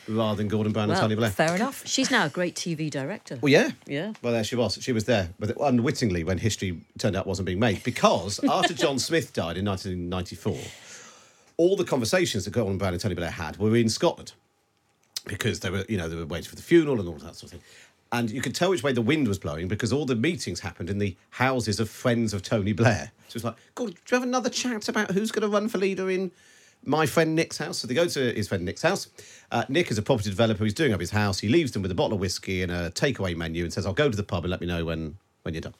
rather 0.08 0.36
than 0.36 0.48
Gordon 0.48 0.72
Brown 0.72 0.90
and 0.90 0.98
Tony 0.98 1.14
Blair. 1.14 1.30
Fair 1.30 1.54
enough. 1.54 1.86
She's 1.86 2.10
now 2.10 2.26
a 2.26 2.28
great 2.28 2.56
TV 2.56 2.90
director. 2.90 3.38
Well, 3.40 3.52
yeah. 3.52 3.70
Yeah. 3.86 4.14
Well, 4.22 4.32
there 4.32 4.42
she 4.42 4.56
was. 4.56 4.76
She 4.80 4.92
was 4.92 5.04
there, 5.04 5.30
but 5.38 5.56
unwittingly 5.60 6.24
when 6.24 6.38
history 6.38 6.80
turned 6.98 7.14
out 7.14 7.26
wasn't 7.26 7.46
being 7.46 7.60
made. 7.60 7.84
Because 7.84 8.42
after 8.48 8.74
John 8.74 8.98
Smith 8.98 9.32
died 9.32 9.56
in 9.56 9.64
1994, 9.66 10.58
all 11.58 11.76
the 11.76 11.84
conversations 11.84 12.44
that 12.44 12.50
Gordon 12.50 12.78
Brown 12.78 12.92
and 12.92 13.00
Tony 13.00 13.14
Blair 13.14 13.30
had 13.30 13.56
were 13.58 13.76
in 13.76 13.88
Scotland 13.88 14.32
because 15.26 15.60
they 15.60 15.70
were, 15.70 15.84
you 15.88 15.96
know, 15.96 16.08
they 16.08 16.16
were 16.16 16.26
waiting 16.26 16.48
for 16.48 16.56
the 16.56 16.62
funeral 16.62 16.98
and 16.98 17.08
all 17.08 17.14
that 17.14 17.36
sort 17.36 17.44
of 17.44 17.50
thing. 17.50 17.60
And 18.12 18.30
you 18.30 18.42
could 18.42 18.54
tell 18.54 18.70
which 18.70 18.82
way 18.82 18.92
the 18.92 19.02
wind 19.02 19.26
was 19.26 19.38
blowing 19.38 19.68
because 19.68 19.92
all 19.92 20.04
the 20.04 20.14
meetings 20.14 20.60
happened 20.60 20.90
in 20.90 20.98
the 20.98 21.16
houses 21.30 21.80
of 21.80 21.88
friends 21.88 22.34
of 22.34 22.42
Tony 22.42 22.74
Blair. 22.74 23.10
So 23.28 23.38
it's 23.38 23.44
like, 23.44 23.56
Gordon, 23.74 23.96
do 24.04 24.14
you 24.14 24.20
have 24.20 24.28
another 24.28 24.50
chat 24.50 24.88
about 24.88 25.12
who's 25.12 25.32
going 25.32 25.42
to 25.42 25.48
run 25.48 25.68
for 25.68 25.78
leader 25.78 26.10
in 26.10 26.30
my 26.84 27.06
friend 27.06 27.34
Nick's 27.34 27.56
house? 27.56 27.78
So 27.78 27.88
they 27.88 27.94
go 27.94 28.06
to 28.06 28.34
his 28.34 28.48
friend 28.48 28.66
Nick's 28.66 28.82
house. 28.82 29.08
Uh, 29.50 29.64
Nick 29.70 29.90
is 29.90 29.96
a 29.96 30.02
property 30.02 30.28
developer. 30.28 30.62
He's 30.62 30.74
doing 30.74 30.92
up 30.92 31.00
his 31.00 31.10
house. 31.10 31.38
He 31.38 31.48
leaves 31.48 31.72
them 31.72 31.80
with 31.80 31.90
a 31.90 31.94
bottle 31.94 32.14
of 32.14 32.20
whiskey 32.20 32.62
and 32.62 32.70
a 32.70 32.90
takeaway 32.90 33.34
menu 33.34 33.64
and 33.64 33.72
says, 33.72 33.86
I'll 33.86 33.94
go 33.94 34.10
to 34.10 34.16
the 34.16 34.22
pub 34.22 34.44
and 34.44 34.50
let 34.50 34.60
me 34.60 34.66
know 34.66 34.84
when, 34.84 35.16
when 35.42 35.54
you're 35.54 35.62
done. 35.62 35.74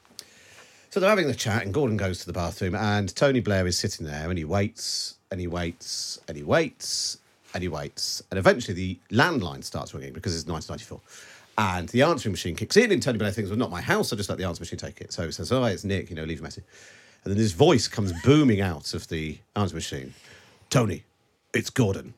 So 0.89 1.01
they're 1.01 1.09
having 1.09 1.27
the 1.27 1.35
chat, 1.35 1.65
and 1.65 1.73
Gordon 1.73 1.97
goes 1.97 2.21
to 2.21 2.27
the 2.27 2.35
bathroom, 2.35 2.75
and 2.75 3.15
Tony 3.17 3.41
Blair 3.41 3.67
is 3.67 3.79
sitting 3.79 4.05
there, 4.05 4.29
and 4.29 4.37
he 4.37 4.45
waits, 4.45 5.15
and 5.31 5.41
he 5.41 5.47
waits, 5.47 6.21
and 6.29 6.37
he 6.37 6.43
waits, 6.43 7.17
and 7.55 7.63
he 7.63 7.69
waits, 7.69 8.23
and 8.31 8.39
eventually 8.39 8.75
the 8.75 8.99
landline 9.11 9.65
starts 9.65 9.95
ringing 9.95 10.13
because 10.13 10.35
it's 10.35 10.47
1994, 10.47 11.01
and 11.59 11.89
the 11.91 12.03
answering 12.03 12.33
machine 12.33 12.57
kicks 12.57 12.77
in, 12.77 12.91
and 12.93 13.03
Tony 13.03 13.19
Blair 13.19 13.31
thinks, 13.31 13.51
"Well, 13.51 13.59
not 13.59 13.71
my 13.71 13.81
house. 13.81 14.13
I'll 14.13 14.17
just 14.17 14.29
let 14.29 14.39
the 14.39 14.45
answering 14.45 14.63
machine 14.65 14.79
take 14.79 15.01
it." 15.01 15.13
So 15.13 15.27
he 15.27 15.33
says, 15.33 15.53
"Oh, 15.53 15.65
it's 15.65 15.85
Nick. 15.85 16.11
You 16.11 16.17
know, 16.17 16.25
leave 16.25 16.41
a 16.41 16.43
message." 16.43 16.65
And 17.25 17.33
then 17.33 17.39
his 17.39 17.53
voice 17.53 17.89
comes 17.89 18.13
booming 18.25 18.61
out 18.61 18.95
of 18.95 19.09
the 19.09 19.39
answering 19.55 19.77
machine. 19.77 20.15
Tony, 20.71 21.05
it's 21.55 21.71
Gordon. 21.71 22.15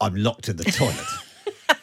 I'm 0.00 0.14
locked 0.14 0.48
in 0.48 0.56
the 0.56 0.64
toilet. 0.64 1.06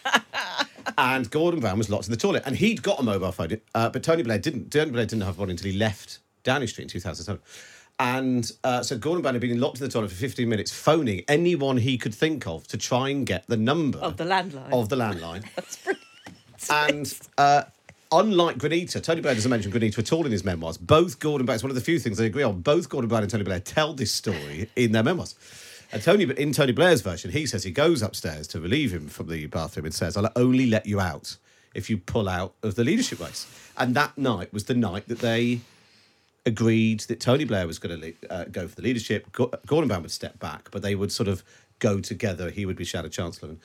and 0.98 1.30
Gordon 1.30 1.60
Brown 1.60 1.78
was 1.78 1.90
locked 1.90 2.06
in 2.06 2.12
the 2.12 2.18
toilet, 2.18 2.44
and 2.46 2.56
he'd 2.56 2.82
got 2.82 3.00
a 3.00 3.04
mobile 3.04 3.32
phone, 3.32 3.60
uh, 3.74 3.90
but 3.90 4.04
Tony 4.04 4.24
Blair 4.24 4.38
didn't. 4.38 4.72
Tony 4.72 4.92
Blair 4.92 5.06
didn't 5.06 5.26
have 5.26 5.38
one 5.38 5.50
until 5.50 5.70
he 5.70 5.78
left 5.78 6.20
Downing 6.44 6.68
Street 6.68 6.84
in 6.84 6.90
2007. 6.90 7.42
And 7.98 8.52
uh, 8.64 8.84
so 8.84 8.98
Gordon 8.98 9.22
Brown 9.22 9.36
had 9.36 9.42
been 9.42 9.60
locked 9.60 9.80
in 9.80 9.86
the 9.86 9.92
toilet 9.92 10.10
for 10.10 10.16
15 10.18 10.50
minutes, 10.50 10.72
phoning 10.72 11.24
anyone 11.30 11.78
he 11.78 11.98
could 11.98 12.14
think 12.14 12.46
of 12.46 12.68
to 12.68 12.78
try 12.78 13.10
and 13.10 13.26
get 13.26 13.48
the 13.48 13.56
number 13.56 14.00
Of 14.00 14.18
the 14.18 14.26
landline. 14.26 14.72
Of 14.72 14.90
the 14.90 14.98
landline. 14.98 15.46
and 16.70 17.20
uh, 17.38 17.64
unlike 18.12 18.58
Granita, 18.58 19.02
Tony 19.02 19.22
Blair 19.22 19.36
doesn't 19.36 19.50
mention 19.50 19.72
Granita 19.72 20.00
at 20.00 20.14
all 20.14 20.26
in 20.26 20.32
his 20.32 20.44
memoirs. 20.44 20.78
Both 20.78 21.20
Gordon 21.20 21.46
Brown, 21.46 21.56
it's 21.56 21.64
one 21.64 21.72
of 21.72 21.76
the 21.76 21.82
few 21.82 22.00
things 22.00 22.18
they 22.18 22.26
agree 22.26 22.44
on. 22.44 22.62
Both 22.62 22.90
Gordon 22.90 23.10
Brown 23.10 23.24
and 23.24 23.32
Tony 23.32 23.44
Blair 23.44 23.60
tell 23.60 23.94
this 23.94 24.12
story 24.12 24.70
in 24.76 24.92
their 24.92 25.04
memoirs. 25.04 25.36
And 25.92 26.02
Tony, 26.02 26.24
in 26.24 26.52
Tony 26.52 26.72
Blair's 26.72 27.02
version, 27.02 27.32
he 27.32 27.46
says 27.46 27.64
he 27.64 27.72
goes 27.72 28.02
upstairs 28.02 28.48
to 28.50 28.60
relieve 28.60 28.92
him 28.92 29.08
from 29.08 29.28
the 29.28 29.46
bathroom 29.46 29.86
and 29.86 29.94
says, 29.94 30.18
"I'll 30.18 30.32
only 30.36 30.66
let 30.66 30.86
you 30.86 31.00
out 31.00 31.38
if 31.74 31.90
you 31.90 31.98
pull 31.98 32.28
out 32.28 32.54
of 32.64 32.76
the 32.76 32.84
leadership 32.84 33.20
race." 33.20 33.46
And 33.78 33.96
that 33.96 34.18
night 34.18 34.52
was 34.52 34.66
the 34.66 34.74
night 34.74 35.08
that 35.08 35.20
they 35.20 35.62
agreed 36.46 37.02
that 37.02 37.20
Tony 37.20 37.44
Blair 37.44 37.68
was 37.68 37.80
going 37.80 38.00
to 38.00 38.14
uh, 38.30 38.46
go 38.46 38.68
for 38.68 38.76
the 38.76 38.82
leadership. 38.82 39.32
Gordon 39.32 39.88
Brown 39.88 40.02
would 40.02 40.12
step 40.12 40.40
back, 40.40 40.70
but 40.72 40.82
they 40.82 40.96
would 40.96 41.12
sort 41.12 41.28
of 41.28 41.44
go 41.80 42.00
together. 42.00 42.50
He 42.50 42.66
would 42.66 42.76
be 42.76 42.86
Shadow 42.86 43.10
Chancellor, 43.10 43.56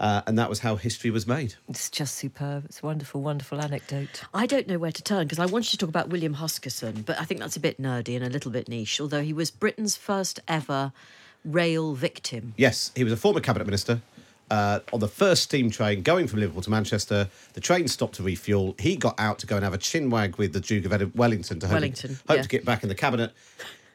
uh, 0.00 0.22
and 0.26 0.38
that 0.38 0.48
was 0.48 0.60
how 0.60 0.76
history 0.76 1.10
was 1.10 1.26
made. 1.26 1.54
It's 1.68 1.90
just 1.90 2.16
superb. 2.16 2.64
It's 2.66 2.82
a 2.82 2.86
wonderful, 2.86 3.22
wonderful 3.22 3.60
anecdote. 3.60 4.22
I 4.32 4.46
don't 4.46 4.66
know 4.66 4.78
where 4.78 4.92
to 4.92 5.02
turn 5.02 5.24
because 5.24 5.38
I 5.38 5.46
wanted 5.46 5.70
to 5.70 5.78
talk 5.78 5.88
about 5.88 6.08
William 6.08 6.36
Huskisson, 6.36 7.04
but 7.04 7.18
I 7.20 7.24
think 7.24 7.40
that's 7.40 7.56
a 7.56 7.60
bit 7.60 7.80
nerdy 7.80 8.16
and 8.16 8.24
a 8.24 8.30
little 8.30 8.50
bit 8.50 8.68
niche, 8.68 9.00
although 9.00 9.22
he 9.22 9.32
was 9.32 9.50
Britain's 9.50 9.96
first 9.96 10.40
ever 10.48 10.92
rail 11.44 11.94
victim. 11.94 12.54
Yes, 12.56 12.90
he 12.94 13.04
was 13.04 13.12
a 13.12 13.16
former 13.16 13.40
cabinet 13.40 13.66
minister. 13.66 14.00
Uh, 14.50 14.80
on 14.92 15.00
the 15.00 15.08
first 15.08 15.42
steam 15.42 15.70
train 15.70 16.02
going 16.02 16.26
from 16.26 16.38
Liverpool 16.38 16.62
to 16.62 16.70
Manchester, 16.70 17.28
the 17.54 17.60
train 17.60 17.88
stopped 17.88 18.16
to 18.16 18.22
refuel. 18.22 18.74
He 18.78 18.94
got 18.94 19.18
out 19.18 19.38
to 19.38 19.46
go 19.46 19.56
and 19.56 19.64
have 19.64 19.72
a 19.72 19.78
chinwag 19.78 20.36
with 20.36 20.52
the 20.52 20.60
Duke 20.60 20.84
of 20.84 20.92
Ed- 20.92 21.14
Wellington 21.14 21.60
to 21.60 21.66
hope, 21.66 21.74
Wellington, 21.74 22.18
hope 22.28 22.36
yeah. 22.36 22.42
to 22.42 22.48
get 22.48 22.64
back 22.64 22.82
in 22.82 22.88
the 22.88 22.94
cabinet. 22.94 23.32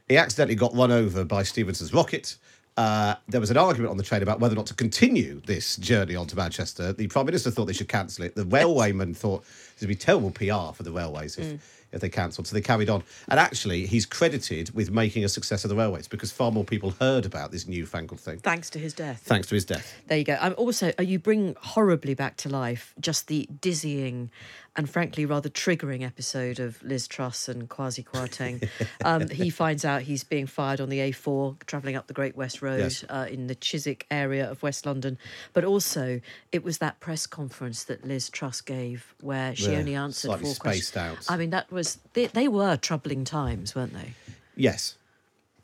He 0.08 0.18
accidentally 0.18 0.56
got 0.56 0.74
run 0.74 0.92
over 0.92 1.24
by 1.24 1.44
Stephenson's 1.44 1.94
rocket. 1.94 2.36
Uh, 2.80 3.14
there 3.28 3.42
was 3.42 3.52
an 3.52 3.58
argument 3.58 3.92
on 3.92 3.98
the 3.98 4.04
train 4.04 4.24
about 4.24 4.40
whether 4.40 4.54
or 4.54 4.56
not 4.56 4.66
to 4.66 4.74
continue 4.74 5.42
this 5.46 5.76
journey 5.76 6.16
on 6.16 6.26
to 6.26 6.38
Manchester. 6.38 6.94
The 6.94 7.08
Prime 7.08 7.26
Minister 7.26 7.52
thought 7.52 7.66
they 7.66 7.74
should 7.74 7.90
cancel 7.90 8.24
it. 8.24 8.36
The 8.36 8.46
railwayman 8.46 9.18
thought 9.18 9.44
it 9.76 9.82
would 9.82 9.90
be 9.90 9.96
terrible 9.96 10.32
PR 10.32 10.74
for 10.74 10.84
the 10.84 10.92
railways 10.94 11.38
if, 11.38 11.86
if 11.92 12.00
they 12.00 12.08
cancelled. 12.08 12.48
So 12.48 12.54
they 12.54 12.62
carried 12.62 12.90
on. 12.90 13.04
And 13.28 13.38
actually, 13.38 13.86
he's 13.86 14.06
credited 14.06 14.74
with 14.74 14.92
making 14.92 15.26
a 15.26 15.30
success 15.30 15.66
of 15.66 15.70
the 15.70 15.76
railways 15.76 16.08
because 16.08 16.32
far 16.32 16.54
more 16.54 16.64
people 16.64 16.92
heard 17.02 17.26
about 17.26 17.52
this 17.52 17.68
newfangled 17.68 18.22
thing 18.22 18.40
Thanks 18.40 18.70
to 18.70 18.80
his 18.80 18.94
death. 18.94 19.24
thanks 19.26 19.50
to 19.50 19.56
his 19.56 19.66
death. 19.66 19.94
There 20.08 20.18
you 20.18 20.24
go. 20.24 20.38
Um, 20.40 20.56
also, 20.58 20.94
uh, 20.98 21.04
you 21.04 21.20
bring 21.20 21.58
horribly 21.60 22.14
back 22.14 22.38
to 22.38 22.50
life 22.50 22.94
just 23.02 23.28
the 23.28 23.46
dizzying 23.60 24.32
and 24.80 24.90
frankly 24.90 25.26
rather 25.26 25.50
triggering 25.50 26.04
episode 26.06 26.58
of 26.58 26.82
Liz 26.82 27.06
Truss 27.06 27.50
and 27.50 27.70
Kwasi 27.70 28.02
Kwarteng. 28.06 28.68
um, 29.04 29.28
he 29.30 29.50
finds 29.62 29.84
out 29.84 30.04
he's 30.04 30.24
being 30.24 30.48
fired 30.48 30.80
on 30.80 30.88
the 30.88 31.00
A4 31.00 31.58
travelling 31.66 31.98
up 31.98 32.08
the 32.08 32.14
Great 32.14 32.38
West 32.38 32.62
Road 32.62 32.80
Yes. 32.80 33.04
uh, 33.10 33.28
in 33.30 33.48
the 33.48 33.56
Chiswick 33.56 34.08
area 34.10 34.50
of 34.50 34.64
West 34.64 34.86
London. 34.86 35.18
But 35.52 35.66
also, 35.66 36.22
it 36.54 36.64
was 36.64 36.78
that 36.78 37.02
press 37.02 37.28
conference 37.28 37.84
that 37.84 38.06
Liz 38.06 38.30
Truss 38.30 38.62
gave 38.62 39.14
where 39.20 39.54
she 39.54 39.72
Yeah, 39.74 39.80
only 39.80 39.96
answered 39.96 40.40
four 40.40 40.56
questions. 40.56 40.96
out. 40.96 41.18
I 41.28 41.36
mean, 41.36 41.50
that 41.50 41.70
was 41.72 42.00
they, 42.14 42.28
they 42.28 42.48
were 42.48 42.78
troubling 42.78 43.26
times, 43.26 43.76
weren't 43.76 43.94
they? 43.94 44.14
Yes. 44.56 44.96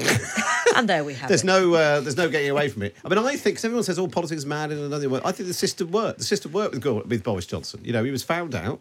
And 0.76 0.88
there 0.88 1.02
we 1.02 1.14
have 1.14 1.28
There's 1.28 1.42
it. 1.42 1.46
no, 1.46 1.74
uh, 1.74 2.00
there's 2.00 2.16
no 2.16 2.28
getting 2.28 2.50
away 2.50 2.68
from 2.68 2.82
it. 2.82 2.94
I 3.04 3.08
mean, 3.08 3.18
I 3.18 3.36
think 3.36 3.56
cause 3.56 3.64
everyone 3.64 3.82
says, 3.84 3.98
"Oh, 3.98 4.06
politics 4.06 4.40
is 4.40 4.46
mad," 4.46 4.70
and 4.70 4.80
another 4.80 5.08
way. 5.08 5.20
I 5.24 5.32
think 5.32 5.48
the 5.48 5.54
system 5.54 5.90
worked. 5.90 6.18
The 6.18 6.24
system 6.24 6.52
worked 6.52 6.74
with 6.74 6.82
Gor- 6.82 7.02
with 7.04 7.24
Boris 7.24 7.46
Johnson. 7.46 7.80
You 7.82 7.92
know, 7.92 8.04
he 8.04 8.10
was 8.12 8.22
found 8.22 8.54
out, 8.54 8.80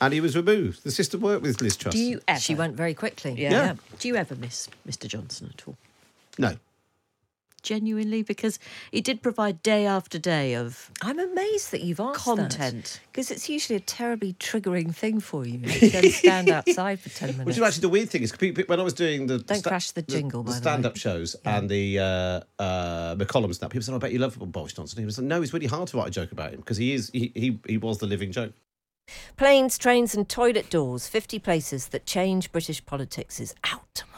and 0.00 0.12
he 0.12 0.20
was 0.20 0.34
removed. 0.34 0.82
The 0.82 0.90
system 0.90 1.20
worked 1.20 1.42
with 1.42 1.60
Liz 1.60 1.76
Truss. 1.76 1.94
Do 1.94 2.00
you 2.00 2.20
ever? 2.26 2.40
She 2.40 2.54
went 2.54 2.74
very 2.74 2.94
quickly. 2.94 3.34
Yeah. 3.34 3.50
Yeah. 3.50 3.74
Do 3.98 4.08
you 4.08 4.16
ever 4.16 4.34
miss 4.34 4.68
Mr. 4.88 5.06
Johnson 5.06 5.52
at 5.56 5.68
all? 5.68 5.76
No. 6.38 6.56
Genuinely, 7.66 8.22
because 8.22 8.60
he 8.92 9.00
did 9.00 9.22
provide 9.22 9.60
day 9.60 9.86
after 9.86 10.20
day 10.20 10.54
of 10.54 10.92
I'm 11.02 11.18
amazed 11.18 11.72
that 11.72 11.80
you've 11.80 11.98
asked 11.98 12.24
Content. 12.24 13.00
because 13.10 13.32
it's 13.32 13.48
usually 13.48 13.76
a 13.76 13.80
terribly 13.80 14.34
triggering 14.34 14.94
thing 14.94 15.18
for 15.18 15.44
you 15.44 15.58
to 15.66 15.90
go 15.90 16.00
stand 16.02 16.48
outside 16.48 17.00
for 17.00 17.08
ten 17.08 17.30
minutes. 17.30 17.46
Which 17.46 17.56
is 17.56 17.62
actually 17.62 17.80
the 17.80 17.88
weird 17.88 18.08
thing 18.08 18.22
is 18.22 18.30
pe- 18.30 18.52
pe- 18.52 18.66
when 18.66 18.78
I 18.78 18.84
was 18.84 18.94
doing 18.94 19.26
the 19.26 19.38
Don't 19.38 19.64
crash 19.64 19.90
the 19.90 20.02
jingle, 20.02 20.44
by 20.44 20.52
the 20.52 20.58
stand-up 20.58 20.96
shows 20.96 21.34
and 21.44 21.68
the 21.68 21.98
uh, 21.98 22.62
uh, 22.62 23.16
McCollum 23.16 23.52
stand, 23.52 23.72
people 23.72 23.82
said, 23.82 23.94
"I 23.94 23.98
bet 23.98 24.12
you 24.12 24.20
love 24.20 24.38
Boris 24.38 24.72
Johnson." 24.72 25.00
He 25.00 25.04
was 25.04 25.18
like, 25.18 25.26
"No, 25.26 25.42
it's 25.42 25.52
really 25.52 25.66
hard 25.66 25.88
to 25.88 25.96
write 25.96 26.06
a 26.06 26.12
joke 26.12 26.30
about 26.30 26.52
him 26.52 26.60
because 26.60 26.76
he 26.76 26.94
is 26.94 27.10
he, 27.12 27.32
he 27.34 27.58
he 27.66 27.78
was 27.78 27.98
the 27.98 28.06
living 28.06 28.30
joke." 28.30 28.52
Planes, 29.36 29.76
trains, 29.76 30.14
and 30.14 30.28
toilet 30.28 30.70
doors. 30.70 31.08
Fifty 31.08 31.40
places 31.40 31.88
that 31.88 32.06
change 32.06 32.52
British 32.52 32.84
politics 32.86 33.40
is 33.40 33.54
out 33.64 33.86
tomorrow. 33.94 34.15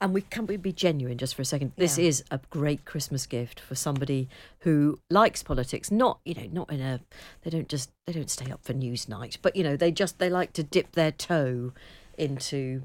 And 0.00 0.12
we 0.12 0.22
can 0.22 0.46
we 0.46 0.56
be 0.56 0.72
genuine 0.72 1.18
just 1.18 1.34
for 1.34 1.42
a 1.42 1.44
second? 1.44 1.72
This 1.76 1.98
Yeah. 1.98 2.04
is 2.06 2.24
a 2.30 2.40
great 2.50 2.84
Christmas 2.84 3.26
gift 3.26 3.60
for 3.60 3.74
somebody 3.74 4.28
who 4.60 4.98
likes 5.10 5.42
politics. 5.42 5.90
Not 5.90 6.20
you 6.24 6.34
know, 6.34 6.48
not 6.52 6.72
in 6.72 6.80
a 6.80 7.00
they 7.42 7.50
don't 7.50 7.68
just 7.68 7.90
they 8.06 8.12
don't 8.12 8.30
stay 8.30 8.50
up 8.50 8.64
for 8.64 8.74
Newsnight, 8.74 9.38
but 9.42 9.56
you 9.56 9.62
know 9.62 9.76
they 9.76 9.90
just 9.92 10.18
they 10.18 10.30
like 10.30 10.52
to 10.54 10.62
dip 10.62 10.92
their 10.92 11.12
toe 11.12 11.72
into 12.18 12.82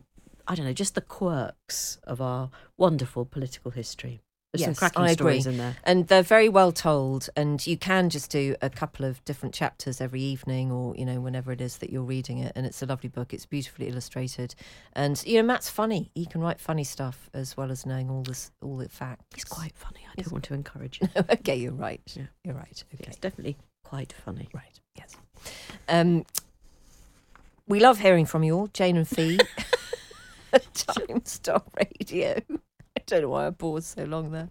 I 0.47 0.55
don't 0.55 0.65
know 0.65 0.73
just 0.73 0.95
the 0.95 1.01
quirks 1.01 1.99
of 2.03 2.21
our 2.21 2.49
wonderful 2.77 3.25
political 3.25 3.71
history. 3.71 4.21
There's 4.51 4.63
some 4.63 4.71
Yes, 4.71 4.79
cracking 4.79 5.03
I 5.03 5.13
stories 5.13 5.45
agree. 5.45 5.53
in 5.53 5.57
there. 5.59 5.77
And 5.83 6.07
they're 6.07 6.23
very 6.23 6.49
well 6.49 6.71
told, 6.71 7.29
and 7.35 7.65
you 7.67 7.77
can 7.77 8.09
just 8.09 8.31
do 8.31 8.55
a 8.63 8.69
couple 8.69 9.05
of 9.05 9.23
different 9.23 9.53
chapters 9.53 10.01
every 10.01 10.21
evening, 10.21 10.71
or 10.71 10.95
you 10.95 11.05
know, 11.05 11.19
whenever 11.21 11.51
it 11.51 11.61
is 11.61 11.77
that 11.77 11.91
you're 11.91 12.01
reading 12.01 12.39
it. 12.39 12.53
And 12.55 12.65
it's 12.65 12.81
a 12.81 12.87
lovely 12.87 13.09
book. 13.09 13.31
It's 13.31 13.45
beautifully 13.45 13.87
illustrated, 13.89 14.55
and 14.93 15.21
you 15.25 15.37
know, 15.37 15.43
Matt's 15.43 15.69
funny. 15.69 16.09
He 16.15 16.25
can 16.25 16.41
write 16.41 16.59
funny 16.59 16.83
stuff 16.83 17.29
as 17.33 17.55
well 17.55 17.69
as 17.69 17.85
knowing 17.85 18.09
all 18.09 18.23
this, 18.23 18.49
all 18.63 18.77
the 18.77 18.89
facts. 18.89 19.23
He's 19.35 19.43
quite 19.45 19.75
funny. 19.75 19.99
I 20.11 20.21
don't 20.21 20.31
want 20.31 20.45
to 20.45 20.55
encourage. 20.55 20.99
you. 21.01 21.07
okay, 21.29 21.55
you're 21.55 21.71
right. 21.71 22.01
Yeah. 22.15 22.23
You're 22.43 22.55
right. 22.55 22.83
Okay, 22.95 23.05
It's 23.07 23.17
definitely 23.17 23.55
quite 23.83 24.13
funny. 24.25 24.49
right. 24.55 24.79
Yes. 24.97 25.15
Um, 25.87 26.25
we 27.67 27.79
love 27.79 27.99
hearing 27.99 28.25
from 28.25 28.43
you 28.43 28.55
all, 28.55 28.67
Jane 28.73 28.97
and 28.97 29.07
Fi. 29.07 29.37
Time 30.73 31.23
Star 31.25 31.61
Radio. 31.77 32.41
Don't 33.09 33.23
know 33.23 33.29
why 33.29 33.47
I 33.47 33.49
paused 33.49 33.97
so 33.97 34.03
long 34.03 34.31
there. 34.31 34.49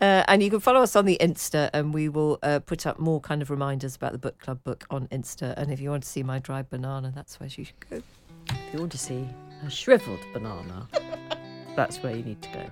Uh, 0.00 0.22
and 0.28 0.42
you 0.42 0.48
can 0.48 0.60
follow 0.60 0.80
us 0.80 0.94
on 0.94 1.06
the 1.06 1.18
Insta, 1.20 1.70
and 1.72 1.92
we 1.92 2.08
will 2.08 2.38
uh, 2.42 2.60
put 2.60 2.86
up 2.86 2.98
more 2.98 3.20
kind 3.20 3.42
of 3.42 3.50
reminders 3.50 3.96
about 3.96 4.12
the 4.12 4.18
book 4.18 4.38
club 4.38 4.62
book 4.62 4.86
on 4.90 5.08
Insta. 5.08 5.54
And 5.56 5.72
if 5.72 5.80
you 5.80 5.90
want 5.90 6.04
to 6.04 6.08
see 6.08 6.22
my 6.22 6.38
dried 6.38 6.70
banana, 6.70 7.12
that's 7.14 7.40
where 7.40 7.48
you 7.48 7.64
should 7.64 7.90
go. 7.90 8.00
If 8.48 8.72
you 8.72 8.78
want 8.78 8.92
to 8.92 8.98
see 8.98 9.28
a 9.66 9.70
shriveled 9.70 10.20
banana, 10.32 10.88
that's 11.76 11.98
where 11.98 12.14
you 12.14 12.22
need 12.22 12.40
to 12.42 12.48
go. 12.50 12.70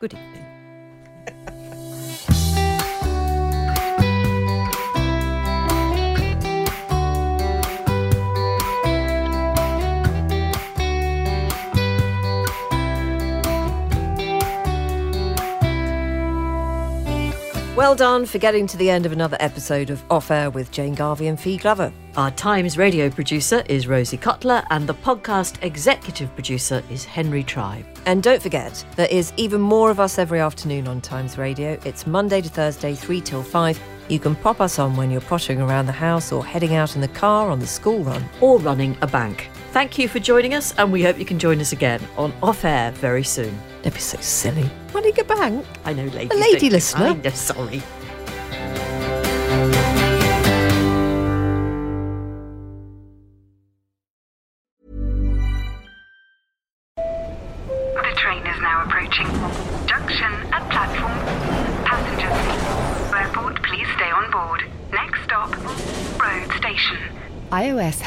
Good 0.00 0.14
evening. 0.14 0.57
Well 17.88 17.96
done 17.96 18.26
for 18.26 18.36
getting 18.36 18.66
to 18.66 18.76
the 18.76 18.90
end 18.90 19.06
of 19.06 19.12
another 19.12 19.38
episode 19.40 19.88
of 19.88 20.04
Off 20.10 20.30
Air 20.30 20.50
with 20.50 20.70
Jane 20.70 20.92
Garvey 20.94 21.26
and 21.28 21.40
Fi 21.40 21.56
Glover. 21.56 21.90
Our 22.18 22.30
Times 22.32 22.76
radio 22.76 23.08
producer 23.08 23.62
is 23.66 23.88
Rosie 23.88 24.18
Cutler, 24.18 24.62
and 24.68 24.86
the 24.86 24.92
podcast 24.92 25.56
executive 25.62 26.30
producer 26.34 26.82
is 26.90 27.06
Henry 27.06 27.42
Tribe. 27.42 27.86
And 28.04 28.22
don't 28.22 28.42
forget, 28.42 28.84
there 28.96 29.08
is 29.10 29.32
even 29.38 29.62
more 29.62 29.90
of 29.90 30.00
us 30.00 30.18
every 30.18 30.38
afternoon 30.38 30.86
on 30.86 31.00
Times 31.00 31.38
Radio. 31.38 31.80
It's 31.86 32.06
Monday 32.06 32.42
to 32.42 32.48
Thursday, 32.50 32.94
3 32.94 33.22
till 33.22 33.42
5. 33.42 33.80
You 34.10 34.18
can 34.18 34.36
pop 34.36 34.60
us 34.60 34.78
on 34.78 34.94
when 34.94 35.10
you're 35.10 35.22
pottering 35.22 35.62
around 35.62 35.86
the 35.86 35.92
house 35.92 36.30
or 36.30 36.44
heading 36.44 36.74
out 36.74 36.94
in 36.94 37.00
the 37.00 37.08
car 37.08 37.48
on 37.48 37.58
the 37.58 37.66
school 37.66 38.04
run. 38.04 38.22
or 38.42 38.58
running 38.58 38.98
a 39.00 39.06
bank. 39.06 39.48
Thank 39.70 39.98
you 39.98 40.08
for 40.08 40.18
joining 40.18 40.54
us, 40.54 40.74
and 40.78 40.90
we 40.90 41.02
hope 41.02 41.18
you 41.18 41.26
can 41.26 41.38
join 41.38 41.60
us 41.60 41.72
again 41.72 42.00
on 42.16 42.32
Off 42.42 42.64
Air 42.64 42.90
very 42.92 43.22
soon. 43.22 43.56
Don't 43.82 43.94
be 43.94 44.00
so 44.00 44.18
silly. 44.20 44.68
Running 44.94 45.18
a 45.20 45.24
bank? 45.24 45.66
I 45.84 45.92
know, 45.92 46.06
lady. 46.06 46.34
A 46.34 46.38
lady 46.38 46.70
listener. 46.70 47.20
of 47.24 47.36
sorry. 47.36 47.82